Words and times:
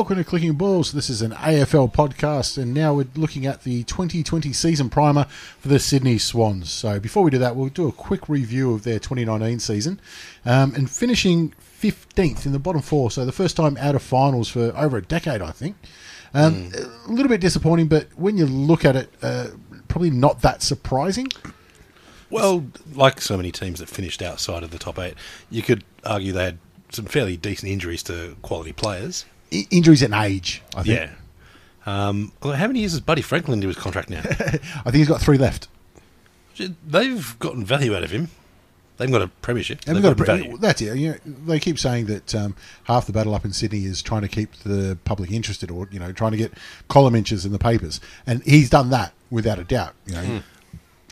Welcome 0.00 0.16
to 0.16 0.24
Clicking 0.24 0.54
Balls. 0.54 0.92
This 0.92 1.10
is 1.10 1.20
an 1.20 1.32
AFL 1.32 1.92
podcast, 1.92 2.56
and 2.56 2.72
now 2.72 2.94
we're 2.94 3.08
looking 3.14 3.44
at 3.44 3.64
the 3.64 3.84
2020 3.84 4.50
season 4.50 4.88
primer 4.88 5.24
for 5.24 5.68
the 5.68 5.78
Sydney 5.78 6.16
Swans. 6.16 6.70
So, 6.70 6.98
before 6.98 7.22
we 7.22 7.30
do 7.30 7.36
that, 7.36 7.54
we'll 7.54 7.68
do 7.68 7.86
a 7.86 7.92
quick 7.92 8.26
review 8.26 8.72
of 8.72 8.82
their 8.82 8.98
2019 8.98 9.58
season 9.58 10.00
um, 10.46 10.74
and 10.74 10.90
finishing 10.90 11.52
15th 11.78 12.46
in 12.46 12.52
the 12.52 12.58
bottom 12.58 12.80
four. 12.80 13.10
So, 13.10 13.26
the 13.26 13.30
first 13.30 13.58
time 13.58 13.76
out 13.76 13.94
of 13.94 14.00
finals 14.00 14.48
for 14.48 14.72
over 14.74 14.96
a 14.96 15.02
decade, 15.02 15.42
I 15.42 15.50
think. 15.50 15.76
Um, 16.32 16.72
A 17.06 17.12
little 17.12 17.28
bit 17.28 17.42
disappointing, 17.42 17.88
but 17.88 18.06
when 18.16 18.38
you 18.38 18.46
look 18.46 18.86
at 18.86 18.96
it, 18.96 19.12
uh, 19.20 19.48
probably 19.88 20.10
not 20.10 20.40
that 20.40 20.62
surprising. 20.62 21.28
Well, 22.30 22.64
like 22.94 23.20
so 23.20 23.36
many 23.36 23.52
teams 23.52 23.80
that 23.80 23.90
finished 23.90 24.22
outside 24.22 24.62
of 24.62 24.70
the 24.70 24.78
top 24.78 24.98
eight, 24.98 25.16
you 25.50 25.60
could 25.60 25.84
argue 26.06 26.32
they 26.32 26.44
had 26.44 26.58
some 26.90 27.04
fairly 27.04 27.36
decent 27.36 27.70
injuries 27.70 28.02
to 28.04 28.38
quality 28.40 28.72
players. 28.72 29.26
Injuries 29.50 30.02
and 30.02 30.14
age, 30.14 30.62
I 30.76 30.82
think. 30.82 30.98
Yeah. 31.00 31.10
Um, 31.86 32.32
how 32.42 32.66
many 32.66 32.80
years 32.80 32.92
has 32.92 33.00
Buddy 33.00 33.22
Franklin 33.22 33.54
into 33.58 33.66
his 33.68 33.76
contract 33.76 34.10
now? 34.10 34.20
I 34.24 34.62
think 34.84 34.94
he's 34.96 35.08
got 35.08 35.20
three 35.20 35.38
left. 35.38 35.68
They've 36.86 37.38
gotten 37.38 37.64
value 37.64 37.96
out 37.96 38.02
of 38.04 38.10
him. 38.10 38.28
They 38.98 39.04
haven't 39.06 39.18
got 39.18 39.22
a 39.22 39.28
premiership. 39.40 39.80
They've 39.86 39.94
got 40.02 40.16
gotten 40.18 40.22
a, 40.22 40.42
value. 40.42 40.58
that's 40.58 40.82
it. 40.82 40.94
You 40.98 41.12
know, 41.12 41.16
they 41.46 41.58
keep 41.58 41.78
saying 41.78 42.04
that 42.06 42.34
um, 42.34 42.54
half 42.84 43.06
the 43.06 43.12
battle 43.14 43.34
up 43.34 43.46
in 43.46 43.52
Sydney 43.52 43.86
is 43.86 44.02
trying 44.02 44.20
to 44.22 44.28
keep 44.28 44.52
the 44.56 44.98
public 45.04 45.30
interested, 45.30 45.70
or 45.70 45.88
you 45.90 45.98
know, 45.98 46.12
trying 46.12 46.32
to 46.32 46.36
get 46.36 46.52
column 46.88 47.14
inches 47.14 47.46
in 47.46 47.52
the 47.52 47.58
papers, 47.58 47.98
and 48.26 48.42
he's 48.42 48.68
done 48.68 48.90
that 48.90 49.14
without 49.30 49.58
a 49.58 49.64
doubt. 49.64 49.94
You 50.06 50.12
know, 50.14 50.22
Hmm. 50.22 50.38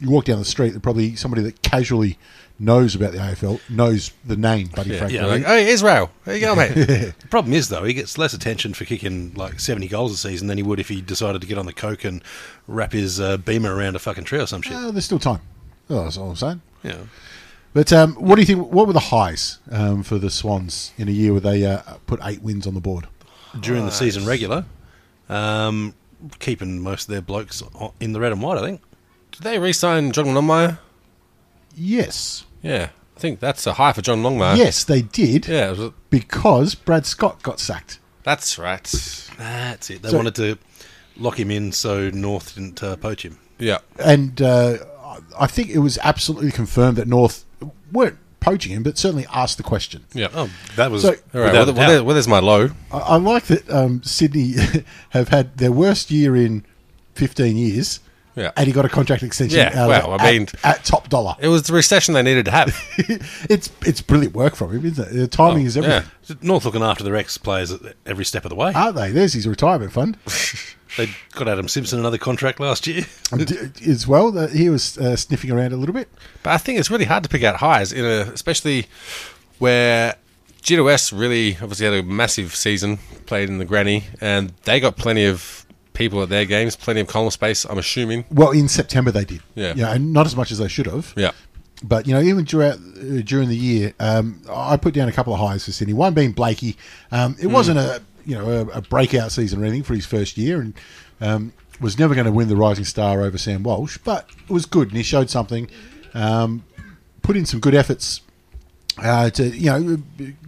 you 0.02 0.10
walk 0.10 0.26
down 0.26 0.38
the 0.38 0.44
street, 0.44 0.74
and 0.74 0.82
probably 0.82 1.16
somebody 1.16 1.42
that 1.44 1.62
casually 1.62 2.18
knows 2.60 2.94
about 2.94 3.12
the 3.12 3.18
AFL 3.18 3.60
knows 3.70 4.10
the 4.24 4.36
name 4.36 4.66
Buddy 4.68 4.90
Yeah, 4.90 4.98
Franklin. 4.98 5.22
yeah, 5.22 5.26
like, 5.28 5.44
hey, 5.44 5.68
Israel, 5.68 6.10
there 6.24 6.34
you 6.34 6.40
go, 6.40 6.54
mate. 6.56 6.74
the 6.74 7.14
problem 7.30 7.52
is, 7.54 7.68
though, 7.68 7.84
he 7.84 7.94
gets 7.94 8.18
less 8.18 8.34
attention 8.34 8.74
for 8.74 8.84
kicking 8.84 9.32
like 9.34 9.60
70 9.60 9.86
goals 9.88 10.12
a 10.12 10.16
season 10.16 10.48
than 10.48 10.56
he 10.58 10.62
would 10.62 10.80
if 10.80 10.88
he 10.88 11.00
decided 11.00 11.40
to 11.40 11.46
get 11.46 11.56
on 11.58 11.66
the 11.66 11.72
coke 11.72 12.04
and 12.04 12.22
wrap 12.66 12.92
his 12.92 13.20
uh, 13.20 13.36
beamer 13.36 13.74
around 13.74 13.94
a 13.96 13.98
fucking 14.00 14.24
tree 14.24 14.40
or 14.40 14.46
some 14.46 14.62
shit. 14.62 14.74
Uh, 14.74 14.90
there's 14.90 15.04
still 15.04 15.18
time. 15.18 15.40
Oh, 15.90 16.04
that's 16.04 16.16
all 16.18 16.30
I'm 16.30 16.36
saying. 16.36 16.60
yeah. 16.82 16.96
But 17.74 17.92
um, 17.92 18.14
what 18.14 18.34
do 18.36 18.40
you 18.42 18.46
think? 18.46 18.72
What 18.72 18.86
were 18.86 18.92
the 18.92 18.98
highs 18.98 19.58
um, 19.70 20.02
for 20.02 20.18
the 20.18 20.30
Swans 20.30 20.92
in 20.96 21.06
a 21.06 21.12
year 21.12 21.32
where 21.32 21.40
they 21.40 21.64
uh, 21.64 21.80
put 22.06 22.18
eight 22.24 22.42
wins 22.42 22.66
on 22.66 22.74
the 22.74 22.80
board? 22.80 23.06
During 23.60 23.84
the 23.84 23.92
season 23.92 24.26
regular, 24.26 24.64
um, 25.28 25.94
keeping 26.40 26.80
most 26.80 27.08
of 27.08 27.12
their 27.12 27.20
blokes 27.20 27.62
in 28.00 28.12
the 28.14 28.20
red 28.20 28.32
and 28.32 28.42
white, 28.42 28.58
I 28.58 28.62
think. 28.62 28.80
Did 29.32 29.42
they 29.42 29.58
re-sign 29.58 30.12
John 30.12 30.26
Longmire? 30.26 30.78
Yes, 31.76 32.44
Yeah, 32.62 32.88
I 33.16 33.20
think 33.20 33.40
that's 33.40 33.66
a 33.66 33.74
high 33.74 33.92
for 33.92 34.02
John 34.02 34.22
Longmire. 34.22 34.56
yes, 34.56 34.84
they 34.84 35.02
did. 35.02 35.46
yeah, 35.48 35.70
it 35.70 35.78
was- 35.78 35.92
because 36.10 36.74
Brad 36.74 37.06
Scott 37.06 37.42
got 37.42 37.60
sacked. 37.60 37.98
that's 38.24 38.58
right. 38.58 38.84
That's 39.38 39.90
it. 39.90 40.02
They 40.02 40.10
So- 40.10 40.16
wanted 40.16 40.34
to 40.36 40.58
lock 41.16 41.38
him 41.38 41.50
in 41.50 41.72
so 41.72 42.10
North 42.10 42.54
didn't 42.54 42.82
uh, 42.82 42.96
poach 42.96 43.24
him. 43.24 43.38
Yeah, 43.58 43.78
and 43.98 44.40
uh, 44.40 44.78
I 45.38 45.46
think 45.48 45.70
it 45.70 45.78
was 45.78 45.98
absolutely 46.02 46.50
confirmed 46.52 46.96
that 46.96 47.08
North 47.08 47.44
weren't 47.92 48.18
poaching 48.40 48.72
him, 48.72 48.84
but 48.84 48.96
certainly 48.96 49.26
asked 49.32 49.56
the 49.56 49.64
question. 49.64 50.04
yeah. 50.14 50.28
Oh, 50.32 50.48
that 50.76 50.90
was 50.92 51.02
So- 51.02 51.08
All 51.34 51.40
right, 51.40 51.52
well, 51.52 51.66
well, 51.66 51.74
there, 51.74 52.04
well, 52.04 52.14
there's 52.14 52.28
my 52.28 52.38
low. 52.38 52.70
I, 52.92 52.98
I 52.98 53.16
like 53.16 53.46
that 53.46 53.68
um, 53.68 54.02
Sydney 54.04 54.54
have 55.10 55.28
had 55.28 55.58
their 55.58 55.72
worst 55.72 56.10
year 56.12 56.36
in 56.36 56.64
15 57.14 57.56
years, 57.56 57.98
Yeah. 58.38 58.52
and 58.56 58.66
he 58.66 58.72
got 58.72 58.84
a 58.84 58.88
contract 58.88 59.22
extension. 59.22 59.58
Yeah, 59.58 59.86
well, 59.86 60.12
I 60.12 60.14
at- 60.28 60.32
mean- 60.32 60.48
at, 60.64 60.84
top 60.84 61.08
dollar. 61.08 61.36
It 61.40 61.48
was 61.48 61.64
the 61.64 61.72
recession 61.72 62.14
they 62.14 62.22
needed 62.22 62.44
to 62.46 62.50
have. 62.52 62.68
it's 63.50 63.70
it's 63.86 64.00
brilliant 64.00 64.34
work 64.34 64.54
from 64.54 64.72
him, 64.76 64.84
isn't 64.86 65.08
it? 65.08 65.12
The 65.14 65.26
timing 65.26 65.66
is 65.66 65.76
everything, 65.76 66.08
yeah. 66.28 66.34
North 66.42 66.64
looking 66.64 66.82
after 66.82 67.04
their 67.04 67.16
ex 67.16 67.36
players 67.38 67.72
at 67.72 67.80
every 68.06 68.24
step 68.24 68.44
of 68.44 68.50
the 68.50 68.54
way. 68.56 68.72
aren't 68.74 68.96
they? 68.96 69.10
There's 69.10 69.32
his 69.34 69.46
retirement 69.46 69.92
fund 69.92 70.16
They 70.96 71.10
got 71.34 71.48
Adam 71.48 71.68
Simpson 71.68 71.98
another 71.98 72.16
contract 72.18 72.58
last 72.60 72.86
year. 72.86 73.04
As 73.86 74.06
well. 74.08 74.36
Uh, 74.36 74.48
he 74.48 74.70
was 74.70 74.96
uh, 74.96 75.16
sniffing 75.16 75.50
around 75.50 75.72
a 75.72 75.76
little 75.76 75.92
bit. 75.94 76.08
But 76.42 76.50
I 76.54 76.56
think 76.58 76.78
it's 76.78 76.90
really 76.90 77.04
hard 77.04 77.22
to 77.24 77.28
pick 77.28 77.42
out 77.44 77.56
highs, 77.56 77.92
in 77.92 78.04
a, 78.06 78.22
especially 78.32 78.86
where 79.58 80.16
GWS 80.62 81.18
really 81.18 81.58
obviously 81.60 81.84
had 81.86 81.94
a 81.94 82.02
massive 82.02 82.54
season, 82.54 82.98
played 83.26 83.48
in 83.50 83.58
the 83.58 83.64
granny, 83.66 84.04
and 84.20 84.52
they 84.64 84.80
got 84.80 84.96
plenty 84.96 85.24
of 85.26 85.66
people 85.98 86.22
at 86.22 86.28
their 86.30 86.44
games, 86.46 86.76
plenty 86.76 87.00
of 87.00 87.08
column 87.08 87.30
space. 87.30 87.64
I'm 87.66 87.76
assuming. 87.78 88.24
Well, 88.30 88.52
in 88.52 88.68
September 88.68 89.10
they 89.10 89.24
did. 89.24 89.42
Yeah. 89.54 89.74
yeah, 89.76 89.92
and 89.92 90.12
not 90.12 90.24
as 90.26 90.34
much 90.36 90.50
as 90.50 90.58
they 90.58 90.68
should 90.68 90.86
have. 90.86 91.12
Yeah. 91.16 91.32
But 91.82 92.06
you 92.06 92.14
know, 92.14 92.20
even 92.20 92.46
throughout 92.46 92.78
uh, 92.78 93.20
during 93.22 93.48
the 93.48 93.56
year, 93.56 93.92
um, 94.00 94.40
I 94.50 94.76
put 94.76 94.94
down 94.94 95.08
a 95.08 95.12
couple 95.12 95.34
of 95.34 95.40
highs 95.40 95.64
for 95.64 95.72
Sydney. 95.72 95.94
One 95.94 96.14
being 96.14 96.32
Blakey. 96.32 96.76
Um, 97.12 97.36
it 97.40 97.48
wasn't 97.48 97.78
a 97.78 98.00
you 98.24 98.36
know 98.36 98.48
a, 98.50 98.78
a 98.78 98.80
breakout 98.80 99.30
season 99.32 99.60
or 99.60 99.64
anything 99.64 99.82
for 99.82 99.94
his 99.94 100.06
first 100.06 100.36
year, 100.38 100.60
and 100.60 100.74
um, 101.20 101.52
was 101.80 101.98
never 101.98 102.14
going 102.14 102.26
to 102.26 102.32
win 102.32 102.48
the 102.48 102.56
Rising 102.56 102.84
Star 102.84 103.22
over 103.22 103.36
Sam 103.38 103.62
Walsh. 103.62 103.98
But 103.98 104.28
it 104.48 104.52
was 104.52 104.66
good, 104.66 104.88
and 104.88 104.96
he 104.96 105.02
showed 105.02 105.30
something. 105.30 105.68
Um, 106.14 106.64
put 107.22 107.36
in 107.36 107.44
some 107.46 107.60
good 107.60 107.74
efforts. 107.74 108.22
Uh, 109.00 109.30
to 109.30 109.44
you 109.50 109.66
know, 109.70 109.96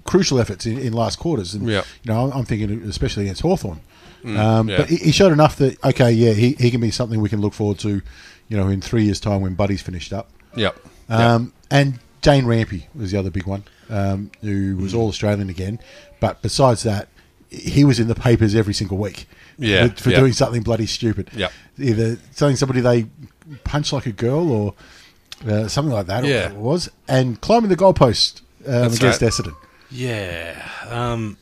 crucial 0.03 0.41
efforts 0.41 0.67
in, 0.67 0.77
in 0.79 0.93
last 0.93 1.21
quarters, 1.21 1.55
and 1.55 1.69
Yeah. 1.69 1.85
you 2.03 2.13
know, 2.13 2.33
I'm 2.33 2.45
thinking 2.45 2.83
especially 2.89 3.23
against 3.25 3.43
Hawthorn. 3.43 3.79
Um, 4.25 4.69
yeah. 4.69 4.77
But 4.79 4.89
he, 4.89 4.97
he 4.97 5.13
showed 5.13 5.33
enough 5.33 5.57
that 5.57 5.83
okay, 5.85 6.11
yeah, 6.11 6.33
he, 6.33 6.53
he 6.53 6.71
can 6.71 6.81
be 6.81 6.91
something 6.91 7.21
we 7.21 7.29
can 7.29 7.41
look 7.41 7.55
forward 7.55 7.79
to, 7.81 8.03
you 8.49 8.57
know, 8.57 8.69
in 8.69 8.81
three 8.81 9.05
years' 9.05 9.21
time 9.21 9.41
when 9.41 9.55
Buddy's 9.55 9.83
finished 9.83 10.13
up. 10.13 10.31
Yep. 10.57 10.77
Um, 11.09 11.53
And 11.71 11.99
Dane 12.23 12.45
Rampe 12.45 12.85
was 12.95 13.13
the 13.13 13.19
other 13.19 13.31
big 13.31 13.47
one, 13.47 13.65
um, 13.89 14.31
who 14.41 14.77
was 14.77 14.95
all 14.95 15.09
Australian 15.09 15.49
again. 15.49 15.79
But 16.21 16.43
besides 16.43 16.83
that, 16.83 17.09
he 17.49 17.85
was 17.85 17.99
in 17.99 18.09
the 18.09 18.15
papers 18.15 18.55
every 18.55 18.75
single 18.75 18.99
week. 18.99 19.27
Yeah, 19.59 19.89
for, 19.89 20.05
for 20.05 20.11
yeah. 20.11 20.21
doing 20.21 20.33
something 20.33 20.63
bloody 20.63 20.87
stupid. 20.87 21.31
Yep. 21.35 21.53
either 21.79 22.17
telling 22.35 22.57
somebody 22.57 22.81
they 22.81 23.07
punch 23.65 23.93
like 23.93 24.07
a 24.07 24.13
girl 24.13 24.51
or 24.51 24.75
uh, 25.47 25.69
something 25.69 25.93
like 25.93 26.07
that. 26.07 26.25
Yeah. 26.25 26.51
it 26.51 26.57
was 26.57 26.91
and 27.09 27.41
climbing 27.41 27.69
the 27.69 27.77
goalpost 27.77 28.43
um, 28.67 28.93
against 28.93 29.03
right. 29.03 29.21
Essendon. 29.21 29.57
Yeah. 29.91 30.69
Um, 30.89 31.37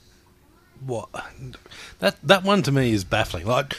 what 0.84 1.08
that 2.00 2.16
that 2.22 2.44
one 2.44 2.62
to 2.62 2.72
me 2.72 2.92
is 2.92 3.04
baffling. 3.04 3.46
Like, 3.46 3.76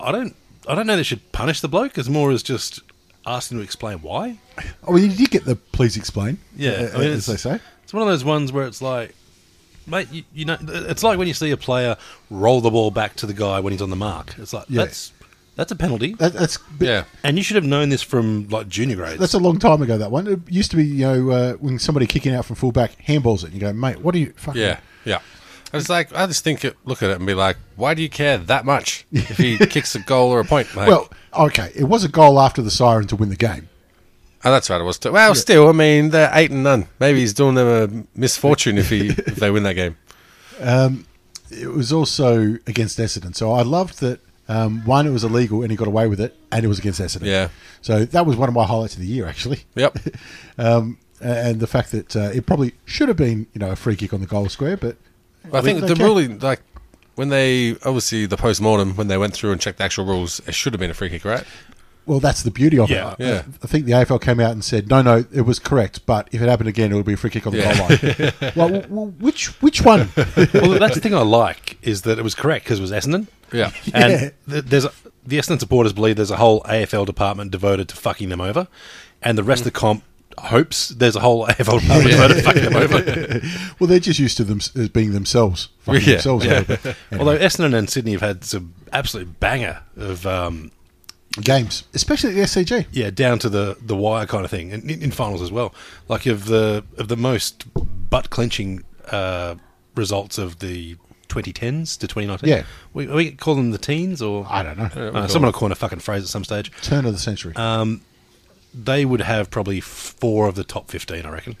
I 0.00 0.12
don't 0.12 0.34
I 0.68 0.74
don't 0.74 0.86
know 0.86 0.96
they 0.96 1.02
should 1.02 1.32
punish 1.32 1.60
the 1.60 1.68
bloke 1.68 1.98
as 1.98 2.08
more 2.08 2.30
as 2.30 2.42
just 2.42 2.80
asking 3.26 3.58
to 3.58 3.64
explain 3.64 3.98
why. 3.98 4.38
Oh, 4.58 4.92
well, 4.92 4.98
you 4.98 5.08
did 5.08 5.30
get 5.30 5.44
the 5.44 5.56
please 5.56 5.96
explain. 5.96 6.38
Yeah, 6.56 6.70
uh, 6.92 6.96
I 6.96 6.98
mean, 7.00 7.10
as 7.10 7.26
they 7.26 7.36
say. 7.36 7.60
It's 7.84 7.92
one 7.94 8.02
of 8.02 8.08
those 8.08 8.24
ones 8.24 8.52
where 8.52 8.66
it's 8.66 8.80
like, 8.80 9.14
mate, 9.86 10.08
you, 10.10 10.22
you 10.32 10.44
know, 10.44 10.56
it's 10.60 11.02
like 11.02 11.18
when 11.18 11.28
you 11.28 11.34
see 11.34 11.50
a 11.50 11.56
player 11.56 11.96
roll 12.30 12.60
the 12.60 12.70
ball 12.70 12.90
back 12.90 13.16
to 13.16 13.26
the 13.26 13.34
guy 13.34 13.60
when 13.60 13.72
he's 13.72 13.82
on 13.82 13.90
the 13.90 13.96
mark. 13.96 14.34
It's 14.38 14.52
like 14.52 14.66
Yeah. 14.68 14.84
that's 14.84 15.12
That's 15.56 15.70
a 15.70 15.76
penalty. 15.76 16.14
That, 16.14 16.32
that's 16.32 16.58
Yeah. 16.80 17.04
And 17.22 17.36
you 17.36 17.44
should 17.44 17.56
have 17.56 17.64
known 17.64 17.90
this 17.90 18.02
from 18.02 18.48
like 18.48 18.68
junior 18.68 18.96
grades. 18.96 19.18
That's 19.18 19.34
a 19.34 19.38
long 19.38 19.58
time 19.58 19.82
ago. 19.82 19.98
That 19.98 20.10
one. 20.10 20.26
It 20.26 20.40
used 20.48 20.70
to 20.70 20.76
be, 20.76 20.84
you 20.86 21.04
know, 21.06 21.30
uh, 21.30 21.52
when 21.54 21.78
somebody 21.78 22.06
kicking 22.06 22.34
out 22.34 22.44
from 22.46 22.56
fullback 22.56 22.96
handballs 23.04 23.42
it, 23.42 23.46
and 23.46 23.54
you 23.54 23.60
go, 23.60 23.72
mate, 23.72 23.98
what 24.00 24.14
are 24.14 24.18
you? 24.18 24.32
Fucking 24.36 24.60
Yeah, 24.62 24.80
yeah. 25.04 25.18
And 25.72 25.80
it's 25.80 25.88
like 25.88 26.14
I 26.14 26.26
just 26.26 26.44
think, 26.44 26.64
it, 26.64 26.76
look 26.84 27.02
at 27.02 27.10
it 27.10 27.16
and 27.16 27.26
be 27.26 27.34
like, 27.34 27.56
why 27.76 27.94
do 27.94 28.02
you 28.02 28.08
care 28.10 28.36
that 28.38 28.64
much 28.64 29.06
if 29.12 29.38
he 29.38 29.56
kicks 29.66 29.94
a 29.94 30.00
goal 30.00 30.30
or 30.30 30.40
a 30.40 30.44
point? 30.44 30.74
Like, 30.76 30.88
Well, 30.88 31.08
okay, 31.34 31.72
it 31.74 31.84
was 31.84 32.04
a 32.04 32.08
goal 32.08 32.38
after 32.40 32.60
the 32.62 32.70
siren 32.70 33.06
to 33.08 33.16
win 33.16 33.28
the 33.30 33.36
game. 33.36 33.68
oh, 34.44 34.50
that's 34.50 34.68
right. 34.68 34.80
It 34.80 34.84
was. 34.84 34.98
Too. 34.98 35.12
Well, 35.12 35.34
still, 35.34 35.68
I 35.68 35.72
mean, 35.72 36.10
they're 36.10 36.30
eight 36.34 36.50
and 36.50 36.62
none. 36.62 36.88
Maybe 37.00 37.20
he's 37.20 37.32
doing 37.32 37.54
them 37.54 38.06
a 38.14 38.18
misfortune 38.18 38.76
if 38.76 38.90
he 38.90 39.08
if 39.08 39.36
they 39.36 39.50
win 39.50 39.62
that 39.62 39.74
game. 39.74 39.96
It 41.50 41.68
was 41.68 41.92
also 41.92 42.58
against 42.66 42.98
Essendon, 42.98 43.34
so 43.34 43.52
I 43.52 43.62
loved 43.62 44.00
that. 44.00 44.20
Um, 44.48 44.84
one, 44.84 45.06
it 45.06 45.10
was 45.10 45.22
illegal 45.22 45.62
and 45.62 45.70
he 45.70 45.76
got 45.76 45.86
away 45.86 46.08
with 46.08 46.20
it, 46.20 46.36
and 46.50 46.64
it 46.64 46.68
was 46.68 46.78
against 46.78 47.00
Essendon. 47.00 47.26
Yeah. 47.26 47.48
So 47.80 48.04
that 48.06 48.26
was 48.26 48.36
one 48.36 48.48
of 48.48 48.54
my 48.54 48.64
highlights 48.64 48.94
of 48.94 49.00
the 49.00 49.06
year, 49.06 49.26
actually. 49.26 49.64
Yep. 49.74 49.98
Um, 50.58 50.98
and 51.20 51.60
the 51.60 51.66
fact 51.68 51.92
that 51.92 52.16
uh, 52.16 52.30
it 52.34 52.44
probably 52.46 52.74
should 52.84 53.06
have 53.08 53.16
been, 53.16 53.46
you 53.54 53.60
know, 53.60 53.70
a 53.70 53.76
free 53.76 53.94
kick 53.96 54.12
on 54.12 54.20
the 54.20 54.26
goal 54.26 54.48
square, 54.48 54.76
but 54.76 54.96
I 55.52 55.60
think 55.60 55.80
the 55.80 55.92
Okay. 55.92 56.02
ruling, 56.04 56.38
like 56.40 56.60
when 57.14 57.28
they 57.28 57.72
obviously 57.84 58.26
the 58.26 58.36
post 58.36 58.60
mortem 58.60 58.94
when 58.96 59.08
they 59.08 59.18
went 59.18 59.34
through 59.34 59.52
and 59.52 59.60
checked 59.60 59.78
the 59.78 59.84
actual 59.84 60.04
rules, 60.06 60.40
it 60.46 60.54
should 60.54 60.72
have 60.72 60.80
been 60.80 60.90
a 60.90 60.94
free 60.94 61.08
kick, 61.10 61.24
right? 61.24 61.44
Well, 62.04 62.18
that's 62.18 62.42
the 62.42 62.50
beauty 62.50 62.80
of 62.80 62.90
Yeah, 62.90 63.12
it. 63.12 63.16
yeah. 63.20 63.42
I 63.62 63.66
think 63.68 63.84
the 63.86 63.92
AFL 63.92 64.20
came 64.20 64.40
out 64.40 64.50
and 64.50 64.64
said, 64.64 64.90
no, 64.90 65.02
no, 65.02 65.24
it 65.32 65.42
was 65.42 65.60
correct, 65.60 66.04
but 66.04 66.28
if 66.32 66.42
it 66.42 66.48
happened 66.48 66.68
again, 66.68 66.90
it 66.90 66.96
would 66.96 67.04
be 67.06 67.12
a 67.12 67.16
free 67.16 67.30
kick 67.30 67.46
on 67.46 67.52
the 67.52 67.60
Yeah. 67.60 67.76
goal 67.76 67.88
line. 67.88 68.52
well, 68.56 68.70
well, 68.70 68.86
well, 68.88 69.06
which 69.20 69.48
which 69.62 69.82
one? 69.82 70.08
well, 70.16 70.78
that's 70.80 70.94
the 70.94 71.00
thing 71.00 71.14
I 71.14 71.22
like 71.22 71.78
is 71.82 72.02
that 72.02 72.18
it 72.18 72.22
was 72.22 72.34
correct 72.34 72.64
because 72.64 72.80
it 72.80 72.82
was 72.82 72.90
Essendon. 72.92 73.28
Yeah. 73.52 73.70
And 73.94 74.32
th- 74.50 74.64
there's 74.64 74.84
a, 74.86 74.92
the 75.24 75.38
Essendon 75.38 75.60
supporters 75.60 75.92
believe 75.92 76.16
there's 76.16 76.32
a 76.32 76.36
whole 76.38 76.62
AFL 76.62 77.06
department 77.06 77.52
devoted 77.52 77.88
to 77.90 77.96
fucking 77.96 78.30
them 78.30 78.40
over, 78.40 78.66
and 79.22 79.38
the 79.38 79.44
rest 79.44 79.60
of 79.60 79.64
the 79.66 79.70
comp 79.70 80.02
hopes 80.38 80.88
there's 80.90 81.16
a 81.16 81.20
whole 81.20 81.46
AFL 81.46 81.80
devoted 81.80 82.34
to 82.36 82.42
fucking 82.42 82.64
them 82.64 82.76
over. 82.76 83.40
well, 83.78 83.88
they're 83.88 83.98
just 84.00 84.18
used 84.18 84.36
to 84.38 84.44
them 84.44 84.58
as 84.58 84.88
being 84.88 85.12
themselves, 85.12 85.68
fucking 85.80 86.00
Yeah, 86.02 86.12
themselves 86.14 86.44
yeah. 86.44 86.52
over. 86.58 86.72
Anyway, 86.74 86.96
Although 87.18 87.38
Essendon 87.38 87.74
and 87.74 87.88
Sydney 87.90 88.12
have 88.12 88.20
had 88.20 88.44
some 88.44 88.74
absolute 88.92 89.38
banger 89.40 89.82
of 89.96 90.26
um, 90.26 90.70
games, 91.40 91.84
especially 91.94 92.30
at 92.30 92.36
the 92.36 92.42
SCG. 92.42 92.86
yeah 92.92 93.10
down 93.10 93.38
to 93.40 93.48
the 93.48 93.76
the 93.80 93.96
wire 93.96 94.26
kind 94.26 94.44
of 94.44 94.50
thing, 94.50 94.72
and 94.72 94.90
in, 94.90 95.02
in 95.02 95.10
finals 95.10 95.42
as 95.42 95.50
well. 95.52 95.74
Like 96.08 96.26
of 96.26 96.46
the 96.46 96.84
of 96.98 97.08
the 97.08 97.16
most 97.16 97.64
butt 98.10 98.30
clenching 98.30 98.84
uh, 99.10 99.54
results 99.94 100.38
of 100.38 100.58
the 100.60 100.96
2010s 101.28 101.98
to 101.98 102.06
2019. 102.06 102.46
Yeah. 102.48 102.64
we, 102.92 103.06
we 103.06 103.32
call 103.32 103.54
them 103.54 103.70
the 103.70 103.78
teens 103.78 104.20
or 104.20 104.46
I 104.50 104.62
don't 104.62 104.76
know. 104.76 105.08
Uh, 105.14 105.28
someone 105.28 105.48
will 105.48 105.58
coin 105.58 105.72
a 105.72 105.74
fucking 105.74 106.00
phrase 106.00 106.22
at 106.24 106.28
some 106.28 106.44
stage. 106.44 106.70
Turn 106.82 107.06
of 107.06 107.12
the 107.14 107.18
century. 107.18 107.54
They 108.74 109.04
would 109.04 109.20
have 109.20 109.50
probably 109.50 109.80
four 109.80 110.46
of 110.48 110.54
the 110.54 110.64
top 110.64 110.90
15, 110.90 111.26
I 111.26 111.30
reckon. 111.30 111.56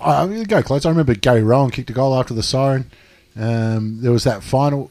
I 0.00 0.26
mean, 0.26 0.44
go 0.44 0.62
close. 0.62 0.86
I 0.86 0.90
remember 0.90 1.14
Gary 1.14 1.42
Rohan 1.42 1.70
kicked 1.70 1.90
a 1.90 1.92
goal 1.92 2.14
after 2.18 2.32
the 2.34 2.42
siren. 2.42 2.90
Um, 3.36 4.00
there 4.00 4.12
was 4.12 4.24
that 4.24 4.42
final. 4.42 4.90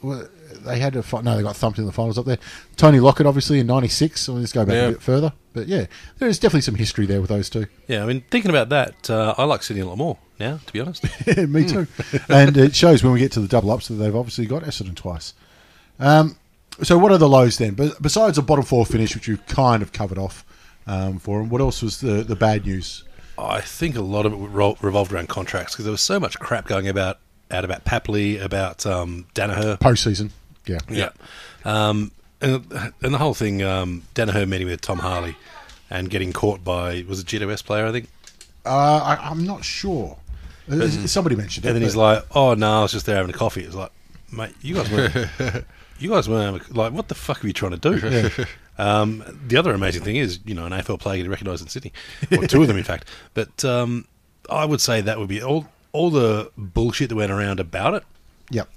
They 0.65 0.79
had 0.79 0.93
to 0.93 1.03
fi- 1.03 1.21
no. 1.21 1.35
They 1.37 1.43
got 1.43 1.55
thumped 1.55 1.79
in 1.79 1.85
the 1.85 1.91
finals 1.91 2.17
up 2.17 2.25
there. 2.25 2.37
Tony 2.75 2.99
Lockett, 2.99 3.25
obviously 3.25 3.59
in 3.59 3.67
'96. 3.67 4.21
So 4.21 4.33
let's 4.33 4.51
go 4.51 4.65
back 4.65 4.75
Yeah. 4.75 4.87
a 4.87 4.91
bit 4.91 5.01
further. 5.01 5.33
But 5.53 5.67
yeah, 5.67 5.85
there 6.19 6.29
is 6.29 6.37
definitely 6.37 6.61
some 6.61 6.75
history 6.75 7.05
there 7.05 7.21
with 7.21 7.29
those 7.29 7.49
two. 7.49 7.65
Yeah, 7.87 8.03
I 8.03 8.05
mean, 8.05 8.23
thinking 8.29 8.49
about 8.51 8.69
that, 8.69 9.09
uh, 9.09 9.33
I 9.37 9.45
like 9.45 9.63
Sydney 9.63 9.81
a 9.81 9.87
lot 9.87 9.97
more 9.97 10.17
now, 10.39 10.59
to 10.65 10.73
be 10.73 10.79
honest. 10.79 11.03
Me 11.37 11.65
too. 11.67 11.87
and 12.29 12.55
it 12.55 12.75
shows 12.75 13.03
when 13.03 13.11
we 13.13 13.19
get 13.19 13.31
to 13.33 13.39
the 13.39 13.47
double 13.47 13.71
ups 13.71 13.87
that 13.87 13.95
they've 13.95 14.15
obviously 14.15 14.45
got 14.45 14.63
Essendon 14.63 14.95
twice. 14.95 15.33
Um, 15.99 16.37
so 16.83 16.97
what 16.97 17.11
are 17.11 17.17
the 17.17 17.27
lows 17.29 17.57
then? 17.57 17.73
Besides 17.99 18.35
the 18.35 18.41
bottom 18.43 18.63
four 18.63 18.85
finish, 18.85 19.15
which 19.15 19.27
you've 19.27 19.45
kind 19.47 19.81
of 19.81 19.91
covered 19.91 20.17
off 20.19 20.45
um, 20.89 21.19
for 21.19 21.41
him. 21.41 21.49
what 21.49 21.61
else 21.61 21.81
was 21.81 22.01
the 22.01 22.23
the 22.23 22.35
bad 22.35 22.65
news? 22.65 23.03
I 23.37 23.61
think 23.61 23.95
a 23.95 24.01
lot 24.01 24.25
of 24.25 24.33
it 24.33 24.35
ro- 24.35 24.77
revolved 24.81 25.13
around 25.13 25.29
contracts 25.29 25.73
because 25.73 25.85
there 25.85 25.91
was 25.91 26.01
so 26.01 26.19
much 26.19 26.37
crap 26.39 26.67
going 26.67 26.87
about 26.87 27.19
out 27.51 27.63
about 27.63 27.85
Papley, 27.85 28.41
about 28.41 28.85
um, 28.85 29.25
Daniher. 29.33 29.77
Postseason, 29.79 30.31
yeah, 30.65 30.79
Yeah. 30.89 31.09
Um, 31.63 32.11
and, 32.41 32.65
and 33.01 33.13
the 33.13 33.17
whole 33.17 33.33
thing, 33.33 33.61
um, 33.63 34.03
Daniher 34.15 34.47
meeting 34.47 34.67
with 34.67 34.81
Tom 34.81 34.99
Harley 34.99 35.35
and 35.89 36.09
getting 36.09 36.31
caught 36.31 36.63
by, 36.63 37.03
was 37.07 37.19
it 37.19 37.25
GWS 37.25 37.65
player, 37.65 37.85
I 37.85 37.91
think? 37.91 38.07
Uh, 38.65 38.69
I, 39.19 39.29
I'm 39.29 39.45
not 39.45 39.65
sure. 39.65 40.17
Uh, 40.71 40.87
Somebody 40.87 41.35
mentioned 41.35 41.65
it. 41.65 41.69
And 41.69 41.75
then 41.75 41.81
he's 41.81 41.95
like, 41.95 42.23
"Oh 42.35 42.53
no, 42.53 42.79
I 42.79 42.81
was 42.83 42.91
just 42.91 43.05
there 43.07 43.15
having 43.15 43.33
a 43.33 43.37
coffee." 43.37 43.63
It's 43.63 43.73
like, 43.73 43.91
mate, 44.31 44.53
you 44.61 44.75
guys 44.75 44.91
weren't. 44.91 45.65
you 45.99 46.09
guys 46.09 46.29
weren't 46.29 46.75
like, 46.75 46.93
what 46.93 47.07
the 47.07 47.15
fuck 47.15 47.43
are 47.43 47.47
you 47.47 47.53
trying 47.53 47.77
to 47.77 47.77
do? 47.77 48.45
Um, 48.79 49.23
the 49.47 49.57
other 49.57 49.73
amazing 49.73 50.03
thing 50.03 50.15
is, 50.15 50.39
you 50.45 50.55
know, 50.55 50.65
an 50.65 50.71
AFL 50.71 50.99
player 50.99 51.17
getting 51.17 51.29
recognised 51.31 51.61
in 51.61 51.67
Sydney, 51.67 51.91
or 52.31 52.47
two 52.47 52.61
of 52.61 52.67
them, 52.67 52.77
in 52.77 52.83
fact. 52.83 53.05
But 53.33 53.63
um, 53.65 54.05
I 54.49 54.65
would 54.65 54.81
say 54.81 55.01
that 55.01 55.19
would 55.19 55.29
be 55.29 55.41
all. 55.43 55.67
All 55.91 56.11
the 56.11 56.51
bullshit 56.55 57.09
that 57.09 57.15
went 57.15 57.31
around 57.31 57.59
about 57.59 57.95
it. 57.95 58.03
Yep. 58.51 58.69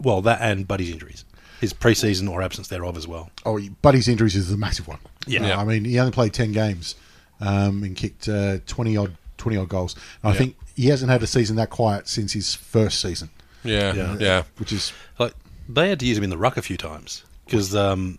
Well, 0.00 0.22
that 0.22 0.40
and 0.40 0.66
Buddy's 0.66 0.90
injuries, 0.90 1.24
his 1.60 1.72
preseason 1.72 2.30
or 2.30 2.42
absence 2.42 2.68
thereof 2.68 2.96
as 2.96 3.06
well. 3.06 3.30
Oh, 3.44 3.60
Buddy's 3.82 4.08
injuries 4.08 4.36
is 4.36 4.50
a 4.52 4.56
massive 4.56 4.86
one. 4.88 4.98
Yeah. 5.26 5.56
Uh, 5.56 5.60
I 5.60 5.64
mean, 5.64 5.84
he 5.84 5.98
only 5.98 6.12
played 6.12 6.32
ten 6.34 6.52
games 6.52 6.94
um, 7.40 7.82
and 7.82 7.96
kicked 7.96 8.28
uh, 8.28 8.58
twenty 8.66 8.96
odd 8.96 9.16
twenty 9.36 9.56
odd 9.56 9.68
goals. 9.68 9.94
And 10.22 10.30
I 10.30 10.32
Yeah. 10.34 10.38
think 10.38 10.56
he 10.76 10.86
hasn't 10.88 11.10
had 11.10 11.22
a 11.22 11.26
season 11.26 11.56
that 11.56 11.70
quiet 11.70 12.08
since 12.08 12.32
his 12.32 12.54
first 12.54 13.00
season, 13.00 13.30
Yeah, 13.64 13.92
Yeah. 13.94 14.16
yeah, 14.18 14.42
which 14.58 14.72
is 14.72 14.92
Like 15.18 15.34
they 15.68 15.88
had 15.88 16.00
to 16.00 16.06
use 16.06 16.18
him 16.18 16.24
in 16.24 16.30
the 16.30 16.38
ruck 16.38 16.56
a 16.56 16.62
few 16.62 16.76
times 16.76 17.24
because 17.44 17.74
um, 17.74 18.18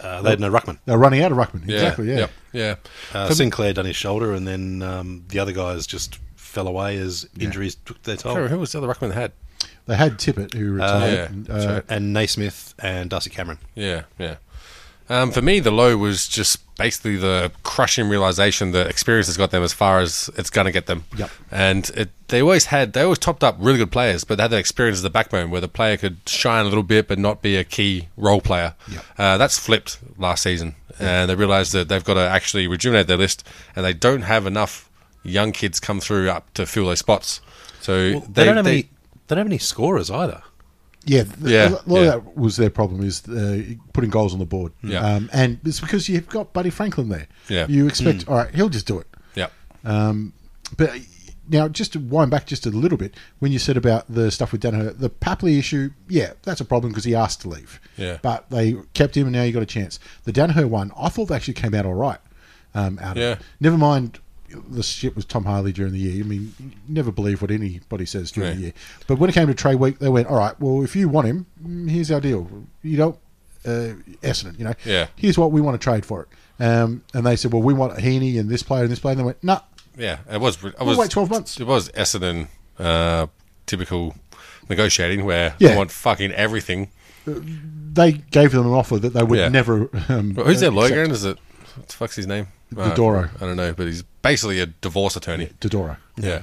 uh, 0.00 0.22
they 0.22 0.30
had 0.30 0.40
no 0.40 0.50
ruckman. 0.50 0.78
they're 0.84 0.98
running 0.98 1.22
out 1.22 1.32
of 1.32 1.38
ruckman. 1.38 1.62
yeah, 1.66 1.74
Exactly. 1.76 2.08
Yeah. 2.10 2.16
yep, 2.18 2.30
yeah. 2.52 2.74
Uh, 3.14 3.30
Sinclair 3.30 3.72
done 3.72 3.86
his 3.86 3.96
shoulder, 3.96 4.32
and 4.34 4.46
then 4.46 4.82
um, 4.82 5.24
the 5.28 5.38
other 5.38 5.52
guys 5.52 5.86
just 5.86 6.18
fell 6.36 6.68
away 6.68 6.96
as 6.98 7.26
injuries 7.40 7.76
took 7.84 8.02
their 8.02 8.14
I 8.14 8.18
toll. 8.18 8.46
who 8.48 8.58
was 8.58 8.72
the 8.72 8.78
other 8.78 8.88
ruckman 8.88 9.08
they 9.10 9.14
had? 9.14 9.32
They 9.86 9.96
had 9.96 10.18
Tippett 10.18 10.54
who 10.54 10.72
retired. 10.72 11.14
yeah, 11.14 11.24
and, 11.26 11.50
uh, 11.50 11.72
right. 11.74 11.84
And 11.88 12.12
Naismith 12.12 12.74
and 12.78 13.10
Darcy 13.10 13.30
Cameron. 13.30 13.58
Yeah, 13.74 14.02
yeah. 14.18 14.36
Um, 15.12 15.30
for 15.30 15.42
me, 15.42 15.60
the 15.60 15.70
low 15.70 15.96
was 15.96 16.26
just 16.26 16.58
basically 16.76 17.16
the 17.16 17.52
crushing 17.64 18.08
realization 18.08 18.72
that 18.72 18.86
experience 18.88 19.26
has 19.26 19.36
got 19.36 19.50
them 19.50 19.62
as 19.62 19.72
far 19.72 20.00
as 20.00 20.30
it's 20.36 20.48
going 20.48 20.64
to 20.64 20.72
get 20.72 20.86
them. 20.86 21.04
Yep. 21.16 21.30
And 21.50 21.90
it, 21.94 22.10
they 22.28 22.40
always 22.40 22.66
had, 22.66 22.94
they 22.94 23.02
always 23.02 23.18
topped 23.18 23.44
up 23.44 23.56
really 23.58 23.78
good 23.78 23.92
players, 23.92 24.24
but 24.24 24.36
they 24.36 24.42
had 24.44 24.50
that 24.52 24.58
experience 24.58 24.96
as 24.96 25.02
the 25.02 25.10
backbone 25.10 25.50
where 25.50 25.60
the 25.60 25.68
player 25.68 25.98
could 25.98 26.16
shine 26.26 26.62
a 26.64 26.68
little 26.68 26.82
bit 26.82 27.08
but 27.08 27.18
not 27.18 27.42
be 27.42 27.56
a 27.56 27.64
key 27.64 28.08
role 28.16 28.40
player. 28.40 28.74
Yep. 28.90 29.04
Uh, 29.18 29.36
that's 29.38 29.58
flipped 29.58 29.98
last 30.16 30.42
season. 30.42 30.76
And 30.98 31.28
they 31.28 31.34
realized 31.34 31.72
that 31.72 31.88
they've 31.88 32.04
got 32.04 32.14
to 32.14 32.20
actually 32.20 32.66
rejuvenate 32.66 33.06
their 33.06 33.16
list, 33.16 33.46
and 33.76 33.84
they 33.84 33.92
don't 33.94 34.22
have 34.22 34.46
enough 34.46 34.88
young 35.24 35.52
kids 35.52 35.78
come 35.80 36.00
through 36.00 36.30
up 36.30 36.52
to 36.54 36.64
fill 36.64 36.86
those 36.86 37.00
spots. 37.00 37.40
So 37.80 38.12
Well, 38.14 38.20
they, 38.30 38.44
don't 38.44 38.56
have 38.56 38.64
they- 38.64 38.70
any. 38.72 38.82
They 39.28 39.36
don't 39.36 39.38
have 39.38 39.46
any 39.46 39.58
scorers 39.58 40.10
either. 40.10 40.42
Yeah, 41.04 41.24
th- 41.24 41.36
Yeah, 41.42 41.68
a 41.68 41.70
lot 41.70 41.82
yeah. 41.88 42.14
of 42.14 42.24
that 42.24 42.36
was 42.36 42.56
their 42.56 42.70
problem 42.70 43.02
is 43.04 43.26
uh, 43.28 43.62
putting 43.92 44.10
goals 44.10 44.32
on 44.32 44.38
the 44.38 44.46
board. 44.46 44.72
Yeah. 44.82 45.00
um, 45.04 45.28
and 45.32 45.58
it's 45.64 45.80
because 45.80 46.08
you've 46.08 46.28
got 46.28 46.52
Buddy 46.52 46.70
Franklin 46.70 47.08
there. 47.08 47.26
Yeah. 47.48 47.66
you 47.68 47.86
expect 47.88 48.28
all 48.28 48.36
right, 48.36 48.54
he'll 48.54 48.68
just 48.68 48.86
do 48.86 48.98
it. 49.00 49.06
yeah. 49.34 49.48
But 50.76 50.90
now, 51.48 51.68
just 51.68 51.92
to 51.94 51.98
wind 51.98 52.30
back 52.30 52.46
just 52.46 52.66
a 52.66 52.70
little 52.70 52.96
bit, 52.96 53.14
when 53.40 53.52
you 53.52 53.58
said 53.58 53.76
about 53.76 54.04
the 54.08 54.30
stuff 54.30 54.52
with 54.52 54.62
Daniher, 54.62 54.96
the 54.96 55.10
Papley 55.10 55.58
issue, 55.58 55.90
yeah, 56.08 56.32
that's 56.44 56.60
a 56.60 56.64
problem 56.64 56.92
because 56.92 57.04
he 57.04 57.14
asked 57.14 57.42
to 57.42 57.48
leave. 57.48 57.80
Yeah. 57.96 58.18
But 58.22 58.48
they 58.50 58.76
kept 58.94 59.16
him, 59.16 59.26
and 59.26 59.34
now 59.34 59.42
you 59.42 59.52
got 59.52 59.62
a 59.62 59.66
chance. 59.66 59.98
The 60.24 60.32
Daniher 60.32 60.66
one, 60.68 60.92
I 60.96 61.08
thought 61.08 61.26
they 61.26 61.34
actually 61.36 61.54
came 61.54 61.74
out 61.74 61.84
all 61.84 61.94
right. 61.94 62.20
Um, 62.74 62.98
out 63.00 63.16
Yeah. 63.16 63.32
of 63.32 63.40
it. 63.40 63.46
Never 63.60 63.76
mind 63.76 64.18
the 64.68 64.82
shit 64.82 65.14
was 65.16 65.24
Tom 65.24 65.44
Harley 65.44 65.72
during 65.72 65.92
the 65.92 65.98
year. 65.98 66.24
I 66.24 66.26
mean, 66.26 66.54
you 66.58 66.70
never 66.88 67.10
believe 67.12 67.40
what 67.42 67.50
anybody 67.50 68.06
says 68.06 68.30
during 68.30 68.50
Yeah. 68.50 68.54
the 68.56 68.60
year. 68.62 68.72
But 69.06 69.18
when 69.18 69.28
it 69.30 69.32
came 69.32 69.46
to 69.48 69.54
trade 69.54 69.76
week, 69.76 69.98
they 69.98 70.08
went, 70.08 70.28
all 70.28 70.36
right, 70.36 70.58
well, 70.60 70.82
if 70.84 70.94
you 70.96 71.08
want 71.08 71.26
him, 71.26 71.46
mm, 71.64 71.88
here's 71.90 72.10
our 72.10 72.20
deal. 72.20 72.48
You 72.82 72.96
don't, 72.96 73.18
uh, 73.64 73.94
Essendon, 74.22 74.58
you 74.58 74.64
know, 74.64 74.74
Yeah. 74.84 75.06
here's 75.16 75.38
what 75.38 75.52
we 75.52 75.60
want 75.60 75.80
to 75.80 75.84
trade 75.84 76.04
for 76.06 76.22
it. 76.22 76.28
Um, 76.64 77.02
and 77.14 77.24
they 77.26 77.36
said, 77.36 77.52
well, 77.52 77.62
we 77.62 77.74
want 77.74 77.98
Heaney 77.98 78.38
and 78.38 78.48
this 78.48 78.62
player 78.62 78.82
and 78.82 78.92
this 78.92 78.98
player. 78.98 79.12
And 79.12 79.20
they 79.20 79.24
went, 79.24 79.42
no, 79.42 79.60
Yeah, 79.96 80.18
it 80.30 80.40
was. 80.40 80.56
It 80.64 80.74
We'll 80.78 80.88
was 80.88 80.98
wait 80.98 81.10
12 81.10 81.30
months. 81.30 81.60
It 81.60 81.66
was 81.66 81.88
Essendon 81.90 82.48
uh, 82.78 83.26
typical 83.66 84.14
negotiating 84.68 85.24
where 85.24 85.54
Yeah. 85.58 85.68
they 85.70 85.76
want 85.76 85.90
fucking 85.90 86.32
everything. 86.32 86.88
they 87.26 88.12
gave 88.12 88.52
them 88.52 88.66
an 88.66 88.72
offer 88.72 88.98
that 88.98 89.12
they 89.12 89.22
would 89.22 89.38
Yeah. 89.38 89.48
never. 89.48 89.88
Um, 90.08 90.34
who's 90.34 90.60
their 90.60 90.70
lawyer? 90.70 91.02
Is 91.02 91.24
it 91.24 91.38
what 91.76 91.88
the 91.88 91.94
fuck's 91.94 92.16
his 92.16 92.26
name? 92.26 92.48
Uh, 92.76 92.82
I 92.84 92.94
don't 92.94 93.56
know, 93.56 93.72
but 93.74 93.86
he's 93.86 94.02
basically 94.22 94.58
a 94.60 94.66
divorce 94.66 95.14
attorney. 95.16 95.50
Dodoro. 95.60 95.96
Yeah, 96.16 96.42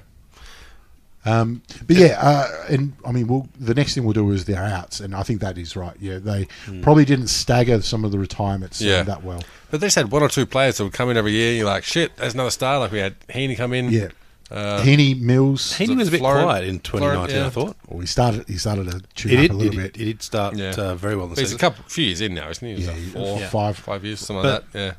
Um, 1.25 1.61
but 1.85 1.95
yeah, 1.97 2.17
uh, 2.21 2.65
and 2.69 2.93
I 3.05 3.11
mean, 3.11 3.27
we'll, 3.27 3.49
the 3.59 3.73
next 3.73 3.93
thing 3.95 4.03
we'll 4.05 4.13
do 4.13 4.29
is 4.31 4.45
their 4.45 4.63
outs, 4.63 4.99
and 4.99 5.15
I 5.15 5.23
think 5.23 5.41
that 5.41 5.57
is 5.57 5.75
right. 5.75 5.95
Yeah, 5.99 6.19
they 6.19 6.47
probably 6.81 7.03
didn't 7.05 7.27
stagger 7.27 7.81
some 7.81 8.05
of 8.05 8.11
the 8.11 8.19
retirements 8.19 8.79
um, 8.81 8.87
Yeah. 8.87 9.03
that 9.03 9.23
well. 9.23 9.41
but 9.71 9.81
they 9.81 9.87
just 9.87 9.95
had 9.95 10.11
one 10.11 10.21
or 10.23 10.29
two 10.29 10.45
players 10.45 10.77
that 10.77 10.83
would 10.85 10.93
come 10.93 11.09
in 11.09 11.17
every 11.17 11.31
year. 11.33 11.53
You're 11.53 11.65
like, 11.65 11.83
shit, 11.83 12.15
there's 12.17 12.35
another 12.35 12.51
star. 12.51 12.79
Like 12.79 12.91
we 12.91 12.99
had 12.99 13.19
Heaney 13.27 13.57
come 13.57 13.73
in. 13.73 13.89
Yeah. 13.89 14.09
Heaney, 14.51 15.19
Mills. 15.19 15.73
Heaney 15.77 15.95
was 15.97 16.07
a 16.07 16.11
bit 16.11 16.21
Florent- 16.21 16.45
quiet 16.45 16.63
in 16.67 16.79
2019, 16.79 17.29
Florent, 17.29 17.45
I 17.45 17.49
thought. 17.51 17.77
Oh, 17.91 17.99
he 17.99 18.07
started. 18.07 18.47
He 18.47 18.57
started 18.57 18.89
to 18.89 19.01
tune 19.13 19.29
He 19.31 19.37
up 19.37 19.41
did, 19.41 19.51
a 19.51 19.53
he, 19.53 19.59
little 19.59 19.71
did, 19.73 19.93
bit. 19.93 19.95
he 19.97 20.05
did 20.05 20.23
start 20.23 20.55
Yeah. 20.55 20.71
uh, 20.75 20.95
very 20.95 21.15
well 21.15 21.25
in 21.25 21.29
the 21.31 21.35
But 21.35 21.41
he's 21.41 21.53
a 21.53 21.57
couple, 21.57 21.83
few 21.87 22.05
years 22.05 22.21
in 22.21 22.33
now, 22.33 22.49
isn't 22.49 22.67
he? 22.67 22.75
He's 22.75 22.85
Yeah, 22.87 22.93
like 22.93 23.01
four, 23.13 23.39
yeah. 23.39 23.49
five. 23.49 23.77
five 23.77 24.03
years, 24.05 24.21
something 24.21 24.41
But- 24.41 24.63
like 24.63 24.71
that. 24.71 24.79
Yeah. 24.79 24.93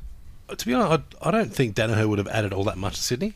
To 0.58 0.66
be 0.66 0.74
honest, 0.74 1.02
I, 1.22 1.28
I 1.28 1.30
don't 1.30 1.52
think 1.54 1.74
Daniher 1.76 2.08
would 2.08 2.18
have 2.18 2.28
added 2.28 2.52
all 2.52 2.64
that 2.64 2.76
much 2.78 2.94
to 2.96 3.00
Sydney. 3.02 3.34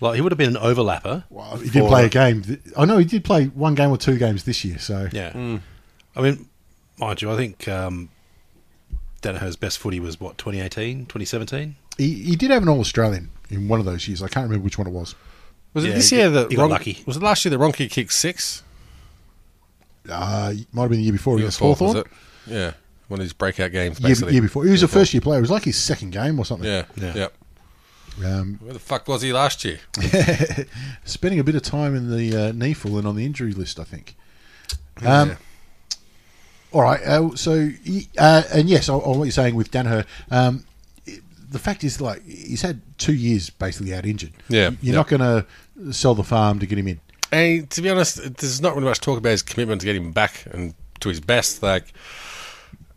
Like 0.00 0.14
he 0.14 0.20
would 0.22 0.32
have 0.32 0.38
been 0.38 0.56
an 0.56 0.62
overlapper. 0.62 1.24
Well, 1.30 1.56
he 1.58 1.68
did 1.70 1.82
for- 1.82 1.88
play 1.88 2.06
a 2.06 2.08
game. 2.08 2.42
I 2.76 2.84
know 2.86 2.98
he 2.98 3.04
did 3.04 3.24
play 3.24 3.46
one 3.46 3.74
game 3.74 3.90
or 3.90 3.96
two 3.98 4.16
games 4.18 4.44
this 4.44 4.64
year. 4.64 4.78
So 4.78 5.08
Yeah, 5.12 5.32
Mm. 5.32 5.60
I 6.16 6.22
mean, 6.22 6.48
mind 6.98 7.20
you, 7.22 7.30
I 7.30 7.36
think 7.36 7.68
um, 7.68 8.08
Daniher's 9.22 9.56
best 9.56 9.78
footy 9.78 10.00
was 10.00 10.18
what 10.18 10.38
2018, 10.38 11.06
2017. 11.06 11.76
he, 11.98 12.14
he 12.14 12.36
did 12.36 12.50
have 12.50 12.62
an 12.62 12.68
All 12.70 12.80
Australian 12.80 13.30
in 13.50 13.68
one 13.68 13.78
of 13.78 13.84
those 13.86 14.08
years. 14.08 14.22
I 14.22 14.28
can't 14.28 14.44
remember 14.44 14.64
which 14.64 14.78
one 14.78 14.86
it 14.86 14.92
was. 14.92 15.14
Was 15.74 15.84
Yeah, 15.84 15.90
it 15.90 15.94
this 15.94 16.10
he- 16.10 16.16
year 16.16 16.30
that 16.30 16.50
he 16.50 16.56
got 16.56 16.62
Ron- 16.62 16.70
lucky. 16.70 17.02
Was 17.06 17.16
it 17.18 17.22
last 17.22 17.44
year 17.44 17.50
that 17.50 17.58
Ronke 17.58 17.90
kicked 17.90 18.12
six? 18.12 18.62
Uh, 20.08 20.54
might 20.72 20.82
have 20.82 20.90
been 20.90 20.98
the 20.98 21.04
year 21.04 21.12
before 21.12 21.34
Year 21.36 21.44
against 21.44 21.58
before, 21.58 21.70
was 21.70 21.78
Hawthorn. 21.78 21.96
it? 21.98 22.06
Yeah, 22.52 22.72
one 23.10 23.20
of 23.20 23.24
his 23.24 23.32
breakout 23.32 23.72
games. 23.72 24.00
Year, 24.00 24.08
Basically. 24.10 24.32
year 24.34 24.42
before, 24.42 24.64
he 24.64 24.70
was 24.70 24.82
a 24.82 24.88
first 24.88 25.12
year 25.12 25.20
player. 25.20 25.38
It 25.38 25.42
was 25.42 25.50
like 25.50 25.64
his 25.64 25.76
second 25.76 26.10
game 26.10 26.38
or 26.38 26.44
something. 26.44 26.68
Yeah, 26.68 26.84
Yeah. 26.96 27.14
yeah. 27.14 27.28
Um, 28.26 28.58
Where 28.60 28.72
the 28.74 28.78
fuck 28.78 29.08
was 29.08 29.22
he 29.22 29.32
last 29.32 29.64
year? 29.64 29.78
spending 31.04 31.40
a 31.40 31.44
bit 31.44 31.54
of 31.54 31.62
time 31.62 31.94
in 31.94 32.10
the 32.10 32.34
uh, 32.36 32.52
NEAFL 32.52 32.98
and 32.98 33.06
on 33.06 33.16
the 33.16 33.24
injury 33.24 33.52
list, 33.52 33.78
I 33.80 33.84
think. 33.84 34.14
Um, 35.02 35.30
Yeah. 35.30 35.36
All 36.72 36.82
right. 36.82 37.00
Uh, 37.02 37.34
so, 37.34 37.70
uh, 38.18 38.42
and 38.52 38.68
yes, 38.68 38.88
on, 38.88 39.00
on 39.00 39.18
what 39.18 39.24
you're 39.24 39.32
saying 39.32 39.54
with 39.56 39.70
Daniher, 39.72 40.04
um, 40.30 40.64
the 41.50 41.58
fact 41.58 41.82
is, 41.82 42.00
like, 42.00 42.24
he's 42.24 42.62
had 42.62 42.80
two 42.98 43.14
years 43.14 43.50
basically 43.50 43.92
out 43.94 44.06
injured. 44.06 44.32
Yeah, 44.48 44.70
You're 44.70 44.76
yeah. 44.80 44.92
not 44.94 45.08
going 45.08 45.20
to 45.20 45.92
sell 45.92 46.14
the 46.14 46.22
farm 46.22 46.60
to 46.60 46.66
get 46.66 46.78
him 46.78 46.86
in. 46.88 47.00
And 47.32 47.68
to 47.70 47.82
be 47.82 47.90
honest, 47.90 48.36
there's 48.36 48.60
not 48.60 48.74
really 48.74 48.86
much 48.86 49.00
talk 49.00 49.18
about 49.18 49.30
his 49.30 49.42
commitment 49.42 49.80
to 49.80 49.86
get 49.86 49.96
him 49.96 50.12
back 50.12 50.46
and 50.52 50.74
to 51.00 51.08
his 51.08 51.20
best. 51.20 51.60
Like, 51.62 51.92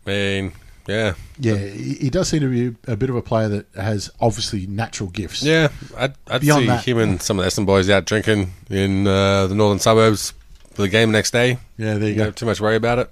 I 0.06 0.10
mean, 0.10 0.52
yeah, 0.86 1.14
Yeah, 1.38 1.56
he, 1.56 1.94
he 1.94 2.10
does 2.10 2.28
seem 2.28 2.40
to 2.40 2.50
be 2.50 2.76
a 2.90 2.96
bit 2.96 3.08
of 3.10 3.16
a 3.16 3.22
player 3.22 3.48
that 3.48 3.66
has 3.74 4.10
obviously 4.20 4.66
natural 4.66 5.08
gifts. 5.10 5.42
yeah. 5.42 5.68
I'd, 5.96 6.14
I'd 6.28 6.40
Beyond 6.42 6.62
see 6.62 6.66
that- 6.66 6.84
him 6.84 6.98
and 6.98 7.22
some 7.22 7.38
of 7.38 7.44
the 7.44 7.50
Essendon 7.50 7.66
boys 7.66 7.88
out 7.88 8.04
drinking 8.04 8.52
in 8.68 9.06
uh, 9.06 9.46
the 9.46 9.54
northern 9.54 9.78
suburbs 9.78 10.34
for 10.74 10.82
the 10.82 10.88
game 10.88 11.10
the 11.10 11.18
next 11.18 11.30
day. 11.30 11.58
Yeah, 11.78 11.94
there 11.94 12.08
you 12.10 12.14
go. 12.14 12.18
don't 12.18 12.26
have 12.28 12.34
too 12.34 12.46
much 12.46 12.60
worry 12.60 12.76
about 12.76 12.98
it. 12.98 13.10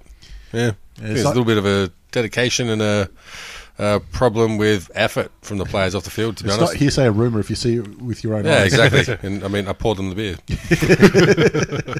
Yeah, 0.51 0.71
it's 0.97 0.99
there's 1.01 1.25
like- 1.25 1.33
a 1.35 1.39
little 1.39 1.45
bit 1.45 1.57
of 1.57 1.65
a 1.65 1.91
dedication 2.11 2.69
and 2.69 2.81
a, 2.83 3.09
a 3.79 3.99
problem 4.11 4.59
with 4.59 4.91
effort 4.93 5.31
from 5.41 5.57
the 5.57 5.65
players 5.65 5.95
off 5.95 6.03
the 6.03 6.11
field. 6.11 6.37
To 6.37 6.43
be 6.43 6.49
It's 6.49 6.57
honest, 6.59 6.73
not 6.73 6.79
hearsay 6.79 7.05
or 7.07 7.11
rumor 7.11 7.39
if 7.39 7.49
you 7.49 7.55
see 7.55 7.77
it 7.77 7.99
with 7.99 8.23
your 8.23 8.35
own 8.35 8.45
yeah, 8.45 8.59
eyes. 8.59 8.73
exactly. 8.77 9.17
and 9.27 9.43
I 9.43 9.47
mean, 9.47 9.67
I 9.67 9.73
poured 9.73 9.97
them 9.97 10.09
the 10.11 10.15
beer. 10.15 10.37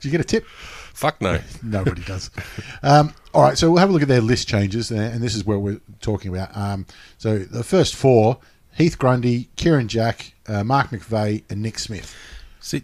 Did 0.00 0.04
you 0.04 0.10
get 0.12 0.20
a 0.20 0.24
tip? 0.24 0.46
Fuck 0.98 1.20
no. 1.20 1.38
Nobody 1.62 2.02
does. 2.02 2.28
Um, 2.82 3.14
all 3.32 3.42
right, 3.42 3.56
so 3.56 3.70
we'll 3.70 3.78
have 3.78 3.88
a 3.88 3.92
look 3.92 4.02
at 4.02 4.08
their 4.08 4.20
list 4.20 4.48
changes, 4.48 4.90
uh, 4.90 4.96
and 4.96 5.22
this 5.22 5.36
is 5.36 5.44
where 5.44 5.56
we're 5.56 5.80
talking 6.00 6.28
about. 6.28 6.56
Um, 6.56 6.86
so 7.18 7.38
the 7.38 7.62
first 7.62 7.94
four: 7.94 8.38
Heath 8.76 8.98
Grundy, 8.98 9.48
Kieran 9.54 9.86
Jack, 9.86 10.34
uh, 10.48 10.64
Mark 10.64 10.90
McVeigh, 10.90 11.44
and 11.48 11.62
Nick 11.62 11.78
Smith. 11.78 12.16
See, 12.58 12.82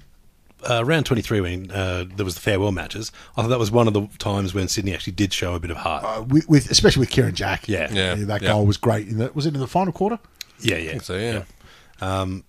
uh, 0.63 0.85
round 0.85 1.07
23 1.07 1.41
when 1.41 1.73
uh, 1.73 2.05
there 2.15 2.25
was 2.25 2.37
the 2.37 2.41
farewell 2.41 2.71
matches, 2.71 3.11
I 3.37 3.43
thought 3.43 3.49
that 3.49 3.59
was 3.59 3.73
one 3.73 3.89
of 3.89 3.95
the 3.95 4.07
times 4.19 4.55
when 4.55 4.69
Sydney 4.69 4.95
actually 4.95 5.15
did 5.15 5.33
show 5.33 5.57
a 5.57 5.59
bit 5.59 5.73
of 5.73 5.79
heart. 5.79 6.05
Uh, 6.05 6.23
with, 6.23 6.49
with 6.49 6.71
especially 6.71 7.01
with 7.01 7.11
Kieran 7.11 7.35
Jack. 7.35 7.67
Yeah. 7.67 7.93
Yeah. 7.93 8.15
that 8.15 8.43
yeah. 8.43 8.49
goal 8.51 8.65
was 8.65 8.77
great. 8.77 9.09
In 9.09 9.19
the, 9.19 9.33
was 9.35 9.45
it 9.45 9.55
in 9.55 9.61
the 9.61 9.67
final 9.67 9.93
quarter? 9.93 10.21
yeah, 10.61 10.77
yeah. 10.77 11.01
So 11.01 11.17
yeah, 11.17 11.43
I 12.01 12.25
mean, 12.25 12.45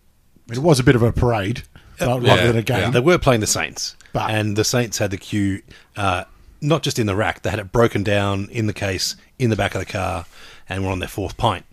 it 0.52 0.60
was 0.60 0.80
a 0.80 0.84
bit 0.84 0.94
of 0.94 1.02
a 1.02 1.12
parade, 1.12 1.64
rather 2.00 2.24
yeah, 2.24 2.46
than 2.46 2.58
a 2.58 2.62
game. 2.62 2.78
yeah. 2.78 2.90
They 2.92 3.00
were 3.00 3.18
playing 3.18 3.42
the 3.42 3.48
Saints, 3.48 3.96
But- 4.16 4.32
and 4.32 4.56
the 4.56 4.64
Saints 4.64 4.98
had 4.98 5.12
the 5.12 5.18
cue 5.18 5.62
uh, 5.98 6.24
not 6.62 6.82
just 6.84 6.98
in 7.00 7.06
the 7.06 7.16
rack; 7.16 7.42
they 7.44 7.50
had 7.52 7.60
it 7.60 7.72
broken 7.72 8.04
down 8.04 8.48
in 8.52 8.66
the 8.68 8.74
case 8.74 9.16
in 9.38 9.50
the 9.50 9.56
back 9.56 9.76
of 9.76 9.80
the 9.80 9.86
car, 9.86 10.26
and 10.68 10.84
were 10.84 10.90
on 10.92 11.00
their 11.00 11.08
fourth 11.10 11.38
pint. 11.38 11.66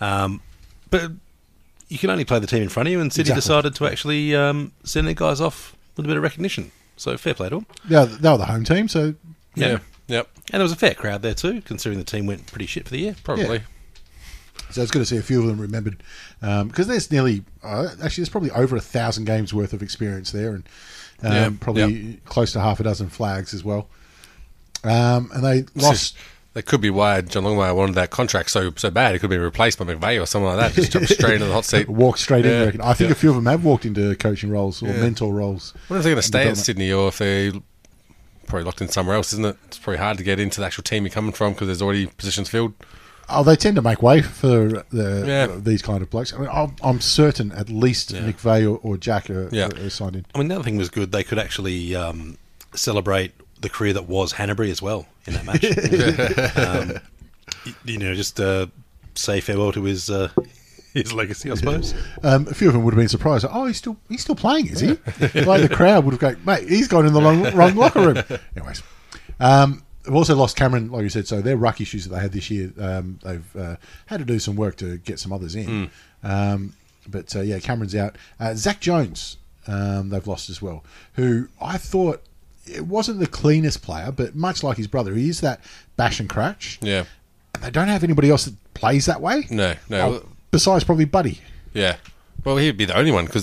Um, 0.00 0.42
but 0.90 1.12
you 1.88 1.98
can 1.98 2.10
only 2.10 2.24
play 2.24 2.38
the 2.38 2.46
team 2.46 2.62
in 2.62 2.68
front 2.68 2.88
of 2.88 2.92
you, 2.92 3.00
and 3.00 3.12
Sydney 3.12 3.30
Exactly. 3.32 3.40
decided 3.40 3.74
to 3.76 3.86
actually 3.86 4.34
um, 4.34 4.72
send 4.84 5.06
their 5.06 5.14
guys 5.14 5.40
off 5.40 5.76
with 5.96 6.04
a 6.04 6.08
bit 6.08 6.16
of 6.16 6.22
recognition. 6.22 6.72
So 6.96 7.16
fair 7.16 7.34
play 7.34 7.48
to 7.50 7.56
them. 7.56 7.66
Yeah, 7.88 8.04
they 8.04 8.28
were 8.30 8.36
the 8.38 8.46
home 8.46 8.64
team, 8.64 8.88
so 8.88 9.14
yeah, 9.54 9.78
yep, 10.08 10.28
And 10.52 10.60
there 10.60 10.62
was 10.62 10.72
a 10.72 10.76
fair 10.76 10.94
crowd 10.94 11.22
there 11.22 11.34
too, 11.34 11.62
considering 11.62 11.98
the 11.98 12.04
team 12.04 12.26
went 12.26 12.46
pretty 12.46 12.66
shit 12.66 12.84
for 12.84 12.90
the 12.90 12.98
year. 12.98 13.16
probably. 13.22 13.62
So 14.70 14.82
it's 14.82 14.90
good 14.90 14.98
to 14.98 15.06
see 15.06 15.16
a 15.18 15.22
few 15.22 15.40
of 15.40 15.46
them 15.46 15.60
remembered 15.60 16.02
because 16.40 16.88
there's 16.88 17.10
nearly 17.12 17.44
uh, 17.62 17.88
actually 18.02 18.22
there's 18.22 18.28
probably 18.28 18.50
over 18.50 18.74
a 18.76 18.80
thousand 18.80 19.24
games 19.26 19.54
worth 19.54 19.72
of 19.72 19.82
experience 19.82 20.32
there, 20.32 20.54
and 20.54 20.64
um, 21.22 21.32
Yeah, 21.32 21.50
probably 21.60 22.20
close 22.24 22.52
to 22.52 22.60
half 22.60 22.80
a 22.80 22.82
dozen 22.82 23.08
flags 23.08 23.54
as 23.54 23.64
well. 23.64 23.88
Um, 24.84 25.30
and 25.34 25.44
they 25.44 25.64
lost. 25.74 26.16
That 26.54 26.64
could 26.64 26.80
be 26.80 26.88
why 26.88 27.20
John 27.20 27.44
Longmire 27.44 27.76
wanted 27.76 27.96
that 27.96 28.08
contract 28.10 28.50
so 28.50 28.72
so 28.76 28.90
bad. 28.90 29.14
It 29.14 29.18
could 29.18 29.28
be 29.28 29.36
replaced 29.36 29.78
by 29.78 29.84
McVeigh 29.84 30.22
or 30.22 30.24
something 30.26 30.46
like 30.48 30.58
that. 30.58 30.72
Just 30.72 30.92
jump 30.92 31.04
straight 31.08 31.34
into 31.34 31.46
the 31.46 31.52
hot 31.52 31.66
seat. 31.66 31.86
Walk 31.86 32.16
straight 32.16 32.46
in. 32.46 32.74
Yeah, 32.76 32.82
I. 32.82 32.90
I 32.90 32.94
think 32.94 33.08
yeah. 33.08 33.12
a 33.12 33.14
few 33.16 33.28
of 33.30 33.36
them 33.36 33.44
have 33.46 33.62
walked 33.64 33.84
into 33.84 34.14
coaching 34.16 34.48
roles 34.50 34.82
or 34.82 34.86
Yeah. 34.86 35.00
mentor 35.00 35.34
roles. 35.34 35.74
I 35.76 35.78
wonder 35.92 35.98
if 35.98 36.04
they're 36.04 36.12
going 36.14 36.22
to 36.22 36.26
stay 36.26 36.38
at 36.38 36.42
Development. 36.54 36.64
Sydney 36.64 36.92
or 36.92 37.08
if 37.08 37.18
they're 37.18 37.52
probably 38.46 38.64
locked 38.64 38.80
in 38.80 38.88
somewhere 38.88 39.16
else, 39.16 39.32
isn't 39.34 39.44
it? 39.44 39.56
It's 39.66 39.78
probably 39.78 39.98
hard 39.98 40.16
to 40.16 40.24
get 40.24 40.40
into 40.40 40.60
the 40.60 40.66
actual 40.66 40.82
team 40.84 41.04
you're 41.04 41.10
coming 41.12 41.32
from 41.32 41.52
because 41.52 41.66
there's 41.66 41.82
already 41.82 42.06
positions 42.06 42.48
filled. 42.48 42.72
Oh, 43.28 43.42
they 43.42 43.56
tend 43.56 43.76
to 43.76 43.82
make 43.82 44.02
way 44.02 44.22
for 44.22 44.68
the, 44.90 45.24
Yeah. 45.26 45.56
these 45.58 45.82
kind 45.82 46.00
of 46.02 46.10
blokes. 46.10 46.32
I 46.32 46.38
mean, 46.38 46.48
I'm, 46.52 46.76
I'm 46.82 47.00
certain 47.00 47.50
at 47.52 47.68
least 47.68 48.12
McVeigh 48.14 48.64
or, 48.70 48.78
or 48.82 48.96
Jack 48.96 49.28
are, 49.30 49.48
Yeah. 49.52 49.66
are 49.68 49.90
signed 49.90 50.16
in. 50.16 50.26
I 50.34 50.38
mean, 50.38 50.48
the 50.48 50.54
other 50.56 50.64
thing 50.64 50.76
was 50.76 50.88
good. 50.90 51.10
They 51.12 51.24
could 51.24 51.38
actually 51.38 51.94
um, 51.96 52.38
celebrate 52.74 53.32
the 53.60 53.68
career 53.68 53.92
that 53.94 54.06
was 54.06 54.34
Hannebery 54.34 54.70
as 54.70 54.80
well 54.80 55.06
in 55.26 55.34
that 55.34 55.44
match. 55.44 56.56
um, 56.56 57.00
you 57.84 57.98
know, 57.98 58.14
just 58.14 58.38
uh, 58.38 58.66
say 59.14 59.40
farewell 59.40 59.72
to 59.72 59.82
his 59.84 60.08
uh, 60.10 60.28
his 60.94 61.12
legacy, 61.12 61.50
I 61.50 61.54
suppose. 61.54 61.94
Um, 62.22 62.46
a 62.48 62.54
few 62.54 62.66
of 62.68 62.74
them 62.74 62.82
would 62.84 62.94
have 62.94 62.98
been 62.98 63.08
surprised. 63.08 63.44
Oh, 63.48 63.66
he's 63.66 63.76
still 63.76 63.96
he's 64.08 64.22
still 64.22 64.34
playing, 64.34 64.68
is 64.68 64.80
he? 64.80 64.88
like 65.42 65.62
the 65.62 65.70
crowd 65.72 66.04
would 66.04 66.12
have 66.12 66.20
gone, 66.20 66.36
mate, 66.44 66.68
he's 66.68 66.88
gone 66.88 67.06
in 67.06 67.12
the 67.12 67.20
wrong, 67.20 67.42
wrong 67.54 67.74
locker 67.76 68.00
room. 68.00 68.22
Anyways, 68.56 68.82
um, 69.38 69.82
they've 70.06 70.14
also 70.14 70.34
lost 70.34 70.56
Cameron, 70.56 70.90
like 70.90 71.02
you 71.02 71.08
said. 71.08 71.26
So 71.26 71.42
their 71.42 71.56
ruck 71.56 71.80
issues 71.80 72.04
that 72.04 72.14
they 72.14 72.20
had 72.20 72.32
this 72.32 72.50
year, 72.50 72.72
um, 72.80 73.18
they've 73.22 73.56
uh, 73.56 73.76
had 74.06 74.18
to 74.20 74.24
do 74.24 74.38
some 74.38 74.56
work 74.56 74.76
to 74.76 74.96
get 74.98 75.18
some 75.18 75.32
others 75.32 75.54
in. 75.54 75.90
Um, 76.22 76.72
but 77.08 77.34
uh, 77.36 77.40
yeah, 77.40 77.58
Cameron's 77.58 77.94
out. 77.94 78.16
Uh, 78.40 78.54
Zak 78.54 78.80
Jones, 78.80 79.36
um, 79.66 80.08
they've 80.08 80.26
lost 80.26 80.48
as 80.48 80.62
well. 80.62 80.84
Who 81.14 81.48
I 81.60 81.76
thought 81.76 82.22
it 82.66 82.86
wasn't 82.86 83.20
the 83.20 83.26
cleanest 83.26 83.82
player, 83.82 84.10
but 84.12 84.34
much 84.34 84.62
like 84.62 84.76
his 84.76 84.86
brother, 84.86 85.14
he 85.14 85.28
is 85.28 85.40
that 85.40 85.60
bash 85.96 86.20
and 86.20 86.28
cratch. 86.28 86.78
Yeah. 86.80 87.04
And 87.54 87.62
they 87.62 87.70
don't 87.70 87.88
have 87.88 88.04
anybody 88.04 88.30
else 88.30 88.44
that 88.44 88.54
plays 88.74 89.06
that 89.06 89.20
way. 89.20 89.46
No, 89.50 89.74
no. 89.88 90.00
Oh, 90.00 90.28
besides 90.50 90.84
probably 90.84 91.04
Buddy. 91.04 91.40
Yeah. 91.72 91.96
Well, 92.46 92.58
he'd 92.58 92.76
be 92.76 92.84
the 92.84 92.96
only 92.96 93.10
one 93.10 93.26
because 93.26 93.42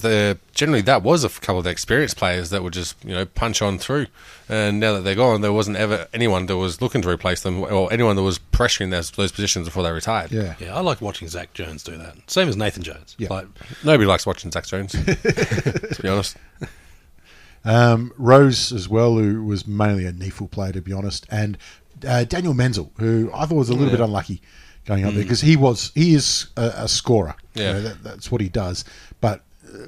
generally 0.53 0.81
that 0.83 1.03
was 1.03 1.25
a 1.25 1.29
couple 1.29 1.57
of 1.57 1.65
the 1.65 1.69
experienced 1.69 2.15
players 2.15 2.51
that 2.51 2.63
would 2.63 2.71
just 2.71 2.95
you 3.03 3.13
know 3.13 3.25
punch 3.25 3.61
on 3.61 3.77
through. 3.77 4.07
And 4.47 4.79
now 4.79 4.93
that 4.93 5.01
they're 5.01 5.13
gone, 5.13 5.41
there 5.41 5.51
wasn't 5.51 5.75
ever 5.75 6.07
anyone 6.13 6.45
that 6.45 6.55
was 6.55 6.81
looking 6.81 7.01
to 7.01 7.09
replace 7.09 7.41
them 7.41 7.63
or 7.63 7.91
anyone 7.91 8.15
that 8.15 8.23
was 8.23 8.39
pressuring 8.39 8.91
those, 8.91 9.11
those 9.11 9.33
positions 9.33 9.67
before 9.67 9.83
they 9.83 9.91
retired. 9.91 10.31
Yeah. 10.31 10.55
Yeah, 10.57 10.73
I 10.73 10.79
like 10.79 11.01
watching 11.01 11.27
Zak 11.27 11.51
Jones 11.53 11.83
do 11.83 11.97
that. 11.97 12.15
Same 12.27 12.47
as 12.47 12.55
Nathan 12.55 12.81
Jones. 12.81 13.17
Yeah. 13.19 13.27
Like, 13.29 13.47
Nobody 13.83 14.07
likes 14.07 14.25
watching 14.25 14.51
Zak 14.51 14.67
Jones, 14.67 14.93
to 14.93 15.99
be 16.01 16.07
honest. 16.07 16.37
Um, 17.65 18.13
Rose 18.17 18.71
as 18.71 18.87
well, 18.87 19.17
who 19.17 19.43
was 19.43 19.67
mainly 19.67 20.05
a 20.05 20.13
NEAFL 20.13 20.49
player 20.49 20.71
to 20.71 20.81
be 20.81 20.93
honest, 20.93 21.27
and 21.29 21.57
uh, 22.07 22.23
Daniel 22.23 22.53
Menzel, 22.53 22.93
who 22.99 23.29
I 23.33 23.47
thought 23.47 23.55
was 23.55 23.69
a 23.69 23.73
little 23.73 23.91
bit 23.91 23.99
unlucky 23.99 24.41
going 24.85 25.05
up 25.05 25.13
there 25.13 25.23
because 25.23 25.41
he 25.41 25.55
was 25.55 25.91
he 25.95 26.13
is 26.13 26.47
a, 26.57 26.71
a 26.77 26.87
scorer. 26.87 27.35
You 27.55 27.63
Yeah. 27.63 27.73
know, 27.73 27.81
that, 27.81 28.03
that's 28.03 28.31
what 28.31 28.41
he 28.41 28.49
does. 28.49 28.83
But 29.21 29.43
uh, 29.73 29.87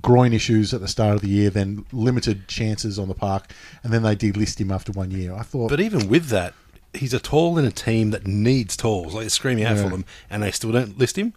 groin 0.00 0.32
issues 0.32 0.72
at 0.72 0.80
the 0.80 0.88
start 0.88 1.16
of 1.16 1.20
the 1.22 1.28
year, 1.28 1.50
then 1.50 1.84
limited 1.92 2.46
chances 2.48 2.98
on 2.98 3.08
the 3.08 3.14
park, 3.14 3.50
and 3.82 3.92
then 3.92 4.02
they 4.02 4.14
delist 4.16 4.60
him 4.60 4.70
after 4.70 4.92
one 4.92 5.10
year. 5.10 5.34
I 5.34 5.42
thought, 5.42 5.70
but 5.70 5.80
even 5.80 6.08
with 6.08 6.26
that, 6.26 6.54
he's 6.94 7.14
a 7.14 7.20
tall 7.20 7.58
in 7.58 7.64
a 7.64 7.70
team 7.72 8.10
that 8.10 8.26
needs 8.26 8.76
talls. 8.76 9.14
Like 9.14 9.22
they're 9.22 9.30
screaming 9.30 9.64
out 9.64 9.76
Yeah. 9.76 9.84
for 9.84 9.88
them, 9.90 10.04
and 10.28 10.42
they 10.42 10.50
still 10.50 10.72
don't 10.72 10.98
list 10.98 11.16
him. 11.16 11.32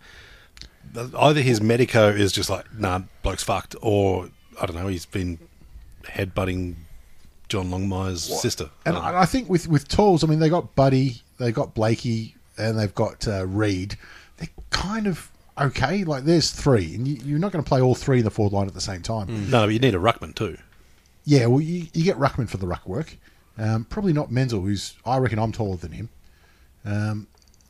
Either 1.17 1.41
his 1.41 1.61
medico 1.61 2.09
is 2.09 2.31
just 2.31 2.49
like, 2.49 2.65
nah, 2.77 3.01
bloke's 3.23 3.43
fucked, 3.43 3.75
or 3.81 4.29
I 4.61 4.65
don't 4.67 4.75
know, 4.75 4.87
he's 4.87 5.05
been 5.07 5.39
headbutting 6.03 6.75
John 7.49 7.71
Longmire's 7.71 8.23
sister. 8.41 8.69
And 8.85 8.97
I. 8.97 9.21
I, 9.21 9.25
think 9.25 9.49
with 9.49 9.67
with 9.67 9.87
talls, 9.87 10.23
I 10.23 10.27
mean, 10.27 10.39
they 10.39 10.49
got 10.49 10.75
Buddy, 10.75 11.21
they 11.39 11.51
got 11.51 11.73
Blakey, 11.73 12.35
and 12.57 12.77
they've 12.77 12.93
got 12.93 13.27
uh, 13.27 13.45
Reid. 13.45 13.97
They're 14.37 14.49
kind 14.69 15.07
of 15.07 15.29
okay. 15.59 16.03
Like 16.03 16.23
there's 16.23 16.51
three, 16.51 16.95
and 16.95 17.07
you, 17.07 17.17
you're 17.23 17.39
not 17.39 17.51
going 17.51 17.63
to 17.63 17.67
play 17.67 17.81
all 17.81 17.95
three 17.95 18.19
in 18.19 18.23
the 18.23 18.31
forward 18.31 18.53
line 18.53 18.67
at 18.67 18.73
the 18.73 18.81
same 18.81 19.01
time. 19.01 19.49
no, 19.49 19.65
but 19.65 19.73
you 19.73 19.79
need 19.79 19.95
a 19.95 19.99
ruckman 19.99 20.35
too. 20.35 20.57
Yeah, 21.25 21.45
well, 21.45 21.61
you, 21.61 21.87
you 21.93 22.03
get 22.03 22.17
Ruckman 22.17 22.49
for 22.49 22.57
the 22.57 22.67
ruck 22.67 22.85
work. 22.85 23.15
Um, 23.57 23.85
probably 23.85 24.11
not 24.13 24.29
Menzel, 24.31 24.59
who's 24.61 24.95
I 25.05 25.17
reckon 25.19 25.39
I'm 25.39 25.51
taller 25.53 25.77
than 25.77 25.91
him. 25.93 26.09
Um, 26.85 27.27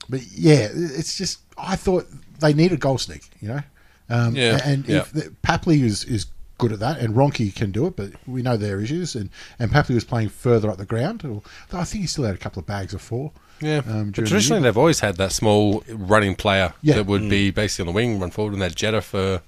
but 0.10 0.22
yeah, 0.32 0.70
it's 0.72 1.18
just 1.18 1.40
I 1.58 1.76
thought 1.76 2.08
they 2.40 2.54
need 2.54 2.72
a 2.72 2.78
goal 2.78 2.98
sneak, 2.98 3.30
you 3.42 3.50
know. 3.50 3.62
Um, 4.10 4.36
Yeah, 4.36 4.60
and 4.66 4.88
yeah. 4.88 5.00
if 5.00 5.12
the, 5.12 5.22
Papley 5.44 5.82
is 5.84 6.04
is 6.06 6.26
good 6.58 6.72
at 6.72 6.80
that, 6.80 7.00
and 7.00 7.16
Ronke 7.16 7.54
can 7.56 7.72
do 7.72 7.86
it, 7.88 7.96
but 7.96 8.12
we 8.26 8.42
know 8.42 8.58
their 8.58 8.80
issues. 8.80 9.16
And 9.16 9.30
and 9.60 9.70
Papley 9.72 9.94
was 9.96 10.04
playing 10.04 10.30
further 10.30 10.70
up 10.70 10.78
the 10.78 10.86
ground. 10.86 11.24
Or, 11.26 11.42
I 11.72 11.84
think 11.84 12.02
he 12.02 12.08
still 12.08 12.24
had 12.24 12.36
a 12.36 12.40
couple 12.40 12.60
of 12.60 12.66
bags 12.66 12.94
of 12.94 13.02
four. 13.02 13.32
Yeah, 13.64 13.78
um, 13.78 13.84
but 13.84 13.92
during 13.92 14.12
the 14.12 14.22
traditionally 14.24 14.62
they've 14.64 14.78
always 14.78 15.00
had 15.00 15.18
that 15.18 15.32
small 15.32 15.84
running 15.90 16.36
player 16.36 16.74
Yeah. 16.82 16.96
that 16.96 17.06
would 17.06 17.30
be 17.30 17.52
basically 17.52 17.84
on 17.84 17.88
the 17.88 17.94
wing, 17.94 18.20
run 18.20 18.32
forward, 18.32 18.54
and 18.54 18.62
that 18.62 18.76
Jetta 18.76 19.02
for 19.02 19.42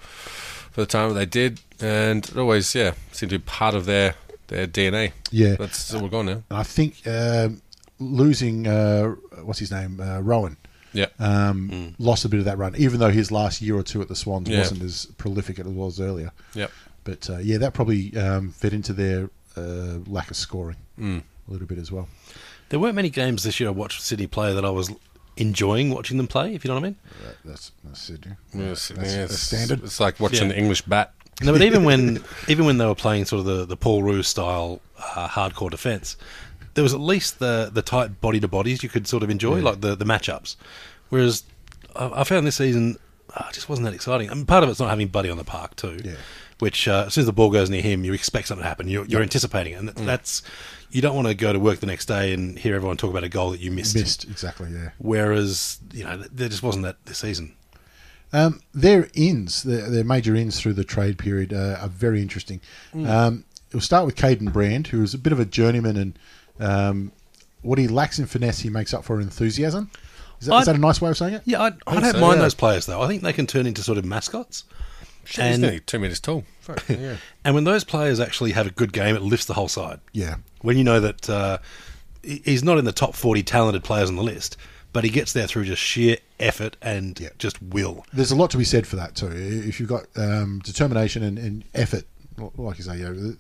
for 0.71 0.81
the 0.81 0.87
time 0.87 1.09
that 1.09 1.15
they 1.15 1.25
did, 1.25 1.59
and 1.79 2.25
it 2.25 2.37
always 2.37 2.73
yeah 2.75 2.93
seemed 3.11 3.29
to 3.31 3.39
be 3.39 3.43
part 3.43 3.75
of 3.75 3.85
their 3.85 4.15
their 4.47 4.67
DNA. 4.67 5.11
Yeah. 5.31 5.55
that's 5.57 5.93
all 5.93 6.01
we're 6.03 6.09
going 6.09 6.27
now. 6.27 6.43
And 6.49 6.59
I 6.59 6.63
think 6.63 7.05
um, 7.07 7.61
losing 7.99 8.67
uh, 8.67 9.09
what's 9.43 9.59
his 9.59 9.71
name 9.71 9.99
uh, 9.99 10.19
Rohan. 10.21 10.57
Yeah, 10.93 11.07
Um, 11.19 11.93
Lost 11.99 12.23
a 12.23 12.29
bit 12.29 12.39
of 12.39 12.45
that 12.45 12.57
run, 12.57 12.73
even 12.77 13.01
though 13.01 13.09
his 13.09 13.29
last 13.29 13.61
year 13.61 13.75
or 13.75 13.83
two 13.83 14.01
at 14.01 14.07
the 14.07 14.15
Swans 14.15 14.47
Yeah. 14.47 14.59
wasn't 14.59 14.81
as 14.81 15.07
prolific 15.17 15.59
as 15.59 15.65
it 15.65 15.71
was 15.73 15.99
earlier. 15.99 16.31
Yep. 16.53 16.71
But 17.03 17.29
uh, 17.29 17.37
yeah, 17.39 17.57
that 17.57 17.73
probably 17.73 18.15
um, 18.15 18.51
fed 18.51 18.71
into 18.73 18.93
their 18.93 19.29
uh, 19.57 19.97
lack 20.07 20.31
of 20.31 20.37
scoring 20.37 20.77
Mm. 20.97 21.21
a 21.49 21.51
little 21.51 21.67
bit 21.67 21.79
as 21.79 21.91
well. 21.91 22.07
There 22.69 22.79
weren't 22.79 22.95
many 22.95 23.09
games 23.09 23.43
this 23.43 23.59
year 23.59 23.69
I 23.69 23.71
watched 23.71 24.01
Sydney 24.01 24.27
play 24.27 24.53
that 24.53 24.65
I 24.65 24.69
was 24.69 24.91
enjoying 25.37 25.89
watching 25.91 26.17
them 26.17 26.27
play. 26.27 26.55
If 26.55 26.63
you 26.63 26.69
know 26.69 26.75
what 26.75 26.81
I 26.83 26.87
mean. 26.89 26.95
That, 27.23 27.35
that's, 27.45 27.71
that's 27.83 28.01
Sydney. 28.01 28.33
Yes, 28.53 28.87
that's, 28.89 29.13
yes. 29.13 29.29
that's 29.29 29.39
standard. 29.41 29.83
It's 29.83 29.99
like 29.99 30.19
watching 30.19 30.47
Yeah. 30.47 30.53
the 30.53 30.59
English 30.59 30.81
bat. 30.83 31.13
No, 31.43 31.51
but 31.51 31.61
even 31.61 31.83
when 31.83 32.23
even 32.47 32.65
when 32.65 32.77
they 32.77 32.85
were 32.85 32.95
playing 32.95 33.25
sort 33.25 33.41
of 33.41 33.45
the, 33.45 33.65
the 33.65 33.75
Paul 33.77 34.03
Roos 34.03 34.27
style 34.27 34.79
uh, 34.97 35.27
hardcore 35.27 35.69
defence, 35.69 36.15
there 36.75 36.83
was 36.83 36.93
at 36.93 36.99
least 37.01 37.39
the 37.39 37.69
the 37.71 37.81
tight 37.81 38.21
body 38.21 38.39
to 38.39 38.47
bodies 38.47 38.81
you 38.83 38.89
could 38.89 39.05
sort 39.07 39.21
of 39.21 39.29
enjoy, 39.29 39.59
like 39.61 39.81
the 39.81 39.95
the 39.95 40.05
matchups. 40.05 40.55
Whereas 41.09 41.43
I, 41.95 42.21
I 42.21 42.23
found 42.23 42.47
this 42.47 42.55
season 42.55 42.97
uh, 43.35 43.43
it 43.49 43.53
just 43.53 43.67
wasn't 43.67 43.85
that 43.85 43.93
exciting. 43.93 44.31
I 44.31 44.33
mean, 44.33 44.45
part 44.45 44.63
of 44.63 44.69
it's 44.69 44.79
not 44.79 44.89
having 44.89 45.09
Buddy 45.09 45.29
on 45.29 45.37
the 45.37 45.43
park 45.43 45.75
too, 45.75 45.99
Yeah. 46.05 46.13
Which 46.59 46.87
uh, 46.87 47.05
as 47.07 47.13
soon 47.13 47.23
as 47.23 47.25
the 47.25 47.33
ball 47.33 47.51
goes 47.51 47.69
near 47.69 47.81
him, 47.81 48.05
you 48.05 48.13
expect 48.13 48.47
something 48.47 48.63
to 48.63 48.67
happen. 48.67 48.87
You're, 48.87 49.05
you're 49.05 49.21
anticipating 49.21 49.73
it, 49.73 49.75
and 49.75 49.89
that, 49.89 49.95
that's 49.97 50.41
you 50.89 51.01
don't 51.01 51.15
want 51.15 51.27
to 51.27 51.33
go 51.33 51.51
to 51.51 51.59
work 51.59 51.79
the 51.79 51.85
next 51.85 52.05
day 52.05 52.33
and 52.33 52.57
hear 52.57 52.75
everyone 52.75 52.95
talk 52.95 53.09
about 53.09 53.25
a 53.25 53.29
goal 53.29 53.51
that 53.51 53.59
you 53.59 53.71
missed. 53.71 53.95
Missed 53.95 54.23
exactly. 54.23 54.71
Yeah. 54.71 54.91
Whereas 54.97 55.79
you 55.93 56.05
know 56.05 56.17
there 56.31 56.47
just 56.47 56.63
wasn't 56.63 56.85
that 56.85 57.05
this 57.05 57.17
season. 57.17 57.55
Um, 58.31 58.61
their 58.73 59.09
ins, 59.13 59.63
their, 59.63 59.89
their 59.89 60.03
major 60.03 60.35
ins 60.35 60.59
through 60.59 60.73
the 60.73 60.83
trade 60.83 61.17
period, 61.17 61.53
uh, 61.53 61.77
are 61.81 61.87
very 61.87 62.21
interesting. 62.21 62.59
Um, 62.93 63.45
we'll 63.71 63.81
start 63.81 64.05
with 64.05 64.15
Kaiden 64.15 64.51
Brand, 64.51 64.87
who 64.87 65.03
is 65.03 65.13
a 65.13 65.17
bit 65.17 65.31
of 65.31 65.39
a 65.39 65.45
journeyman, 65.45 65.95
and 65.95 66.19
um, 66.59 67.11
what 67.61 67.77
he 67.79 67.87
lacks 67.87 68.19
in 68.19 68.25
finesse, 68.25 68.59
he 68.59 68.69
makes 68.69 68.93
up 68.93 69.03
for 69.05 69.21
enthusiasm. 69.21 69.89
Is 70.41 70.47
that, 70.47 70.59
is 70.59 70.65
that 70.65 70.75
a 70.75 70.79
nice 70.79 71.01
way 71.01 71.09
of 71.09 71.17
saying 71.17 71.35
it? 71.35 71.41
Yeah, 71.45 71.61
I, 71.61 71.67
I 71.67 71.69
think 71.69 72.03
don't 72.03 72.13
so, 72.13 72.19
mind 72.19 72.37
yeah. 72.37 72.41
those 72.41 72.55
players 72.55 72.85
though. 72.85 73.01
I 73.01 73.07
think 73.07 73.21
they 73.21 73.33
can 73.33 73.47
turn 73.47 73.65
into 73.65 73.83
sort 73.83 73.97
of 73.97 74.05
mascots. 74.05 74.65
Shit, 75.25 75.43
he's 75.45 75.53
And- 75.55 75.61
nearly 75.63 75.79
two 75.81 75.99
meters 75.99 76.19
tall. 76.19 76.43
Fuck, 76.61 76.83
yeah. 76.89 77.17
And 77.43 77.53
when 77.55 77.63
those 77.65 77.83
players 77.83 78.19
actually 78.19 78.51
have 78.53 78.67
a 78.67 78.71
good 78.71 78.93
game, 78.93 79.15
it 79.15 79.21
lifts 79.21 79.45
the 79.45 79.53
whole 79.53 79.67
side. 79.67 79.99
Yeah. 80.13 80.35
When 80.61 80.77
you 80.77 80.83
know 80.83 80.99
that 80.99 81.29
uh, 81.29 81.57
he's 82.23 82.63
not 82.63 82.77
in 82.77 82.85
the 82.85 82.91
top 82.91 83.15
40 83.15 83.43
talented 83.43 83.83
players 83.83 84.09
on 84.09 84.15
the 84.15 84.23
list, 84.23 84.57
but 84.93 85.03
he 85.03 85.09
gets 85.09 85.33
there 85.33 85.45
through 85.47 85.65
just 85.65 85.81
sheer 85.81 86.17
effort 86.39 86.77
and 86.81 87.19
Yeah. 87.19 87.29
just 87.37 87.61
will. 87.61 88.05
There's 88.13 88.31
a 88.31 88.35
lot 88.35 88.49
to 88.51 88.57
be 88.57 88.63
said 88.63 88.87
for 88.87 88.95
that 88.95 89.15
too. 89.15 89.29
If 89.31 89.79
you've 89.79 89.89
got 89.89 90.05
um, 90.15 90.61
determination 90.63 91.21
and, 91.23 91.37
and 91.37 91.63
effort, 91.73 92.05
like 92.57 92.77
you 92.77 92.83
say, 92.83 92.97
you 92.99 93.09
know, 93.09 93.33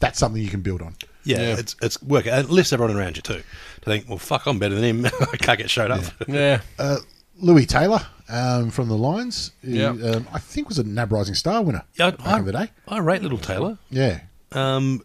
that's 0.00 0.18
something 0.18 0.40
you 0.42 0.48
can 0.50 0.60
build 0.60 0.82
on. 0.82 0.94
Yeah, 1.24 1.40
Yeah. 1.40 1.58
it's 1.58 1.76
it's 1.80 2.02
work. 2.02 2.26
And 2.26 2.44
it 2.46 2.50
lifts 2.50 2.72
everyone 2.72 2.96
around 2.96 3.16
you 3.16 3.22
too. 3.22 3.42
To 3.80 3.84
think, 3.84 4.08
well, 4.08 4.18
fuck, 4.18 4.46
I'm 4.46 4.58
better 4.58 4.74
than 4.74 4.84
him. 4.84 5.06
I 5.32 5.36
can't 5.36 5.58
get 5.58 5.70
showed 5.70 5.90
up. 5.90 6.04
yeah. 6.28 6.60
Uh, 6.78 6.96
Lewis 7.38 7.66
Taylor 7.66 8.00
um, 8.28 8.70
from 8.70 8.88
the 8.88 8.96
Lions, 8.96 9.52
who, 9.62 9.70
Yeah. 9.72 9.88
um, 9.88 10.26
I 10.32 10.38
think 10.38 10.68
was 10.68 10.78
a 10.78 10.84
NAB 10.84 11.12
Rising 11.12 11.34
Star 11.34 11.62
winner 11.62 11.84
Yeah, 11.98 12.10
back 12.12 12.26
I, 12.26 12.38
in 12.38 12.44
the 12.44 12.52
day. 12.52 12.70
I 12.88 12.98
rate 12.98 13.22
little 13.22 13.38
Taylor. 13.38 13.78
Yeah, 13.90 14.20
Um, 14.52 15.02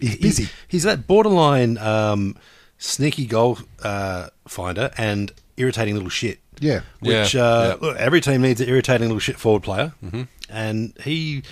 He's 0.00 0.16
busy. 0.18 0.48
he's 0.68 0.84
that 0.84 1.06
borderline 1.08 1.76
um, 1.78 2.36
sneaky 2.78 3.26
goal 3.26 3.58
uh, 3.82 4.28
finder 4.46 4.90
and 4.96 5.32
irritating 5.56 5.94
little 5.94 6.08
shit. 6.08 6.38
yeah, 6.60 6.80
Which 7.00 7.34
Yeah, 7.34 7.42
uh, 7.44 7.66
yeah. 7.80 7.86
look, 7.88 7.96
every 7.96 8.20
team 8.20 8.42
needs 8.42 8.60
an 8.60 8.68
irritating 8.68 9.08
little 9.08 9.18
shit 9.20 9.36
forward 9.38 9.62
player, 9.64 9.92
mm-hmm. 10.04 10.22
and 10.48 10.94
he 11.02 11.42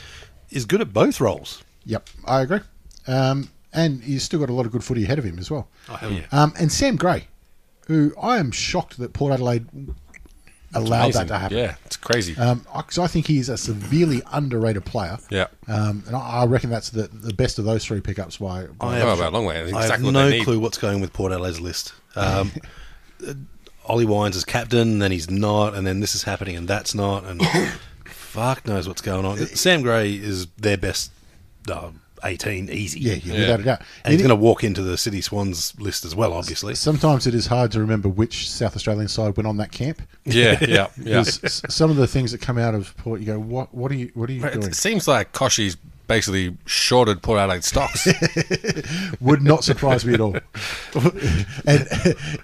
is 0.51 0.65
good 0.65 0.81
at 0.81 0.93
both 0.93 1.21
roles. 1.21 1.63
yep, 1.85 2.09
I 2.25 2.43
agree. 2.43 2.61
Um, 3.09 3.51
and 3.73 4.03
he's 4.03 4.23
still 4.23 4.39
got 4.41 4.49
a 4.51 4.53
lot 4.53 4.67
of 4.67 4.73
good 4.73 4.85
footy 4.85 5.05
ahead 5.05 5.19
of 5.19 5.25
him 5.25 5.39
as 5.39 5.51
well. 5.51 5.69
Oh 5.89 5.95
hell 5.95 6.13
yeah! 6.13 6.27
Um, 6.33 6.53
and 6.59 6.71
Sam 6.73 6.95
Gray, 6.97 7.27
who 7.91 8.15
I 8.23 8.39
am 8.39 8.53
shocked 8.53 8.99
that 8.99 9.13
Port 9.13 9.33
Adelaide 9.33 9.67
allowed 10.73 11.07
Amazing. 11.07 11.21
that 11.23 11.29
to 11.29 11.39
happen. 11.39 11.57
Yeah, 11.59 11.75
it's 11.85 11.97
crazy. 11.97 12.37
Um, 12.37 12.65
because 12.77 12.99
I 12.99 13.09
think 13.09 13.27
he's 13.27 13.49
a 13.49 13.57
severely 13.59 14.23
underrated 14.33 14.85
player. 14.85 15.19
yeah. 15.29 15.49
Um, 15.67 16.05
and 16.07 16.15
I, 16.15 16.21
I 16.21 16.47
reckon 16.47 16.71
that's 16.71 16.91
the, 16.91 17.09
the 17.09 17.35
best 17.35 17.59
of 17.59 17.65
those 17.65 17.85
three 17.85 18.01
pickups 18.01 18.37
by. 18.37 18.67
by 18.79 18.99
I 18.99 19.01
Oh, 19.03 19.09
have- 19.09 19.19
about 19.19 19.33
a 19.33 19.37
long 19.37 19.45
way. 19.47 19.73
I 19.73 19.87
have 19.87 20.01
no 20.01 20.31
they 20.31 20.45
clue 20.45 20.61
what's 20.61 20.79
going 20.79 21.01
with 21.01 21.13
Port 21.13 21.33
Adelaide's 21.33 21.61
list. 21.61 21.93
Um, 22.15 22.53
Ollie 23.87 24.05
Wines 24.05 24.37
is 24.37 24.45
captain, 24.45 24.81
and 24.93 25.03
then 25.03 25.11
he's 25.11 25.29
not, 25.29 25.75
and 25.75 25.85
then 25.87 25.99
this 25.99 26.15
is 26.15 26.23
happening, 26.23 26.57
and 26.57 26.69
that's 26.69 26.95
not, 26.95 27.25
and 27.25 27.43
fuck 28.07 28.65
knows 28.67 28.87
what's 28.87 29.01
going 29.03 29.25
on. 29.25 29.39
Sam 29.39 29.83
Gray 29.83 30.13
is 30.15 30.47
their 30.59 30.77
best 30.77 31.11
uh, 31.69 31.91
eighteen, 32.25 32.69
easy. 32.71 33.01
yeah, 33.01 33.15
yeah, 33.15 33.33
Yeah. 33.35 33.41
without 33.41 33.61
a 33.61 33.63
doubt. 33.65 33.83
and 34.05 34.13
he's 34.13 34.21
going 34.23 34.29
to 34.31 34.37
walk 34.37 34.63
into 34.65 34.83
the 34.83 34.97
Sydney 34.97 35.21
Swans 35.21 35.79
list 35.81 36.05
as 36.05 36.15
well, 36.15 36.33
obviously. 36.33 36.75
Sometimes 36.75 37.27
it 37.27 37.35
is 37.35 37.47
hard 37.47 37.73
to 37.73 37.81
remember 37.81 38.09
which 38.09 38.51
South 38.51 38.77
Australian 38.77 39.09
side 39.09 39.37
went 39.37 39.47
on 39.47 39.57
that 39.59 39.73
camp. 39.73 40.03
Yeah, 40.25 40.59
yeah, 40.61 40.87
yeah. 41.03 41.19
S- 41.21 41.63
some 41.69 41.91
of 41.91 41.97
the 41.97 42.07
things 42.07 42.33
that 42.33 42.41
come 42.41 42.59
out 42.59 42.75
of 42.75 42.97
Port, 42.97 43.21
you 43.21 43.27
go, 43.27 43.39
what? 43.39 43.75
What 43.75 43.91
are 43.91 43.97
you? 43.97 44.11
What 44.15 44.29
are 44.31 44.33
you 44.33 44.45
It 44.45 44.61
doing? 44.61 44.73
seems 44.73 45.07
like 45.09 45.33
Kochie's 45.33 45.77
basically 46.07 46.57
shorted 46.67 47.23
Port 47.23 47.39
Adelaide 47.39 47.63
stocks. 47.63 48.09
Would 49.21 49.43
not 49.43 49.63
surprise 49.63 50.05
me 50.05 50.15
at 50.15 50.21
all. 50.21 50.35
and 51.67 51.89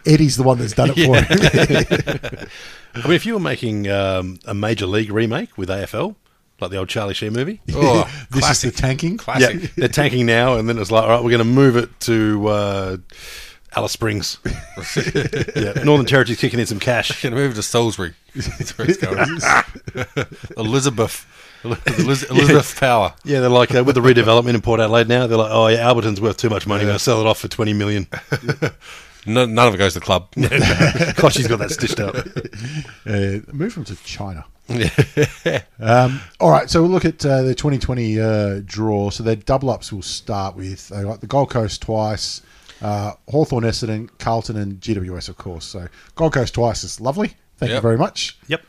Eddie's 0.06 0.36
the 0.36 0.44
one 0.44 0.58
that's 0.58 0.72
done 0.72 0.92
it 0.94 1.04
for 1.04 1.16
him. 1.16 2.48
I 2.94 3.08
mean, 3.08 3.12
if 3.16 3.26
you 3.26 3.34
were 3.34 3.40
making 3.40 3.88
um, 3.90 4.38
a 4.46 4.54
major 4.54 4.86
league 4.86 5.10
remake 5.10 5.58
with 5.58 5.68
AFL, 5.68 6.14
like 6.60 6.70
the 6.70 6.78
old 6.78 6.88
Charlie 6.88 7.14
Sheen 7.14 7.32
movie, 7.32 7.60
oh, 7.74 8.04
this 8.30 8.40
classic. 8.40 8.68
is 8.68 8.74
the 8.74 8.80
tanking. 8.82 9.16
Classic. 9.16 9.62
yeah, 9.62 9.68
they're 9.76 9.88
tanking 9.88 10.26
now, 10.26 10.56
and 10.56 10.68
then 10.68 10.78
it's 10.78 10.90
like, 10.90 11.02
all 11.02 11.08
right, 11.10 11.22
we're 11.22 11.30
going 11.30 11.38
to 11.38 11.44
move 11.44 11.76
it 11.76 11.88
to 12.00 12.46
uh, 12.48 12.96
Alice 13.74 13.92
Springs. 13.92 14.38
yeah, 15.56 15.72
Northern 15.84 16.06
Territory's 16.06 16.40
kicking 16.40 16.58
in 16.60 16.66
some 16.66 16.80
cash. 16.80 17.20
Can 17.20 17.34
move 17.34 17.54
to 17.56 17.62
Salisbury. 17.62 18.14
That's 18.34 18.76
where 18.78 18.88
it's 18.90 18.98
going. 18.98 20.26
Elizabeth. 20.56 21.26
Eliz- 21.64 22.30
Elizabeth 22.30 22.78
Power. 22.78 23.14
Yeah, 23.24 23.40
they're 23.40 23.48
like 23.48 23.74
uh, 23.74 23.82
with 23.82 23.96
the 23.96 24.00
redevelopment 24.00 24.54
in 24.54 24.60
Port 24.60 24.78
Adelaide 24.80 25.08
now. 25.08 25.26
They're 25.26 25.38
like, 25.38 25.50
oh 25.50 25.66
yeah, 25.66 25.78
Alberton's 25.78 26.20
worth 26.20 26.36
too 26.36 26.48
much 26.50 26.66
money. 26.66 26.84
We're 26.84 26.88
going 26.88 26.98
to 26.98 27.04
sell 27.04 27.20
it 27.20 27.26
off 27.26 27.38
for 27.40 27.48
twenty 27.48 27.72
million. 27.72 28.06
No, 29.26 29.44
none 29.46 29.68
of 29.68 29.74
it 29.74 29.78
goes 29.78 29.94
to 29.94 30.00
the 30.00 30.04
club. 30.04 30.28
Gosh, 31.16 31.34
she's 31.34 31.48
got 31.48 31.58
that 31.58 31.70
stitched 31.70 32.00
up. 32.00 32.16
Uh, 33.06 33.38
move 33.52 33.72
them 33.74 33.84
to 33.84 33.94
China. 34.02 34.44
um, 35.78 36.20
all 36.40 36.50
right, 36.50 36.68
so 36.68 36.82
we'll 36.82 36.90
look 36.90 37.04
at 37.04 37.24
uh, 37.24 37.42
the 37.42 37.54
2020 37.54 38.20
uh, 38.20 38.60
draw. 38.64 39.10
So 39.10 39.22
their 39.22 39.36
double 39.36 39.70
ups 39.70 39.92
will 39.92 40.02
start 40.02 40.56
with 40.56 40.88
they 40.88 41.02
got 41.04 41.20
the 41.20 41.28
Gold 41.28 41.50
Coast 41.50 41.82
twice, 41.82 42.42
uh, 42.82 43.12
Hawthorn, 43.28 43.62
Essendon, 43.62 44.10
Carlton, 44.18 44.56
and 44.56 44.80
GWS, 44.80 45.28
of 45.28 45.36
course. 45.36 45.64
So 45.64 45.86
Gold 46.16 46.32
Coast 46.32 46.54
twice 46.54 46.82
is 46.82 47.00
lovely. 47.00 47.34
Thank 47.58 47.72
you 47.72 47.80
very 47.80 47.96
much. 47.96 48.38
Yep. 48.48 48.62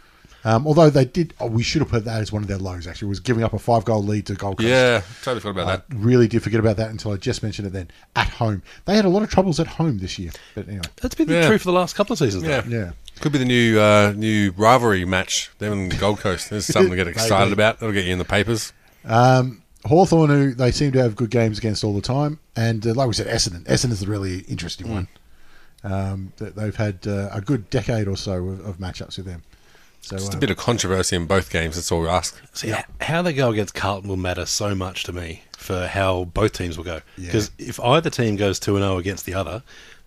Um, 0.48 0.66
although 0.66 0.90
they 0.90 1.04
did, 1.04 1.34
oh, 1.42 1.48
we 1.48 1.62
should 1.62 1.82
have 1.82 1.90
put 1.90 2.06
that 2.06 2.22
as 2.22 2.32
one 2.32 2.42
of 2.42 2.48
their 2.48 2.58
lows. 2.58 2.88
Actually, 2.88 3.10
was 3.10 3.20
giving 3.20 3.44
up 3.44 3.52
a 3.54 3.60
five 3.60 3.84
goal 3.84 4.02
lead 4.02 4.28
to 4.28 4.34
Gold 4.36 4.58
Coast. 4.60 4.70
Yeah, 4.70 5.02
totally 5.22 5.42
forgot 5.42 5.62
about 5.64 5.68
I 5.68 5.76
that. 5.78 5.84
really 5.98 6.28
did 6.30 6.42
forget 6.42 6.60
about 6.62 6.78
that 6.78 6.90
until 6.90 7.12
I 7.12 7.18
just 7.18 7.44
mentioned 7.44 7.68
it. 7.68 7.72
Then 7.74 7.90
at 8.16 8.30
home, 8.30 8.62
they 8.86 8.96
had 8.96 9.04
a 9.04 9.10
lot 9.10 9.24
of 9.24 9.30
troubles 9.30 9.60
at 9.60 9.68
home 9.68 9.98
this 9.98 10.18
year. 10.18 10.32
But 10.56 10.68
anyway, 10.70 10.84
That's 11.02 11.16
been 11.16 11.28
the 11.28 11.34
Yeah. 11.34 11.48
truth 11.48 11.64
for 11.64 11.68
the 11.72 11.78
last 11.78 11.96
couple 11.96 12.14
of 12.14 12.20
seasons. 12.20 12.44
Yeah. 12.46 12.62
though. 12.62 12.70
yeah. 12.78 12.92
Could 13.20 13.34
be 13.34 13.40
the 13.40 13.46
new 13.46 13.78
uh, 13.80 14.14
new 14.16 14.54
rivalry 14.56 15.04
match. 15.04 15.52
Them 15.58 15.74
and 15.74 16.00
Gold 16.00 16.20
Coast. 16.20 16.50
There's 16.50 16.66
something 16.74 16.92
to 16.92 16.96
get 16.96 17.08
excited 17.08 17.52
about. 17.52 17.78
It'll 17.82 17.92
get 17.92 18.06
you 18.06 18.14
in 18.14 18.20
the 18.20 18.24
papers. 18.26 18.72
Um, 19.04 19.64
Hawthorn, 19.86 20.30
who 20.30 20.54
they 20.54 20.72
seem 20.72 20.92
to 20.94 21.00
have 21.02 21.16
good 21.16 21.30
games 21.30 21.58
against 21.58 21.84
all 21.84 21.94
the 21.94 22.02
time, 22.02 22.40
and 22.56 22.86
uh, 22.86 22.94
like 22.94 23.08
we 23.08 23.14
said, 23.14 23.28
Essendon. 23.28 23.64
Essendon's 23.66 24.04
a 24.04 24.08
really 24.08 24.40
interesting 24.42 24.92
one. 24.92 25.08
Um, 25.84 26.34
that 26.38 26.56
they've 26.56 26.76
had 26.76 27.06
uh, 27.08 27.30
a 27.32 27.40
good 27.42 27.70
decade 27.70 28.08
or 28.08 28.18
so 28.18 28.34
of, 28.48 28.66
of 28.66 28.78
matchups 28.78 29.18
with 29.18 29.26
them. 29.26 29.44
So 30.08 30.18
Just 30.18 30.34
uh, 30.34 30.38
a 30.38 30.40
bit 30.40 30.50
of 30.50 30.58
controversy 30.58 31.16
in 31.16 31.26
both 31.26 31.50
games. 31.52 31.76
That's 31.76 31.92
all 31.92 32.02
we 32.02 32.08
ask. 32.08 32.40
See, 32.54 32.72
h- 32.72 32.86
how 33.02 33.22
they 33.22 33.34
go 33.34 33.50
against 33.52 33.74
Carlton 33.74 34.10
will 34.10 34.18
matter 34.18 34.46
so 34.46 34.74
much 34.76 35.04
to 35.04 35.14
me 35.14 35.44
for 35.58 35.88
how 35.88 36.26
both 36.26 36.54
teams 36.54 36.78
will 36.78 36.86
go. 36.86 37.02
Yeah. 37.18 37.26
Because 37.26 37.52
if 37.58 37.80
either 37.82 38.10
team 38.10 38.36
goes 38.38 38.60
2 38.60 38.76
and 38.78 38.84
0 38.84 38.98
against 38.98 39.26
the 39.26 39.34
other, 39.34 39.64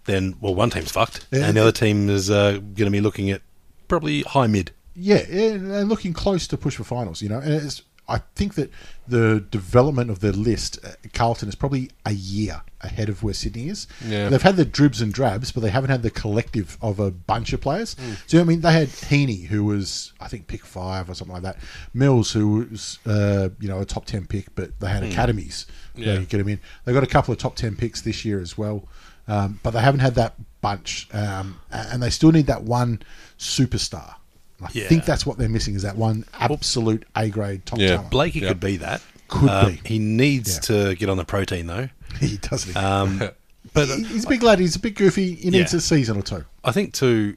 then, 0.07 0.37
well, 0.41 0.55
one 0.55 0.71
team's 0.71 0.91
fucked. 0.91 1.27
Yeah. 1.31 1.45
And 1.47 1.57
the 1.57 1.61
other 1.61 1.73
team 1.73 2.09
is 2.09 2.31
uh, 2.31 2.53
going 2.53 2.75
to 2.87 2.91
be 2.91 3.01
looking 3.01 3.31
at 3.31 3.43
probably 3.89 4.23
high 4.23 4.47
mid. 4.47 4.71
yeah, 4.95 5.25
yeah, 5.29 5.57
they're 5.59 5.85
looking 5.85 6.13
close 6.13 6.47
to 6.49 6.57
push 6.57 6.77
for 6.77 6.85
finals. 6.85 7.21
You 7.21 7.29
know, 7.29 7.39
and 7.39 7.53
it's, 7.53 7.83
I 8.11 8.19
think 8.35 8.55
that 8.55 8.71
the 9.07 9.41
development 9.51 10.11
of 10.11 10.21
the 10.21 10.33
list, 10.33 10.79
uh, 10.85 10.91
Carlton 11.15 11.49
is 11.49 11.55
probably 11.55 11.91
a 12.05 12.13
year 12.13 12.63
ahead 12.81 13.09
of 13.09 13.23
where 13.23 13.35
Sydney 13.35 13.69
is. 13.69 13.87
Yeah. 14.05 14.29
They've 14.29 14.43
had 14.43 14.57
the 14.57 14.65
dribs 14.65 15.01
and 15.01 15.13
drabs, 15.13 15.53
but 15.53 15.61
they 15.61 15.71
haven't 15.71 15.91
had 15.91 16.03
the 16.03 16.11
collective 16.11 16.77
of 16.83 16.99
a 16.99 17.11
bunch 17.11 17.53
of 17.53 17.61
players. 17.61 17.97
So 18.27 18.41
I 18.41 18.45
mean, 18.45 18.63
they 18.63 18.73
had 18.73 18.89
Heaney, 18.89 19.47
who 19.47 19.65
was 19.65 20.13
I 20.21 20.29
think 20.29 20.49
pick 20.49 20.65
five 20.65 21.09
or 21.09 21.15
something 21.15 21.35
like 21.35 21.45
that. 21.45 21.59
Mills, 21.95 22.33
who 22.33 22.67
was 22.71 22.99
uh, 23.07 23.51
you 23.61 23.69
know 23.69 23.81
a 23.81 23.85
top 23.85 24.07
ten 24.07 24.27
pick, 24.27 24.55
but 24.55 24.79
they 24.81 24.89
had 24.89 25.05
academies. 25.05 25.67
Yeah. 25.95 26.13
They 26.13 26.19
could 26.19 26.29
get 26.29 26.41
him 26.41 26.49
in. 26.49 26.61
They 26.85 26.93
got 26.93 27.05
a 27.05 27.09
couple 27.09 27.33
of 27.33 27.39
top 27.39 27.57
ten 27.57 27.77
picks 27.77 28.01
this 28.01 28.25
year 28.25 28.41
as 28.41 28.59
well, 28.59 28.89
um, 29.29 29.61
but 29.63 29.71
they 29.71 29.81
haven't 29.81 30.01
had 30.01 30.17
that 30.17 30.35
bunch, 30.61 31.09
um, 31.13 31.61
and 31.71 32.03
they 32.03 32.11
still 32.11 32.33
need 32.33 32.47
that 32.47 32.63
one 32.63 33.03
superstar. 33.39 34.17
I 34.63 34.69
Yeah. 34.73 34.89
think 34.89 35.05
that's 35.05 35.25
what 35.25 35.39
they're 35.39 35.49
missing 35.49 35.75
is 35.75 35.83
that 35.83 35.97
one 35.97 36.25
absolute 36.35 37.05
A 37.17 37.29
grade 37.31 37.65
top 37.67 37.79
Yeah. 37.79 37.89
talent. 37.97 38.11
Blakey 38.11 38.41
Yeah. 38.41 38.49
could 38.49 38.61
be 38.61 38.77
that. 38.79 39.01
Could 39.29 39.49
Um, 39.49 39.73
be. 39.73 39.81
He 39.85 39.99
needs 39.99 40.55
Yeah. 40.55 40.61
to 40.89 40.95
get 40.97 41.09
on 41.09 41.17
the 41.17 41.25
protein 41.25 41.67
though. 41.67 41.89
He 42.21 42.37
doesn't. 42.39 42.77
Um, 42.77 43.23
but 43.73 43.89
He- 43.89 44.05
he's 44.05 44.25
a 44.25 44.29
big 44.29 44.43
lad. 44.43 44.59
He's 44.59 44.77
a 44.77 44.81
bit 44.81 44.95
goofy. 44.97 45.35
He 45.37 45.51
needs 45.51 45.73
Yeah. 45.73 45.79
a 45.79 45.81
season 45.81 46.17
or 46.19 46.23
two. 46.23 46.45
I 46.65 46.73
think 46.73 46.93
too, 46.93 47.37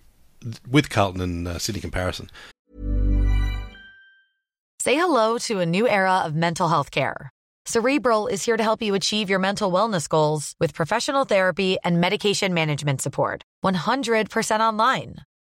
with 0.69 0.89
Carlton 0.89 1.21
and 1.21 1.47
uh, 1.47 1.59
Sydney 1.59 1.79
comparison, 1.81 2.29
Say 4.81 4.95
hello 4.95 5.37
to 5.47 5.59
a 5.59 5.65
new 5.65 5.87
era 5.87 6.23
of 6.25 6.35
mental 6.35 6.67
health 6.67 6.91
care. 6.91 7.29
Cerebral 7.65 8.27
is 8.27 8.43
here 8.43 8.57
to 8.57 8.63
help 8.63 8.81
you 8.81 8.93
achieve 8.95 9.29
your 9.29 9.39
mental 9.39 9.71
wellness 9.71 10.09
goals 10.09 10.55
with 10.59 10.73
professional 10.73 11.23
therapy 11.23 11.77
and 11.85 12.01
medication 12.01 12.53
management 12.53 13.01
support. 13.01 13.43
100% 13.63 14.59
online. 14.59 15.15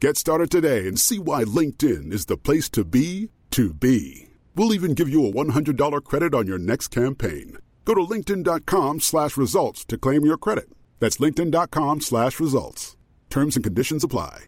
Get 0.00 0.16
started 0.16 0.50
today 0.50 0.88
and 0.88 0.98
see 0.98 1.18
why 1.18 1.44
LinkedIn 1.44 2.10
is 2.10 2.24
the 2.24 2.38
place 2.38 2.70
to 2.70 2.84
be 2.84 3.28
to 3.50 3.74
be. 3.74 4.30
We'll 4.54 4.72
even 4.72 4.94
give 4.94 5.10
you 5.10 5.26
a 5.26 5.32
$100 5.32 6.04
credit 6.04 6.34
on 6.34 6.46
your 6.46 6.56
next 6.56 6.88
campaign. 6.88 7.58
Go 7.84 7.92
to 7.92 8.00
linkedin.com 8.00 9.00
slash 9.00 9.36
results 9.36 9.84
to 9.84 9.98
claim 9.98 10.24
your 10.24 10.38
credit. 10.38 10.70
That's 11.00 11.18
linkedin.com 11.18 12.00
slash 12.00 12.40
results. 12.40 12.96
Terms 13.28 13.56
and 13.56 13.62
conditions 13.62 14.02
apply. 14.02 14.44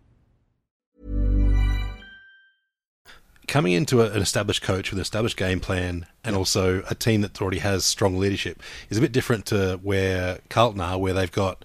coming 3.53 3.75
into 3.75 4.01
a, 4.01 4.11
an 4.13 4.23
established 4.23 4.63
coach 4.63 4.91
with 4.91 4.99
an 4.99 5.03
established 5.03 5.37
game 5.37 5.61
plan 5.61 6.07
and 6.25 6.35
also 6.35 6.83
a 6.89 6.95
team 6.95 7.21
that 7.21 7.43
already 7.43 7.59
has 7.59 7.85
strong 7.85 8.17
leadership 8.17 8.63
is 8.89 8.97
a 8.97 9.01
bit 9.03 9.13
different 9.13 9.45
to 9.45 9.79
where 9.83 10.39
Carlton 10.49 10.81
are, 10.81 10.97
where 10.97 11.13
they've 11.13 11.31
got 11.31 11.63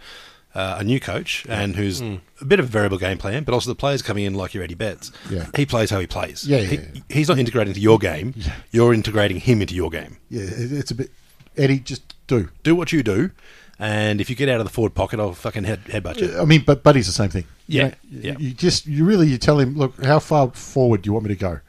uh, 0.58 0.78
a 0.80 0.84
new 0.84 1.00
coach 1.00 1.46
and 1.48 1.76
who's 1.76 2.00
Hmm. 2.00 2.16
a 2.42 2.46
bit 2.46 2.60
of 2.60 2.66
a 2.66 2.68
variable 2.70 2.98
game 2.98 3.18
plan, 3.18 3.44
but 3.44 3.54
also 3.54 3.70
the 3.70 3.76
players 3.76 4.02
coming 4.02 4.24
in 4.26 4.34
like 4.34 4.54
your 4.54 4.64
Eddie 4.64 4.74
Betts. 4.76 5.12
Yeah. 5.30 5.46
He 5.56 5.66
plays 5.66 5.90
how 5.92 6.00
he 6.00 6.08
plays. 6.08 6.46
Yeah, 6.48 6.58
yeah, 6.58 6.68
He- 6.68 6.76
yeah. 6.78 7.02
He's 7.10 7.28
not 7.30 7.38
integrating 7.40 7.70
into 7.72 7.82
your 7.82 8.00
game. 8.00 8.34
You're 8.72 8.94
integrating 8.94 9.40
him 9.40 9.62
into 9.62 9.76
your 9.76 9.90
game. 9.90 10.18
Yeah, 10.30 10.46
it's 10.50 10.92
a 10.92 10.96
bit. 10.96 11.12
Eddie, 11.56 11.80
just 11.80 12.02
do. 12.28 12.50
Do 12.64 12.76
what 12.76 12.92
you 12.92 13.04
do, 13.04 13.32
and 13.80 14.20
if 14.22 14.30
you 14.30 14.36
get 14.36 14.50
out 14.50 14.60
of 14.60 14.66
the 14.66 14.72
forward 14.74 14.94
pocket, 14.96 15.20
I'll 15.20 15.34
fucking 15.34 15.64
head 15.66 15.84
headbutt 15.86 16.20
you. 16.22 16.40
I 16.40 16.46
mean, 16.46 16.64
but 16.66 16.84
Buddy's 16.84 17.08
the 17.08 17.14
same 17.14 17.30
thing. 17.30 17.46
You 17.68 17.80
Yeah, 17.82 17.88
know, 17.88 17.94
yeah. 18.10 18.36
You 18.40 18.52
just, 18.54 18.86
you 18.88 19.06
really, 19.06 19.28
you 19.28 19.38
tell 19.38 19.60
him, 19.60 19.76
look, 19.78 20.04
how 20.04 20.20
far 20.20 20.50
forward 20.52 21.02
do 21.04 21.08
you 21.10 21.14
want 21.14 21.26
me 21.26 21.36
to 21.36 21.40
go? 21.40 21.60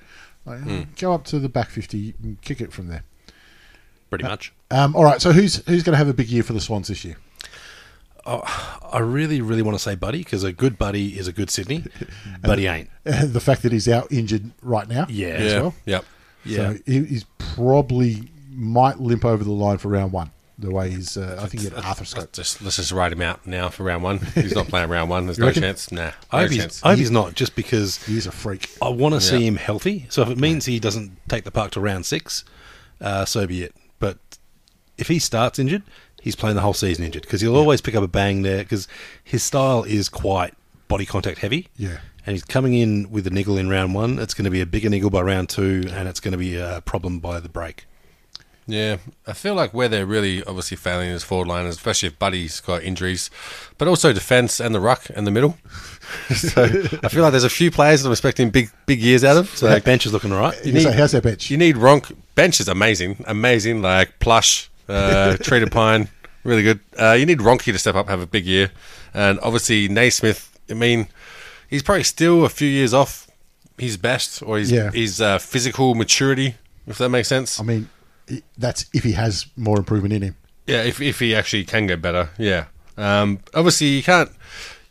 Like, 0.47 0.61
Hmm. 0.61 0.81
Go 0.99 1.13
up 1.13 1.25
to 1.27 1.39
the 1.39 1.49
back 1.49 1.71
fifty 1.71 2.15
and 2.23 2.41
kick 2.43 2.61
it 2.61 2.73
from 2.73 2.89
there. 2.89 3.03
Pretty 4.11 4.25
much. 4.25 4.53
Um, 4.71 4.97
all 4.97 5.05
right, 5.05 5.21
so 5.21 5.33
who's 5.33 5.57
who's 5.67 5.83
going 5.83 5.93
to 5.93 5.99
have 5.99 6.09
a 6.09 6.15
big 6.15 6.29
year 6.29 6.43
for 6.43 6.53
the 6.55 6.61
Swans 6.61 6.89
this 6.89 7.05
year? 7.05 7.17
I 8.29 8.99
really, 9.01 9.41
really 9.41 9.63
want 9.63 9.77
to 9.77 9.83
say 9.83 9.95
Buddy 9.95 10.19
because 10.19 10.45
a 10.45 10.53
good 10.53 10.79
Buddy 10.79 11.19
is 11.19 11.29
a 11.29 11.33
good 11.33 11.51
Sydney, 11.51 11.85
but 12.43 12.59
he 12.59 12.67
ain't. 12.67 12.91
the 13.05 13.41
fact 13.41 13.63
that 13.63 13.73
he's 13.73 13.89
out 13.89 14.11
injured 14.13 14.51
right 14.63 14.89
now. 14.89 15.07
Yeah. 15.09 15.29
as 15.29 15.53
Yeah. 15.53 15.61
well. 15.61 15.75
Yep. 15.87 16.05
Yeah. 16.45 16.57
So 16.57 16.79
he, 16.87 17.05
he's 17.05 17.25
probably 17.39 18.31
might 18.51 18.99
limp 19.01 19.25
over 19.25 19.43
the 19.45 19.51
line 19.53 19.79
for 19.79 19.89
round 19.89 20.13
one. 20.13 20.31
The 20.61 20.73
way 20.73 20.91
he's, 20.91 21.17
uh, 21.17 21.39
I 21.41 21.47
think 21.47 21.63
he 21.63 21.69
had 21.69 21.79
arthroscope. 21.85 22.33
Just 22.33 22.61
let's 22.63 22.77
just 22.77 22.91
write 22.91 23.13
him 23.13 23.23
out 23.23 23.47
now 23.47 23.69
for 23.69 23.85
round 23.85 24.03
one. 24.03 24.19
He's 24.35 24.57
not 24.57 24.67
playing 24.69 24.89
round 24.91 25.09
one. 25.09 25.27
There's 25.27 25.39
no 25.39 25.47
reckon? 25.47 25.63
chance. 25.63 25.93
Nah, 25.93 26.11
I 26.33 26.39
no 26.39 26.43
hope, 26.43 26.51
he's. 26.51 26.83
I 26.83 26.89
hope 26.91 26.99
he's 26.99 27.11
not, 27.13 27.35
just 27.35 27.55
because 27.55 28.03
he's 28.05 28.27
a 28.27 28.33
freak. 28.33 28.69
I 28.83 28.89
want 28.89 29.15
to 29.15 29.21
see 29.21 29.47
him 29.47 29.55
healthy. 29.57 30.07
So 30.09 30.23
if 30.23 30.29
it 30.31 30.39
means 30.39 30.65
he 30.65 30.81
doesn't 30.81 31.17
take 31.29 31.45
the 31.45 31.53
park 31.53 31.71
to 31.73 31.81
round 31.81 32.07
six, 32.07 32.45
uh, 33.01 33.25
so 33.25 33.47
be 33.47 33.63
it. 33.63 33.75
But 34.01 34.19
if 34.97 35.07
he 35.07 35.21
starts 35.21 35.61
injured, 35.61 35.85
he's 36.23 36.37
playing 36.37 36.57
the 36.57 36.63
whole 36.63 36.75
season 36.75 37.05
injured 37.05 37.23
because 37.23 37.41
he'll 37.41 37.57
always 37.57 37.81
pick 37.81 37.95
up 37.95 38.03
a 38.03 38.09
bang 38.09 38.43
there 38.43 38.59
because 38.59 38.89
his 39.23 39.43
style 39.43 39.85
is 39.85 40.09
quite 40.09 40.55
body 40.89 41.07
contact 41.07 41.39
heavy. 41.39 41.69
Yeah. 41.77 41.99
And 42.27 42.35
he's 42.35 42.45
coming 42.45 42.75
in 42.75 43.11
with 43.11 43.27
a 43.27 43.31
niggle 43.31 43.57
in 43.57 43.71
round 43.71 43.95
one. 43.95 44.19
It's 44.19 44.35
going 44.35 44.45
to 44.45 44.51
be 44.51 44.61
a 44.61 44.67
bigger 44.67 44.91
niggle 44.91 45.09
by 45.09 45.23
round 45.23 45.49
two, 45.49 45.85
and 45.91 46.09
it's 46.09 46.21
going 46.21 46.33
to 46.33 46.39
be 46.39 46.57
a 46.57 46.83
problem 46.85 47.21
by 47.21 47.41
the 47.41 47.49
break. 47.49 47.87
Yeah, 48.69 48.99
I 49.27 49.33
feel 49.33 49.55
like 49.55 49.73
where 49.73 49.89
they're 49.89 50.05
really 50.05 50.45
obviously 50.45 50.77
failing 50.77 51.09
is 51.09 51.25
forward 51.25 51.49
line, 51.49 51.65
especially 51.65 52.09
if 52.09 52.19
Buddy's 52.19 52.61
got 52.61 52.83
injuries, 52.83 53.31
but 53.79 53.89
also 53.89 54.13
defense 54.13 54.61
and 54.61 54.75
the 54.75 54.81
ruck 54.81 55.07
and 55.17 55.27
the 55.27 55.31
middle. 55.31 55.57
so 56.37 56.65
I 57.03 57.09
feel 57.09 57.23
like 57.23 57.31
there's 57.31 57.45
a 57.45 57.51
few 57.51 57.71
players 57.71 58.03
that 58.03 58.09
I'm 58.11 58.13
expecting 58.13 58.51
big 58.51 58.71
big 58.85 59.01
years 59.01 59.25
out 59.25 59.39
of. 59.39 59.49
So 59.57 59.69
that 59.69 59.85
bench 59.85 60.05
is 60.05 60.13
looking 60.13 60.33
all 60.33 60.41
right. 60.41 60.67
You 60.67 60.79
say, 60.81 60.93
how's 60.93 61.13
that 61.13 61.23
bench? 61.23 61.51
You 61.51 61.57
need 61.57 61.77
Ronk. 61.77 62.15
Bench 62.35 62.61
is 62.61 62.69
amazing, 62.69 63.25
amazing. 63.27 63.81
Like 63.81 64.19
plush, 64.19 64.68
uh, 64.89 65.37
treated 65.39 65.71
pine, 65.73 66.09
really 66.45 66.63
good. 66.63 66.81
Uh, 66.99 67.13
you 67.13 67.27
need 67.27 67.39
Ronky 67.39 67.73
to 67.73 67.79
step 67.79 67.95
up, 67.95 68.09
have 68.09 68.21
a 68.21 68.27
big 68.27 68.47
year, 68.47 68.71
and 69.15 69.39
obviously 69.41 69.89
Naismith. 69.89 70.59
I 70.71 70.75
mean, 70.75 71.09
he's 71.69 71.83
probably 71.83 72.05
still 72.05 72.45
a 72.45 72.49
few 72.49 72.69
years 72.69 72.93
off 72.95 73.27
his 73.79 73.97
best 73.97 74.43
or 74.43 74.59
his 74.59 74.71
Yeah. 74.73 74.91
his 74.91 75.21
uh, 75.21 75.39
physical 75.39 75.95
maturity, 75.95 76.57
if 76.87 76.99
that 76.99 77.09
makes 77.11 77.29
sense. 77.29 77.61
I 77.61 77.63
mean, 77.63 77.89
that's 78.57 78.87
if 78.93 79.05
he 79.05 79.13
has 79.13 79.47
more 79.57 79.79
improvement 79.79 80.13
in 80.15 80.23
him. 80.23 80.37
Yeah, 80.67 80.83
if 80.83 81.01
if 81.01 81.19
he 81.21 81.35
actually 81.35 81.65
can 81.65 81.87
get 81.87 82.03
better, 82.03 82.31
yeah. 82.39 82.67
Um, 82.97 83.39
obviously, 83.55 83.87
you 83.89 84.03
can't. 84.03 84.31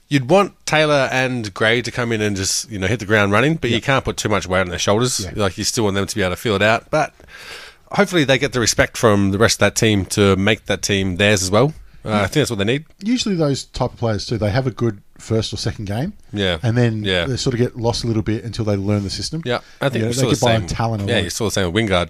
You'd 0.10 0.29
want 0.29 0.53
Taylor 0.65 1.10
and 1.12 1.53
Gray 1.53 1.81
to 1.81 1.91
come 1.91 2.13
in 2.13 2.21
and 2.21 2.36
just 2.38 2.71
you 2.71 2.79
know 2.79 2.88
hit 2.88 2.99
the 2.99 3.05
ground 3.05 3.33
running, 3.33 3.55
but 3.55 3.69
you 3.69 3.81
can't 3.81 4.05
put 4.05 4.15
too 4.17 4.29
much 4.29 4.47
weight 4.47 4.62
on 4.62 4.69
their 4.69 4.79
shoulders. 4.79 5.19
Yeah. 5.19 5.33
Like 5.36 5.57
you 5.57 5.65
still 5.65 5.83
want 5.83 5.95
them 5.95 6.07
to 6.07 6.15
be 6.15 6.21
able 6.21 6.31
to 6.31 6.36
feel 6.41 6.55
it 6.55 6.62
out. 6.62 6.89
But 6.89 7.13
hopefully, 7.91 8.23
they 8.23 8.38
get 8.38 8.54
the 8.54 8.60
respect 8.60 8.97
from 8.97 9.32
the 9.32 9.38
rest 9.38 9.56
of 9.56 9.60
that 9.60 9.76
team 9.76 10.06
to 10.08 10.36
make 10.36 10.65
that 10.65 10.82
team 10.82 11.17
theirs 11.17 11.41
as 11.43 11.52
well. 11.52 11.73
Uh, 12.06 12.12
I 12.13 12.19
think 12.21 12.34
that's 12.36 12.50
what 12.50 12.60
they 12.60 12.65
need. 12.65 12.86
Usually, 13.04 13.36
those 13.36 13.65
type 13.65 13.91
of 13.93 13.97
players 14.00 14.26
too, 14.26 14.38
they 14.38 14.52
have 14.52 14.65
a 14.65 14.71
good 14.71 15.02
first 15.17 15.52
or 15.52 15.58
second 15.58 15.86
game. 15.86 16.13
Yeah. 16.32 16.60
And 16.63 16.78
then 16.78 17.04
Yeah. 17.04 17.26
they 17.26 17.36
sort 17.38 17.54
of 17.54 17.58
get 17.60 17.76
lost 17.76 18.04
a 18.04 18.08
little 18.08 18.21
bit 18.21 18.43
until 18.45 18.63
they 18.63 18.76
learn 18.78 19.04
the 19.04 19.10
system. 19.10 19.41
Yeah, 19.45 19.60
I 19.82 19.89
think 19.89 19.95
You 19.95 20.02
know, 20.02 20.08
they 20.08 20.13
saw 20.13 20.21
the 20.30 20.36
get 20.36 20.41
by 20.41 20.56
on 20.56 20.62
same. 20.62 20.67
talent 20.69 21.04
yeah, 21.08 21.15
alone. 21.15 21.23
you 21.26 21.30
saw 21.32 21.45
the 21.45 21.52
same 21.52 21.71
with 21.73 21.84
Wingard 21.89 22.10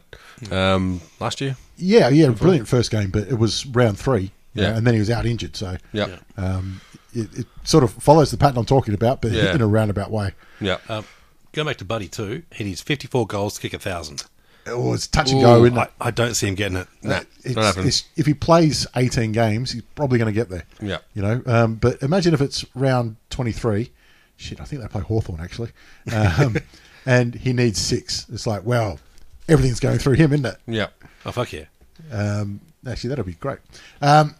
um, 0.51 1.01
last 1.19 1.41
year. 1.41 1.55
Yeah, 1.77 2.09
yeah, 2.09 2.29
brilliant 2.29 2.67
first 2.67 2.91
game, 2.91 3.09
but 3.09 3.27
it 3.27 3.39
was 3.39 3.65
round 3.67 3.97
three, 3.97 4.31
you 4.53 4.61
know, 4.61 4.69
Yeah. 4.69 4.77
and 4.77 4.85
then 4.85 4.93
he 4.93 4.99
was 4.99 5.09
out 5.09 5.25
injured. 5.25 5.55
So 5.55 5.77
Yeah. 5.93 6.17
um, 6.37 6.81
it, 7.13 7.29
it 7.39 7.47
sort 7.63 7.83
of 7.83 7.91
follows 7.93 8.29
the 8.29 8.37
pattern 8.37 8.57
I'm 8.57 8.65
talking 8.65 8.93
about, 8.93 9.21
but 9.21 9.31
Yeah. 9.31 9.55
in 9.55 9.61
a 9.61 9.67
roundabout 9.67 10.11
way. 10.11 10.33
Yeah. 10.59 10.77
Um, 10.89 11.05
going 11.53 11.65
back 11.67 11.77
to 11.77 11.85
Buddy 11.85 12.07
too, 12.07 12.43
he 12.53 12.63
needs 12.65 12.81
54 12.81 13.25
goals 13.25 13.55
to 13.55 13.61
kick 13.61 13.73
a 13.73 13.79
thousand. 13.79 14.23
It 14.67 14.77
was 14.77 15.07
touch 15.07 15.31
and 15.31 15.41
go, 15.41 15.65
isn't 15.65 15.77
I, 15.77 15.83
it? 15.83 15.91
I 15.99 16.11
don't 16.11 16.33
see 16.33 16.47
him 16.47 16.55
getting 16.55 16.77
it. 16.77 16.87
It's, 17.01 17.55
not 17.55 17.63
happening. 17.63 17.87
it's, 17.87 18.05
if 18.15 18.25
he 18.25 18.33
plays 18.33 18.85
18 18.95 19.31
games, 19.31 19.71
he's 19.71 19.83
probably 19.95 20.17
going 20.17 20.33
to 20.33 20.37
get 20.37 20.49
there. 20.49 20.63
Yeah. 20.81 20.99
You 21.13 21.21
know, 21.21 21.41
um, 21.45 21.75
but 21.75 22.01
imagine 22.01 22.33
if 22.33 22.41
it's 22.41 22.65
round 22.75 23.15
23. 23.29 23.91
Shit, 24.35 24.61
I 24.61 24.65
think 24.65 24.81
they 24.81 24.87
play 24.87 25.01
Hawthorn 25.01 25.39
actually. 25.41 25.71
Um, 26.13 26.57
and 27.05 27.33
he 27.33 27.53
needs 27.53 27.79
six. 27.79 28.27
It's 28.31 28.45
like, 28.45 28.63
well, 28.65 28.99
everything's 29.47 29.79
going 29.79 29.97
through 29.97 30.15
him, 30.15 30.33
isn't 30.33 30.45
it? 30.45 30.57
Yeah. 30.67 30.87
Oh 31.25 31.31
fuck 31.31 31.51
yeah! 31.51 31.65
Um, 32.11 32.61
actually, 32.85 33.09
that'll 33.09 33.25
be 33.25 33.33
great. 33.33 33.59
Um, 34.01 34.35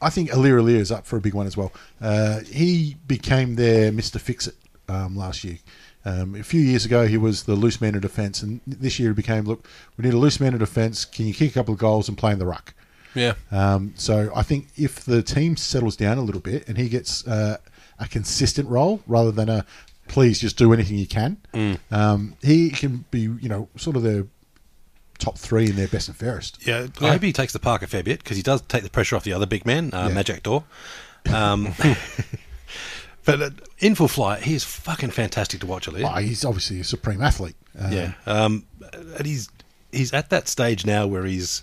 I 0.00 0.10
think 0.10 0.30
Aliir 0.30 0.60
Aliir 0.60 0.76
is 0.76 0.90
up 0.92 1.06
for 1.06 1.16
a 1.16 1.20
big 1.20 1.34
one 1.34 1.46
as 1.46 1.56
well. 1.56 1.72
Uh, 2.00 2.40
he 2.40 2.96
became 3.06 3.54
their 3.54 3.92
Mr. 3.92 4.20
Fix 4.20 4.48
It 4.48 4.56
um, 4.88 5.16
last 5.16 5.44
year. 5.44 5.58
Um, 6.06 6.34
a 6.34 6.42
few 6.42 6.60
years 6.60 6.84
ago, 6.84 7.06
he 7.06 7.16
was 7.16 7.44
the 7.44 7.54
loose 7.54 7.80
man 7.80 7.94
in 7.94 8.00
defence, 8.00 8.42
and 8.42 8.60
this 8.66 8.98
year 8.98 9.10
he 9.10 9.14
became 9.14 9.44
look, 9.44 9.66
we 9.96 10.04
need 10.04 10.12
a 10.14 10.18
loose 10.18 10.38
man 10.38 10.52
in 10.52 10.58
defence. 10.58 11.04
Can 11.04 11.26
you 11.26 11.32
kick 11.34 11.50
a 11.50 11.54
couple 11.54 11.72
of 11.74 11.80
goals 11.80 12.08
and 12.08 12.18
play 12.18 12.32
in 12.32 12.38
the 12.38 12.46
ruck? 12.46 12.74
Yeah. 13.14 13.34
Um, 13.50 13.94
so 13.96 14.30
I 14.34 14.42
think 14.42 14.68
if 14.76 15.04
the 15.04 15.22
team 15.22 15.56
settles 15.56 15.96
down 15.96 16.18
a 16.18 16.22
little 16.22 16.40
bit 16.40 16.68
and 16.68 16.76
he 16.76 16.88
gets 16.88 17.26
uh, 17.26 17.58
a 17.98 18.08
consistent 18.08 18.68
role 18.68 19.02
rather 19.06 19.30
than 19.30 19.48
a 19.48 19.64
please 20.08 20.38
just 20.40 20.58
do 20.58 20.72
anything 20.74 20.98
you 20.98 21.06
can, 21.06 21.38
um, 21.90 22.36
he 22.42 22.68
can 22.70 23.04
be 23.10 23.20
you 23.20 23.48
know 23.48 23.68
sort 23.76 23.96
of 23.96 24.02
the 24.02 24.26
top 25.18 25.38
three 25.38 25.66
in 25.70 25.76
their 25.76 25.88
best 25.88 26.08
and 26.08 26.16
fairest. 26.16 26.66
Yeah, 26.66 26.88
I 27.00 27.12
hope 27.12 27.22
he 27.22 27.32
takes 27.32 27.52
the 27.52 27.58
park 27.60 27.82
a 27.82 27.86
fair 27.86 28.02
bit 28.02 28.18
because 28.22 28.36
he 28.36 28.42
does 28.42 28.60
take 28.62 28.82
the 28.82 28.90
pressure 28.90 29.16
off 29.16 29.24
the 29.24 29.32
other 29.32 29.46
big 29.46 29.64
man, 29.64 29.94
uh, 29.94 30.08
Yeah. 30.08 30.22
Majak 30.22 30.42
Daw. 30.42 30.64
Um, 31.32 31.68
but 33.24 33.42
uh, 33.42 33.50
in 33.78 33.94
full 33.94 34.08
flight, 34.08 34.42
he 34.42 34.54
is 34.54 34.64
fucking 34.64 35.10
fantastic 35.10 35.60
to 35.60 35.66
watch. 35.66 35.88
Ali. 35.88 36.02
Oh, 36.04 36.08
he's 36.16 36.44
obviously 36.44 36.80
a 36.80 36.84
supreme 36.84 37.22
athlete. 37.22 37.56
Um, 37.78 37.92
yeah, 37.92 38.12
um, 38.26 38.66
and 39.16 39.26
he's 39.26 39.48
he's 39.92 40.12
at 40.12 40.30
that 40.30 40.48
stage 40.48 40.84
now 40.86 41.06
where 41.06 41.24
he's 41.24 41.62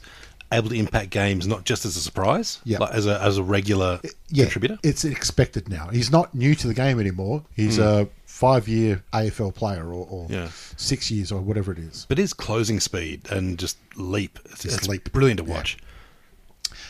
able 0.53 0.67
to 0.69 0.75
impact 0.75 1.09
games 1.11 1.47
not 1.47 1.63
just 1.63 1.85
as 1.85 1.95
a 1.95 2.01
surprise, 2.01 2.59
Yeah. 2.65 2.79
like 2.79 2.93
as 2.93 3.05
a 3.07 3.21
as 3.21 3.37
a 3.37 3.43
regular 3.43 4.01
yeah, 4.29 4.43
contributor. 4.45 4.77
It's 4.83 5.05
expected 5.05 5.69
now. 5.69 5.87
He's 5.87 6.11
not 6.11 6.35
new 6.35 6.55
to 6.55 6.67
the 6.67 6.73
game 6.73 6.99
anymore. 6.99 7.43
He's 7.55 7.77
a 7.79 8.09
five-year 8.25 9.03
AFL 9.13 9.53
player, 9.53 9.85
or, 9.85 10.05
or 10.09 10.27
Yeah. 10.29 10.49
six 10.75 11.09
years, 11.11 11.31
or 11.31 11.39
whatever 11.41 11.71
it 11.71 11.77
is. 11.79 12.05
But 12.09 12.17
his 12.17 12.33
closing 12.33 12.79
speed 12.79 13.27
and 13.29 13.57
just 13.59 13.77
leap, 13.95 14.39
it's, 14.45 14.63
Just 14.63 14.77
it's 14.79 14.87
leap. 14.89 15.11
brilliant 15.13 15.39
to 15.39 15.45
Yeah. 15.45 15.53
watch. 15.53 15.77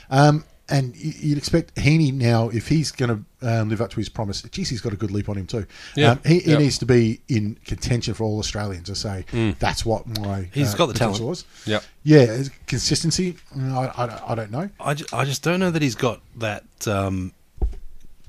Um, 0.09 0.43
and 0.69 0.95
you'd 0.95 1.37
expect 1.37 1.75
Heaney 1.75 2.13
now, 2.13 2.47
if 2.49 2.67
he's 2.67 2.91
going 2.91 3.25
to 3.41 3.47
um, 3.61 3.69
live 3.69 3.81
up 3.81 3.89
to 3.91 3.97
his 3.97 4.07
promise, 4.09 4.41
geez, 4.43 4.69
he's 4.69 4.79
got 4.81 4.93
a 4.93 4.95
good 4.95 5.11
leap 5.11 5.27
on 5.27 5.35
him 5.37 5.45
too. 5.47 5.65
Yeah. 5.95 6.11
Um, 6.11 6.19
he, 6.25 6.39
he 6.39 6.51
Yep. 6.51 6.59
needs 6.59 6.77
to 6.77 6.85
be 6.85 7.19
in 7.27 7.57
contention 7.65 8.13
for 8.13 8.23
all 8.23 8.39
Australians 8.39 8.85
to 8.87 8.95
say 8.95 9.25
that's 9.59 9.85
what 9.85 10.07
my 10.19 10.47
He's 10.53 10.73
uh, 10.73 10.77
got 10.77 10.85
the 10.87 10.93
talent. 10.93 11.21
was. 11.21 11.43
Yep. 11.65 11.83
Yeah, 12.03 12.19
is- 12.19 12.51
consistency. 12.67 13.33
mm, 13.55 13.71
I, 13.73 14.05
I, 14.05 14.31
I 14.31 14.35
don't 14.35 14.51
know. 14.51 14.69
I 14.79 14.93
just, 14.93 15.13
I 15.13 15.25
just 15.25 15.43
don't 15.43 15.59
know 15.59 15.71
that 15.71 15.81
he's 15.81 15.95
got 15.95 16.21
that 16.37 16.63
um, 16.87 17.33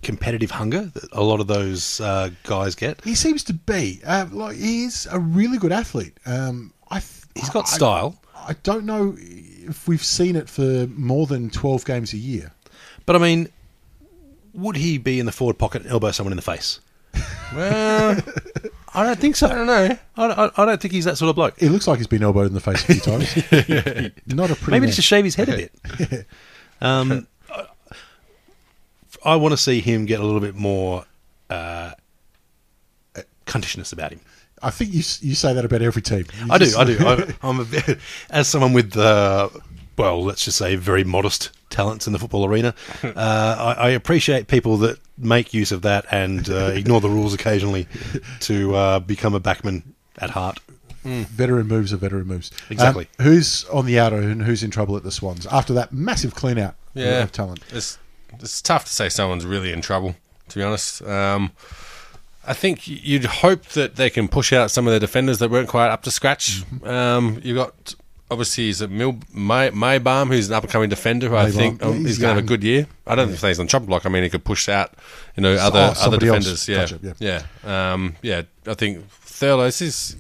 competitive 0.03 0.51
hunger 0.51 0.87
that 0.87 1.13
a 1.13 1.23
lot 1.23 1.39
of 1.41 1.47
those 1.47 2.01
uh, 2.01 2.31
guys 2.43 2.75
get. 2.75 3.03
He 3.05 3.15
seems 3.15 3.45
to 3.45 3.53
be 3.53 4.01
uh, 4.05 4.27
like 4.33 4.57
he 4.57 4.85
is 4.85 5.07
a 5.11 5.19
really 5.21 5.59
good 5.59 5.73
athlete. 5.73 6.19
Um, 6.27 6.73
I 6.91 6.99
th- 6.99 7.11
He's 7.35 7.51
got 7.51 7.67
I- 7.67 7.77
style. 7.77 8.19
I 8.47 8.57
don't 8.63 8.85
know 8.85 9.15
if 9.19 9.87
we've 9.89 10.05
seen 10.05 10.37
it 10.37 10.49
for 10.49 10.87
more 10.89 11.27
than 11.27 11.51
twelve 11.51 11.85
games 11.85 12.13
a 12.13 12.19
year. 12.19 12.53
But 13.07 13.17
I 13.17 13.19
mean, 13.19 13.49
would 14.55 14.77
he 14.77 14.99
be 14.99 15.19
in 15.19 15.27
the 15.27 15.33
forward 15.33 15.59
pocket 15.59 15.83
and 15.83 15.91
elbow 15.91 16.11
someone 16.11 16.33
in 16.33 16.37
the 16.37 16.43
face? 16.43 16.81
Well, 17.55 18.21
I 18.95 19.05
don't 19.05 19.19
think 19.19 19.37
so. 19.37 19.47
I 19.49 19.55
don't 19.55 19.67
know. 19.67 19.99
I, 20.17 20.27
I, 20.27 20.51
I 20.63 20.65
don't 20.67 20.81
think 20.81 20.93
he's 20.93 21.05
that 21.05 21.17
sort 21.19 21.31
of 21.31 21.37
bloke. 21.37 21.59
He 21.59 21.69
looks 21.69 21.87
like 21.87 21.99
he's 21.99 22.07
been 22.07 22.23
elbowed 22.23 22.47
in 22.47 22.55
the 22.55 22.61
face 22.61 22.83
a 22.83 22.95
few 22.95 23.01
times. 23.01 23.35
Not 24.27 24.51
a 24.51 24.55
pretty 24.55 24.71
Maybe 24.71 24.81
man. 24.81 24.89
just 24.89 24.97
to 24.97 25.03
shave 25.03 25.25
his 25.25 25.35
head 25.35 25.49
a 25.49 25.57
bit. 25.57 26.27
um, 26.81 27.27
I, 27.51 27.67
I 29.25 29.37
want 29.37 29.53
to 29.53 29.57
see 29.59 29.81
him 29.81 30.07
get 30.07 30.21
a 30.21 30.25
little 30.25 30.41
bit 30.41 30.55
more 30.55 31.05
uh, 31.51 31.93
cuntishness 33.47 33.93
about 33.93 34.13
him. 34.13 34.21
I 34.63 34.71
think 34.71 34.91
you 34.93 35.03
you 35.21 35.35
say 35.35 35.53
that 35.55 35.65
about 35.65 35.83
every 35.83 36.03
team. 36.03 36.25
You 36.39 36.47
I 36.51 36.59
do, 36.59 36.73
I 36.79 36.85
do. 36.85 36.97
I, 37.01 37.35
I'm 37.49 37.61
a 37.61 37.65
bit, 37.65 37.99
as 38.31 38.49
someone 38.49 38.73
with, 38.73 38.97
uh, 38.97 39.49
well, 39.99 40.23
let's 40.25 40.45
just 40.45 40.57
say, 40.59 40.77
very 40.77 41.05
modest 41.05 41.51
talents 41.71 42.07
in 42.07 42.13
the 42.13 42.19
football 42.19 42.45
arena. 42.47 42.75
Uh, 43.05 43.75
I, 43.79 43.87
I 43.87 43.91
appreciate 43.91 44.47
people 44.47 44.77
that 44.79 44.99
make 45.19 45.53
use 45.53 45.73
of 45.73 45.83
that 45.83 46.07
and 46.11 46.49
uh, 46.49 46.71
ignore 46.75 47.01
the 47.01 47.11
rules 47.11 47.35
occasionally 47.35 47.87
to 48.41 48.75
uh, 48.75 48.99
become 49.01 49.35
a 49.35 49.41
backman 49.41 49.83
at 50.19 50.31
heart. 50.31 50.59
veteran 51.05 51.67
moves 51.67 51.93
are 51.93 51.97
veteran 51.97 52.27
moves. 52.27 52.51
Exactly. 52.71 53.09
Um, 53.19 53.25
who's 53.27 53.65
on 53.67 53.87
the 53.87 53.99
outer 53.99 54.17
and 54.19 54.43
who's 54.43 54.63
in 54.63 54.71
trouble 54.71 54.97
at 54.97 55.03
the 55.03 55.11
Swans 55.11 55.47
after 55.47 55.73
that 55.75 55.93
massive 55.93 56.35
clean 56.35 56.59
out 56.59 56.77
Yeah. 56.95 57.23
of 57.23 57.33
talent? 57.33 57.61
It's 57.71 57.99
it's 58.41 58.63
tough 58.63 58.85
to 58.87 58.93
say 58.93 59.09
someone's 59.09 59.45
really 59.45 59.73
in 59.73 59.81
trouble. 59.83 60.15
To 60.49 60.59
be 60.59 60.65
honest, 60.65 61.03
um, 61.03 61.51
I 62.45 62.55
think 62.55 62.89
you'd 62.89 63.25
hope 63.25 63.65
that 63.69 63.97
they 63.97 64.11
can 64.11 64.29
push 64.29 64.53
out 64.53 64.71
some 64.71 64.87
of 64.87 64.93
their 64.93 65.01
defenders 65.01 65.39
that 65.39 65.51
weren't 65.51 65.69
quite 65.69 65.89
up 65.91 66.03
to 66.03 66.11
scratch. 66.11 66.63
Um, 66.83 67.41
you 67.45 67.55
got 67.55 67.95
obviously 68.31 68.71
is 68.71 68.81
it 68.81 68.91
Mil 68.91 69.13
May 69.33 69.71
Maybaum, 69.71 70.29
who's 70.29 70.49
an 70.49 70.55
up 70.55 70.65
and 70.65 70.73
coming 70.73 70.89
defender 70.89 71.29
who 71.29 71.37
I 71.37 71.47
Maybaum. 71.47 71.55
think 71.55 71.83
um, 71.85 71.99
He's 71.99 72.13
is 72.13 72.19
going 72.19 72.31
to 72.31 72.35
have 72.37 72.45
a 72.45 72.47
good 72.47 72.65
year. 72.65 72.87
I 73.07 73.15
don't 73.15 73.29
think 73.29 73.41
he's 73.41 73.61
on 73.61 73.69
chopping 73.69 73.87
block. 73.87 74.07
I 74.07 74.09
mean, 74.09 74.23
he 74.25 74.31
could 74.31 74.45
push 74.45 74.69
out 74.69 74.95
you 75.37 75.43
know 75.43 75.55
other 75.55 75.95
oh, 75.97 76.07
other 76.07 76.19
defenders. 76.19 76.69
Yeah, 76.69 76.85
it, 76.85 77.17
yeah, 77.21 77.43
yeah, 77.65 77.93
um, 77.93 78.17
yeah. 78.23 78.43
I 78.67 78.75
think 78.75 79.09
Thurlow. 79.09 79.67
Is 79.67 80.17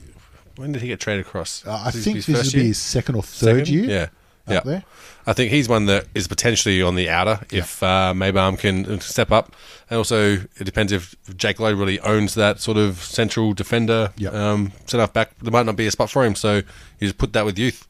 when 0.56 0.72
did 0.72 0.82
he 0.82 0.88
get 0.88 1.00
traded 1.00 1.26
across? 1.26 1.66
Uh, 1.66 1.82
I 1.86 1.90
think 1.90 2.16
his 2.16 2.26
this 2.26 2.44
would 2.52 2.60
be 2.60 2.68
his 2.68 2.78
second 2.78 3.16
or 3.16 3.22
third 3.22 3.66
Second? 3.66 3.68
year. 3.68 3.84
Yeah, 3.84 4.06
yeah. 4.46 4.58
up 4.58 4.64
there. 4.64 4.84
I 5.26 5.32
think 5.34 5.50
he's 5.52 5.68
one 5.68 5.86
that 5.86 6.06
is 6.14 6.26
potentially 6.26 6.82
on 6.82 6.96
the 6.96 7.08
outer 7.08 7.40
if 7.52 7.82
uh, 7.82 8.12
Maybaum 8.14 8.58
can 8.58 9.00
step 9.00 9.30
up, 9.30 9.54
and 9.88 9.98
also 9.98 10.32
it 10.32 10.64
depends 10.64 10.90
if 10.92 11.14
Jake 11.36 11.60
Lowe 11.60 11.72
really 11.72 12.00
owns 12.00 12.34
that 12.34 12.58
sort 12.60 12.76
of 12.76 12.98
central 13.02 13.52
defender 13.52 14.12
Yep. 14.16 14.34
um, 14.34 14.72
set 14.86 15.00
off 15.00 15.12
back. 15.12 15.38
There 15.38 15.52
might 15.52 15.66
not 15.66 15.76
be 15.76 15.86
a 15.86 15.90
spot 15.90 16.10
for 16.10 16.24
him, 16.24 16.34
so 16.34 16.56
you 16.56 16.62
just 17.00 17.18
put 17.18 17.32
that 17.34 17.44
with 17.44 17.58
youth. 17.58 17.86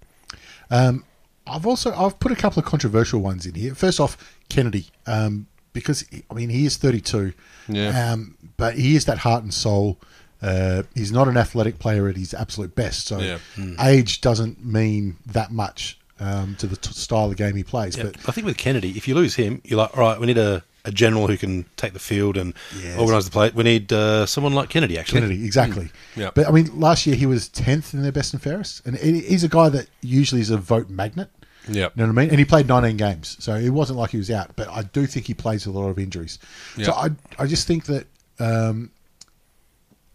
Um, 0.70 1.04
I've 1.46 1.66
also 1.66 1.92
I've 1.94 2.18
put 2.20 2.32
a 2.32 2.36
couple 2.36 2.60
of 2.60 2.66
controversial 2.66 3.20
ones 3.20 3.46
in 3.46 3.54
here. 3.54 3.74
First 3.74 3.98
off, 3.98 4.16
Kennedy, 4.48 4.86
um, 5.06 5.46
because 5.72 6.04
I 6.30 6.34
mean 6.34 6.50
he 6.50 6.66
is 6.66 6.76
32, 6.76 7.32
Yeah. 7.68 8.12
um, 8.12 8.36
but 8.56 8.74
he 8.74 8.94
is 8.94 9.06
that 9.06 9.18
heart 9.18 9.42
and 9.42 9.52
soul. 9.54 9.98
Uh, 10.42 10.82
he's 10.94 11.12
not 11.12 11.28
an 11.28 11.36
athletic 11.36 11.78
player 11.78 12.08
at 12.08 12.16
his 12.16 12.34
absolute 12.34 12.74
best, 12.74 13.06
so 13.06 13.18
Yeah. 13.20 13.38
age 13.80 14.20
doesn't 14.20 14.64
mean 14.64 15.16
that 15.24 15.50
much 15.52 15.98
um, 16.22 16.54
to 16.56 16.66
the 16.66 16.76
t- 16.76 16.92
style 16.92 17.30
of 17.30 17.36
game 17.36 17.56
he 17.56 17.64
plays. 17.64 17.96
Yeah, 17.96 18.04
But 18.04 18.16
I 18.28 18.32
think 18.32 18.46
with 18.46 18.56
Kennedy, 18.56 18.90
if 18.96 19.08
you 19.08 19.14
lose 19.14 19.34
him, 19.34 19.60
you're 19.64 19.78
like, 19.78 19.96
all 19.96 20.02
right, 20.02 20.18
we 20.20 20.26
need 20.26 20.38
a, 20.38 20.62
a 20.84 20.90
general 20.92 21.26
who 21.26 21.36
can 21.36 21.64
take 21.76 21.92
the 21.92 21.98
field 21.98 22.36
and 22.36 22.54
Yes. 22.80 22.98
organise 22.98 23.24
the 23.24 23.30
play. 23.30 23.50
We 23.54 23.64
need 23.64 23.92
uh, 23.92 24.26
someone 24.26 24.52
like 24.52 24.68
Kennedy, 24.68 24.98
actually. 24.98 25.20
Kennedy, 25.22 25.44
exactly. 25.44 25.90
Yeah. 26.16 26.30
But 26.34 26.48
I 26.48 26.50
mean, 26.52 26.78
last 26.78 27.06
year 27.06 27.16
he 27.16 27.26
was 27.26 27.48
tenth 27.48 27.94
in 27.94 28.02
their 28.02 28.12
best 28.12 28.32
and 28.32 28.42
fairest, 28.42 28.86
and 28.86 28.96
he's 28.96 29.44
a 29.44 29.48
guy 29.48 29.68
that 29.70 29.88
usually 30.00 30.40
is 30.40 30.50
a 30.50 30.56
vote 30.56 30.88
magnet. 30.88 31.28
Yeah. 31.68 31.90
You 31.94 32.02
know 32.02 32.06
what 32.12 32.18
I 32.18 32.22
mean? 32.22 32.30
And 32.30 32.38
he 32.40 32.44
played 32.44 32.66
19 32.66 32.96
games, 32.96 33.36
so 33.38 33.54
it 33.54 33.70
wasn't 33.70 33.98
like 33.98 34.10
he 34.10 34.16
was 34.18 34.30
out. 34.30 34.56
But 34.56 34.68
I 34.68 34.82
do 34.82 35.06
think 35.06 35.26
he 35.26 35.34
plays 35.34 35.66
a 35.66 35.70
lot 35.70 35.88
of 35.88 35.98
injuries. 35.98 36.38
So 36.82 36.92
I, 36.92 37.10
I 37.38 37.46
just 37.46 37.68
think 37.68 37.84
that 37.86 38.06
um, 38.40 38.90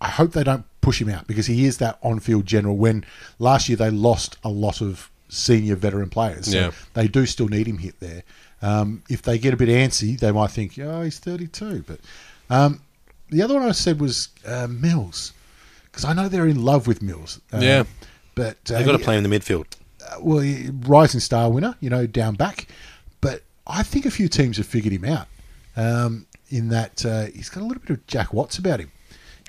I 0.02 0.10
hope 0.10 0.34
they 0.34 0.44
don't 0.44 0.66
push 0.82 1.02
him 1.02 1.10
out 1.10 1.26
because 1.28 1.48
he 1.48 1.66
is 1.66 1.78
that 1.78 1.98
on-field 2.04 2.46
general. 2.46 2.76
When 2.78 3.06
last 3.40 3.68
year 3.70 3.78
they 3.78 3.90
lost 3.90 4.38
a 4.44 4.50
lot 4.50 4.82
of 4.82 5.10
senior 5.30 5.76
veteran 5.76 6.10
players, 6.10 6.52
so 6.52 6.58
Yeah. 6.58 6.72
they 6.94 7.08
do 7.08 7.26
still 7.26 7.48
need 7.48 7.68
him 7.68 7.78
hit 7.78 8.00
there. 8.00 8.24
Um, 8.62 9.04
if 9.10 9.22
they 9.22 9.38
get 9.38 9.54
a 9.54 9.58
bit 9.58 9.70
antsy, 9.70 10.20
they 10.20 10.32
might 10.32 10.52
think, 10.52 10.78
"Oh, 10.80 11.02
he's 11.04 11.20
32." 11.20 11.84
But 11.86 12.00
um, 12.50 12.82
the 13.30 13.42
other 13.44 13.54
one 13.56 13.64
I 13.68 13.72
said 13.72 14.00
was 14.00 14.30
uh, 14.46 14.68
Mills 14.68 15.34
because 15.86 16.06
I 16.06 16.14
know 16.14 16.28
they're 16.30 16.48
in 16.48 16.64
love 16.64 16.88
with 16.88 17.02
Mills. 17.02 17.40
Um, 17.52 17.62
Yeah. 17.62 17.84
but 18.36 18.58
uh, 18.72 18.78
They've 18.78 18.86
got 18.86 18.94
to 18.94 19.00
play 19.04 19.16
him 19.18 19.24
in 19.26 19.30
the 19.30 19.40
midfield. 19.40 19.66
well, 20.22 20.44
rising 20.88 21.20
star 21.20 21.50
winner, 21.52 21.76
you 21.82 21.90
know, 21.90 22.08
down 22.08 22.36
back. 22.36 22.68
But 23.22 23.42
I 23.68 23.84
think 23.84 24.06
a 24.06 24.12
few 24.12 24.28
teams 24.28 24.58
have 24.58 24.66
figured 24.66 24.94
him 24.94 25.06
out. 25.06 25.28
Um, 25.76 26.26
in 26.50 26.70
that 26.70 27.06
uh, 27.06 27.26
he's 27.26 27.50
got 27.50 27.62
a 27.62 27.66
little 27.66 27.82
bit 27.82 27.90
of 27.92 28.08
Jack 28.08 28.32
Watts 28.34 28.58
about 28.58 28.80
him. 28.80 28.90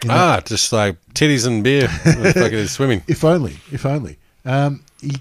In 0.02 0.08
that- 0.08 0.16
Ah, 0.16 0.40
just 0.44 0.72
like 0.72 0.96
titties 1.14 1.46
and 1.46 1.62
beer, 1.64 1.88
fucking 2.34 2.66
swimming. 2.66 3.02
if 3.06 3.24
only, 3.24 3.56
if 3.72 3.86
only. 3.86 4.18
Um, 4.44 4.82
he, 5.00 5.12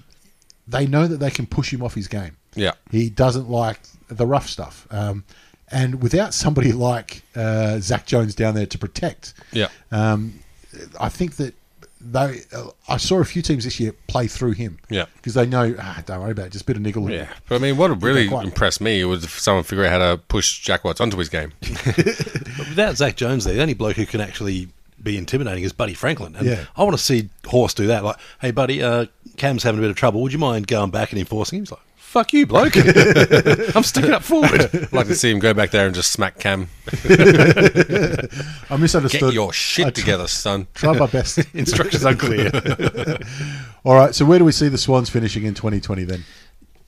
they 0.68 0.86
know 0.86 1.06
that 1.06 1.16
they 1.18 1.30
can 1.30 1.46
push 1.46 1.72
him 1.72 1.82
off 1.82 1.94
his 1.94 2.08
game. 2.08 2.36
Yeah. 2.54 2.72
He 2.90 3.08
doesn't 3.10 3.48
like 3.48 3.80
the 4.08 4.26
rough 4.26 4.48
stuff. 4.48 4.86
Um, 4.90 5.24
and 5.70 6.02
without 6.02 6.34
somebody 6.34 6.72
like 6.90 7.22
uh, 7.36 7.78
Zak 7.80 8.06
Jones 8.06 8.34
down 8.34 8.54
there 8.54 8.66
to 8.66 8.78
protect, 8.78 9.34
Yeah. 9.52 9.68
um, 9.92 10.40
I 11.00 11.08
think 11.08 11.36
that 11.36 11.54
they, 12.00 12.42
uh, 12.54 12.68
I 12.88 12.96
saw 12.96 13.18
a 13.20 13.24
few 13.24 13.42
teams 13.42 13.64
this 13.64 13.80
year 13.80 13.92
play 14.06 14.28
through 14.28 14.52
him. 14.52 14.78
Yeah. 14.88 15.06
because 15.16 15.34
they 15.34 15.46
know, 15.46 15.74
ah, 15.80 16.02
don't 16.06 16.20
worry 16.20 16.30
about 16.32 16.46
it, 16.46 16.52
just 16.52 16.62
a 16.62 16.66
bit 16.66 16.76
of 16.76 16.82
niggle. 16.82 17.10
Yeah, 17.10 17.28
but 17.48 17.56
I 17.56 17.58
mean, 17.58 17.76
what 17.76 18.00
really 18.02 18.28
quite. 18.28 18.44
impressed 18.46 18.80
me 18.80 19.04
was 19.04 19.24
if 19.24 19.38
someone 19.40 19.64
figure 19.64 19.84
out 19.84 19.90
how 20.00 20.10
to 20.12 20.16
push 20.18 20.60
Jack 20.60 20.84
Watts 20.84 21.00
onto 21.00 21.16
his 21.16 21.28
game. 21.28 21.52
Without 22.58 22.96
Zak 22.96 23.16
Jones 23.16 23.44
there, 23.44 23.54
the 23.54 23.62
only 23.62 23.74
bloke 23.74 23.96
who 23.96 24.06
can 24.06 24.20
actually 24.20 24.68
be 25.02 25.16
intimidating 25.16 25.64
is 25.64 25.72
Buddy 25.72 25.94
Franklin. 25.94 26.34
And 26.36 26.46
Yeah. 26.46 26.64
I 26.76 26.82
want 26.84 26.96
to 26.96 27.02
see 27.02 27.28
Horse 27.46 27.74
do 27.74 27.86
that. 27.88 28.04
Like, 28.04 28.16
hey, 28.40 28.50
buddy, 28.50 28.82
uh, 28.82 29.06
Cam's 29.36 29.62
having 29.62 29.78
a 29.78 29.82
bit 29.82 29.90
of 29.90 29.96
trouble. 29.96 30.20
Would 30.22 30.32
you 30.32 30.38
mind 30.38 30.66
going 30.66 30.90
back 30.90 31.10
and 31.12 31.18
enforcing 31.18 31.58
him? 31.58 31.62
He's 31.62 31.70
like, 31.70 31.80
fuck 31.96 32.32
you, 32.32 32.46
bloke. 32.46 32.74
I'm 33.76 33.82
sticking 33.84 34.12
up 34.12 34.22
forward. 34.22 34.60
I'd 34.74 34.92
like 34.92 35.06
to 35.06 35.14
see 35.14 35.30
him 35.30 35.38
go 35.38 35.54
back 35.54 35.70
there 35.70 35.86
and 35.86 35.94
just 35.94 36.10
smack 36.12 36.38
Cam. 36.38 36.68
I 37.08 38.76
misunderstood. 38.78 39.20
Get 39.20 39.32
your 39.34 39.52
shit 39.52 39.86
tr- 39.94 40.00
together, 40.00 40.26
son. 40.26 40.66
Try 40.74 40.92
my 40.98 41.06
best. 41.06 41.38
Instructions 41.54 42.04
unclear. 42.04 42.50
All 43.84 43.94
right, 43.94 44.14
so 44.14 44.24
where 44.24 44.38
do 44.38 44.44
we 44.44 44.52
see 44.52 44.68
the 44.68 44.78
Swans 44.78 45.08
finishing 45.10 45.44
in 45.44 45.54
2020 45.54 46.04
then? 46.04 46.24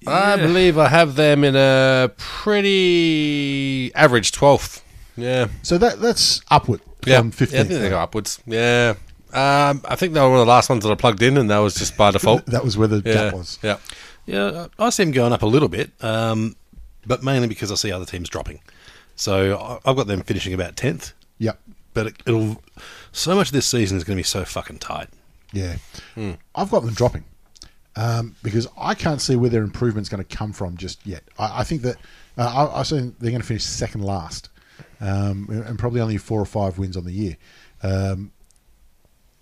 I 0.06 0.36
believe 0.36 0.78
I 0.78 0.88
have 0.88 1.14
them 1.16 1.44
in 1.44 1.54
a 1.56 2.10
pretty 2.16 3.92
average 3.94 4.32
12th. 4.32 4.80
Yeah. 5.16 5.48
So 5.62 5.76
that 5.78 6.00
that's 6.00 6.40
upward 6.50 6.80
Yeah. 7.06 7.20
from 7.22 7.48
yeah, 7.50 7.60
I 7.60 7.64
think 7.64 7.80
they 7.80 7.88
go 7.88 7.98
upwards. 7.98 8.40
Yeah. 8.46 8.94
Um, 9.32 9.82
I 9.84 9.94
think 9.96 10.12
they 10.12 10.20
were 10.20 10.30
one 10.30 10.40
of 10.40 10.46
the 10.46 10.50
last 10.50 10.68
ones 10.68 10.84
that 10.84 10.90
I 10.90 10.96
plugged 10.96 11.22
in, 11.22 11.36
and 11.36 11.48
that 11.50 11.58
was 11.58 11.74
just 11.74 11.96
by 11.96 12.10
default. 12.10 12.46
that 12.46 12.64
was 12.64 12.76
where 12.76 12.88
the 12.88 13.02
yeah. 13.04 13.14
gap 13.14 13.34
was. 13.34 13.58
Yeah. 13.62 13.78
Yeah, 14.26 14.66
I 14.78 14.90
see 14.90 15.04
them 15.04 15.12
going 15.12 15.32
up 15.32 15.42
a 15.42 15.46
little 15.46 15.68
bit, 15.68 15.90
um, 16.02 16.54
but 17.06 17.22
mainly 17.22 17.48
because 17.48 17.72
I 17.72 17.74
see 17.74 17.90
other 17.90 18.04
teams 18.04 18.28
dropping. 18.28 18.60
So 19.16 19.56
I- 19.58 19.90
I've 19.90 19.96
got 19.96 20.06
them 20.06 20.22
finishing 20.22 20.52
about 20.54 20.76
tenth. 20.76 21.12
Yep. 21.38 21.60
But 21.94 22.06
it, 22.08 22.14
it'll 22.26 22.62
so 23.12 23.34
much 23.34 23.48
of 23.48 23.52
this 23.52 23.66
season 23.66 23.96
is 23.96 24.04
going 24.04 24.16
to 24.16 24.20
be 24.20 24.24
so 24.24 24.44
fucking 24.44 24.78
tight. 24.78 25.08
Yeah. 25.52 25.76
I've 26.54 26.70
got 26.70 26.84
them 26.84 26.94
dropping 26.94 27.24
um, 27.96 28.36
because 28.42 28.68
I 28.78 28.94
can't 28.94 29.20
see 29.20 29.36
where 29.36 29.50
their 29.50 29.62
improvement's 29.62 30.08
going 30.08 30.24
to 30.24 30.36
come 30.36 30.52
from 30.52 30.76
just 30.76 31.04
yet. 31.06 31.22
I, 31.38 31.60
I 31.60 31.64
think 31.64 31.82
that 31.82 31.96
uh, 32.38 32.68
I, 32.72 32.80
I 32.80 32.82
think 32.84 33.18
they're 33.18 33.30
going 33.30 33.42
to 33.42 33.46
finish 33.46 33.64
second 33.64 34.04
last 34.04 34.48
um, 35.00 35.46
and 35.50 35.78
probably 35.78 36.00
only 36.00 36.16
four 36.18 36.40
or 36.40 36.46
five 36.46 36.78
wins 36.78 36.96
on 36.96 37.04
the 37.04 37.12
year. 37.12 37.36
Um, 37.82 38.32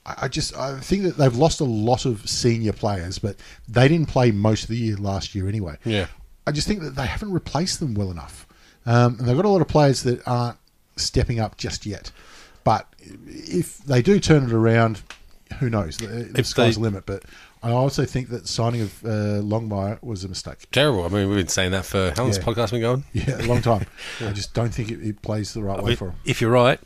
I 0.07 0.29
just 0.29 0.57
I 0.57 0.79
think 0.81 1.03
that 1.03 1.19
they've 1.19 1.37
lost 1.37 1.61
a 1.61 1.65
lot 1.65 2.07
of 2.07 2.29
senior 2.29 2.73
players, 2.73 3.19
but 3.19 3.37
they 3.69 3.89
didn't 3.89 4.09
play 4.09 4.31
most 4.31 4.63
of 4.63 4.69
the 4.71 4.77
year 4.79 4.97
last 4.97 5.35
year 5.35 5.47
anyway. 5.49 5.77
Yeah. 5.85 6.07
I 6.47 6.53
just 6.53 6.67
think 6.67 6.81
that 6.81 6.95
they 6.95 7.07
haven't 7.07 7.33
replaced 7.33 7.79
them 7.81 7.93
well 7.95 8.11
enough, 8.11 8.47
um, 8.87 9.17
and 9.19 9.29
they've 9.29 9.37
got 9.37 9.45
a 9.45 9.51
lot 9.51 9.61
of 9.61 9.69
players 9.69 10.03
that 10.05 10.27
aren't 10.27 10.57
stepping 10.97 11.41
up 11.41 11.59
just 11.59 11.85
yet. 11.85 12.11
But 12.65 12.87
if 13.27 13.79
they 13.79 14.01
do 14.01 14.19
turn 14.19 14.45
it 14.45 14.53
around, 14.53 15.03
who 15.59 15.69
knows? 15.69 15.99
The, 15.99 16.07
the 16.33 16.43
sky's 16.45 16.77
they- 16.77 16.81
the 16.81 16.81
limit. 16.81 17.05
But 17.05 17.25
I 17.63 17.71
also 17.73 18.05
think 18.05 18.29
that 18.31 18.47
signing 18.47 18.83
of 18.83 19.05
uh, 19.05 19.09
Longmire 19.43 20.01
was 20.03 20.23
a 20.25 20.29
mistake. 20.29 20.71
Terrible. 20.71 21.05
I 21.05 21.09
mean, 21.09 21.29
we've 21.29 21.39
been 21.39 21.49
saying 21.49 21.73
that 21.73 21.85
for 21.85 22.13
how 22.17 22.23
long's 22.23 22.39
Yeah. 22.39 22.45
podcast 22.45 22.71
been 22.71 22.81
going? 22.81 23.05
Yeah, 23.13 23.41
a 23.43 23.47
long 23.47 23.63
time. 23.63 23.87
I 24.21 24.33
just 24.33 24.55
don't 24.55 24.73
think 24.73 24.91
it, 24.91 25.01
it 25.05 25.23
plays 25.23 25.55
the 25.55 25.63
right 25.63 25.79
I 25.79 25.83
way 25.83 25.89
mean, 25.89 25.97
for 25.97 26.05
them. 26.09 26.17
if 26.25 26.41
you're 26.41 26.51
right, 26.53 26.79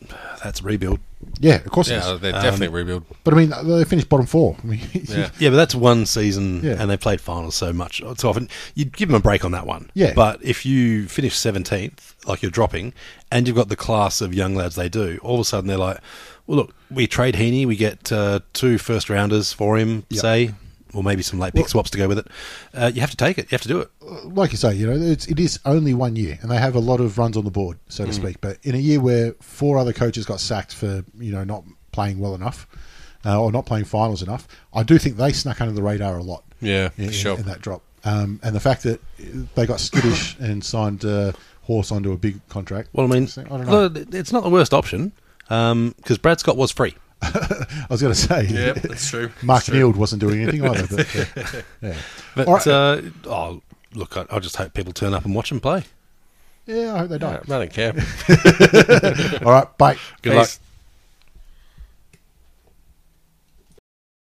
that's 0.42 0.62
rebuild. 0.62 1.00
Yeah, 1.40 1.56
of 1.56 1.70
course. 1.70 1.88
Yeah, 1.88 2.14
is. 2.14 2.20
they're 2.20 2.34
Um, 2.34 2.42
definitely 2.42 2.68
rebuild. 2.76 3.04
But 3.22 3.34
I 3.34 3.36
mean, 3.36 3.52
they 3.64 3.84
finished 3.84 4.08
bottom 4.08 4.26
four. 4.26 4.56
I 4.62 4.66
mean, 4.66 4.80
Yeah. 4.92 5.30
Yeah, 5.38 5.50
but 5.50 5.56
that's 5.56 5.74
one 5.74 6.04
season, 6.06 6.62
Yeah. 6.64 6.76
and 6.80 6.90
they 6.90 6.96
played 6.96 7.20
finals 7.20 7.54
so 7.54 7.72
much 7.72 8.02
so 8.16 8.28
often. 8.30 8.48
You'd 8.74 8.96
give 8.96 9.08
them 9.08 9.16
a 9.16 9.20
break 9.20 9.44
on 9.44 9.52
that 9.52 9.66
one. 9.66 9.90
Yeah. 9.94 10.14
But 10.14 10.42
if 10.42 10.64
you 10.66 11.06
finish 11.06 11.36
seventeenth, 11.36 12.16
like 12.26 12.40
you're 12.42 12.50
dropping, 12.50 12.92
and 13.30 13.46
you've 13.46 13.56
got 13.56 13.68
the 13.68 13.76
class 13.76 14.20
of 14.20 14.34
young 14.34 14.54
lads 14.54 14.74
they 14.74 14.88
do, 14.88 15.18
all 15.22 15.34
of 15.34 15.40
a 15.40 15.44
sudden 15.44 15.68
they're 15.68 15.76
like, 15.78 15.98
"Well, 16.46 16.56
look, 16.56 16.74
we 16.90 17.06
trade 17.06 17.36
Heeney, 17.36 17.66
we 17.66 17.76
get 17.76 18.10
uh, 18.10 18.40
two 18.52 18.78
first 18.78 19.08
rounders 19.08 19.52
for 19.52 19.78
him, 19.78 20.04
Yep. 20.10 20.20
say, 20.20 20.54
or 20.94 21.02
maybe 21.02 21.22
some 21.22 21.38
late 21.38 21.54
pick 21.54 21.68
swaps 21.68 21.90
to 21.90 21.98
go 21.98 22.08
with 22.08 22.18
it. 22.18 22.26
Uh, 22.74 22.90
you 22.94 23.00
have 23.00 23.10
to 23.10 23.16
take 23.16 23.38
it. 23.38 23.44
You 23.50 23.56
have 23.56 23.62
to 23.62 23.68
do 23.68 23.80
it. 23.80 23.90
like 24.34 24.52
you 24.52 24.58
say, 24.58 24.74
you 24.74 24.86
know, 24.86 24.92
it's, 24.94 25.26
it 25.26 25.38
is 25.40 25.58
only 25.64 25.94
one 25.94 26.16
year, 26.16 26.38
and 26.42 26.50
they 26.50 26.58
have 26.58 26.74
a 26.74 26.80
lot 26.80 27.00
of 27.00 27.18
runs 27.18 27.36
on 27.36 27.44
the 27.44 27.50
board, 27.50 27.78
so 27.88 28.04
to 28.04 28.10
Mm. 28.10 28.14
speak. 28.14 28.40
But 28.40 28.58
in 28.62 28.74
a 28.74 28.78
year 28.78 29.00
where 29.00 29.32
four 29.40 29.78
other 29.78 29.92
coaches 29.92 30.24
got 30.26 30.40
sacked 30.40 30.74
for 30.74 31.04
you 31.18 31.32
know 31.32 31.44
not 31.44 31.64
playing 31.92 32.18
well 32.18 32.34
enough 32.34 32.66
uh, 33.24 33.40
or 33.40 33.52
not 33.52 33.66
playing 33.66 33.84
finals 33.84 34.22
enough, 34.22 34.46
I 34.74 34.82
do 34.82 34.98
think 34.98 35.16
they 35.16 35.32
snuck 35.32 35.60
under 35.60 35.72
the 35.74 35.82
radar 35.82 36.18
a 36.18 36.22
lot. 36.22 36.44
Yeah, 36.60 36.90
in, 36.96 37.10
sure. 37.10 37.36
in 37.38 37.44
that 37.46 37.60
drop, 37.60 37.82
um, 38.04 38.38
and 38.42 38.54
the 38.54 38.60
fact 38.60 38.82
that 38.84 39.00
they 39.54 39.66
got 39.66 39.80
skittish 39.80 40.36
and 40.40 40.64
signed 40.64 41.04
uh, 41.04 41.32
Horse 41.62 41.92
onto 41.92 42.10
a 42.12 42.16
big 42.16 42.40
contract. 42.48 42.88
Well, 42.92 43.06
I 43.06 43.10
mean, 43.14 43.28
I 43.36 43.42
don't 43.42 43.66
know. 43.66 43.86
look, 43.86 44.14
it's 44.14 44.32
not 44.32 44.42
the 44.42 44.50
worst 44.50 44.74
option 44.74 45.12
because 45.44 46.18
Brad 46.18 46.40
Scott 46.40 46.56
was 46.56 46.70
free. 46.72 46.94
I 47.22 47.86
was 47.88 48.02
going 48.02 48.12
to 48.12 48.18
say, 48.18 48.46
Yeah, 48.46 48.72
that's 48.72 49.08
true. 49.08 49.30
Mark. 49.42 49.68
Neeld 49.68 49.96
wasn't 49.96 50.20
doing 50.20 50.42
anything 50.42 50.64
either. 50.64 50.86
But, 50.96 51.16
uh, 51.16 51.62
yeah, 51.80 51.94
But 52.34 52.46
right. 52.48 52.66
uh, 52.66 53.00
oh, 53.26 53.62
look, 53.94 54.16
I, 54.16 54.26
I 54.30 54.38
just 54.40 54.56
hope 54.56 54.74
people 54.74 54.92
turn 54.92 55.14
up 55.14 55.24
and 55.24 55.34
watch 55.34 55.52
him 55.52 55.60
play. 55.60 55.84
yeah, 56.66 56.94
I 56.94 56.98
hope 56.98 57.10
they 57.10 57.18
don't. 57.18 57.48
I 57.50 57.66
don't 57.66 57.72
care. 57.72 57.92
All 59.44 59.52
right, 59.52 59.78
bye. 59.78 59.96
Good 60.22 60.34
luck. 60.34 60.46
Peace. 60.48 60.60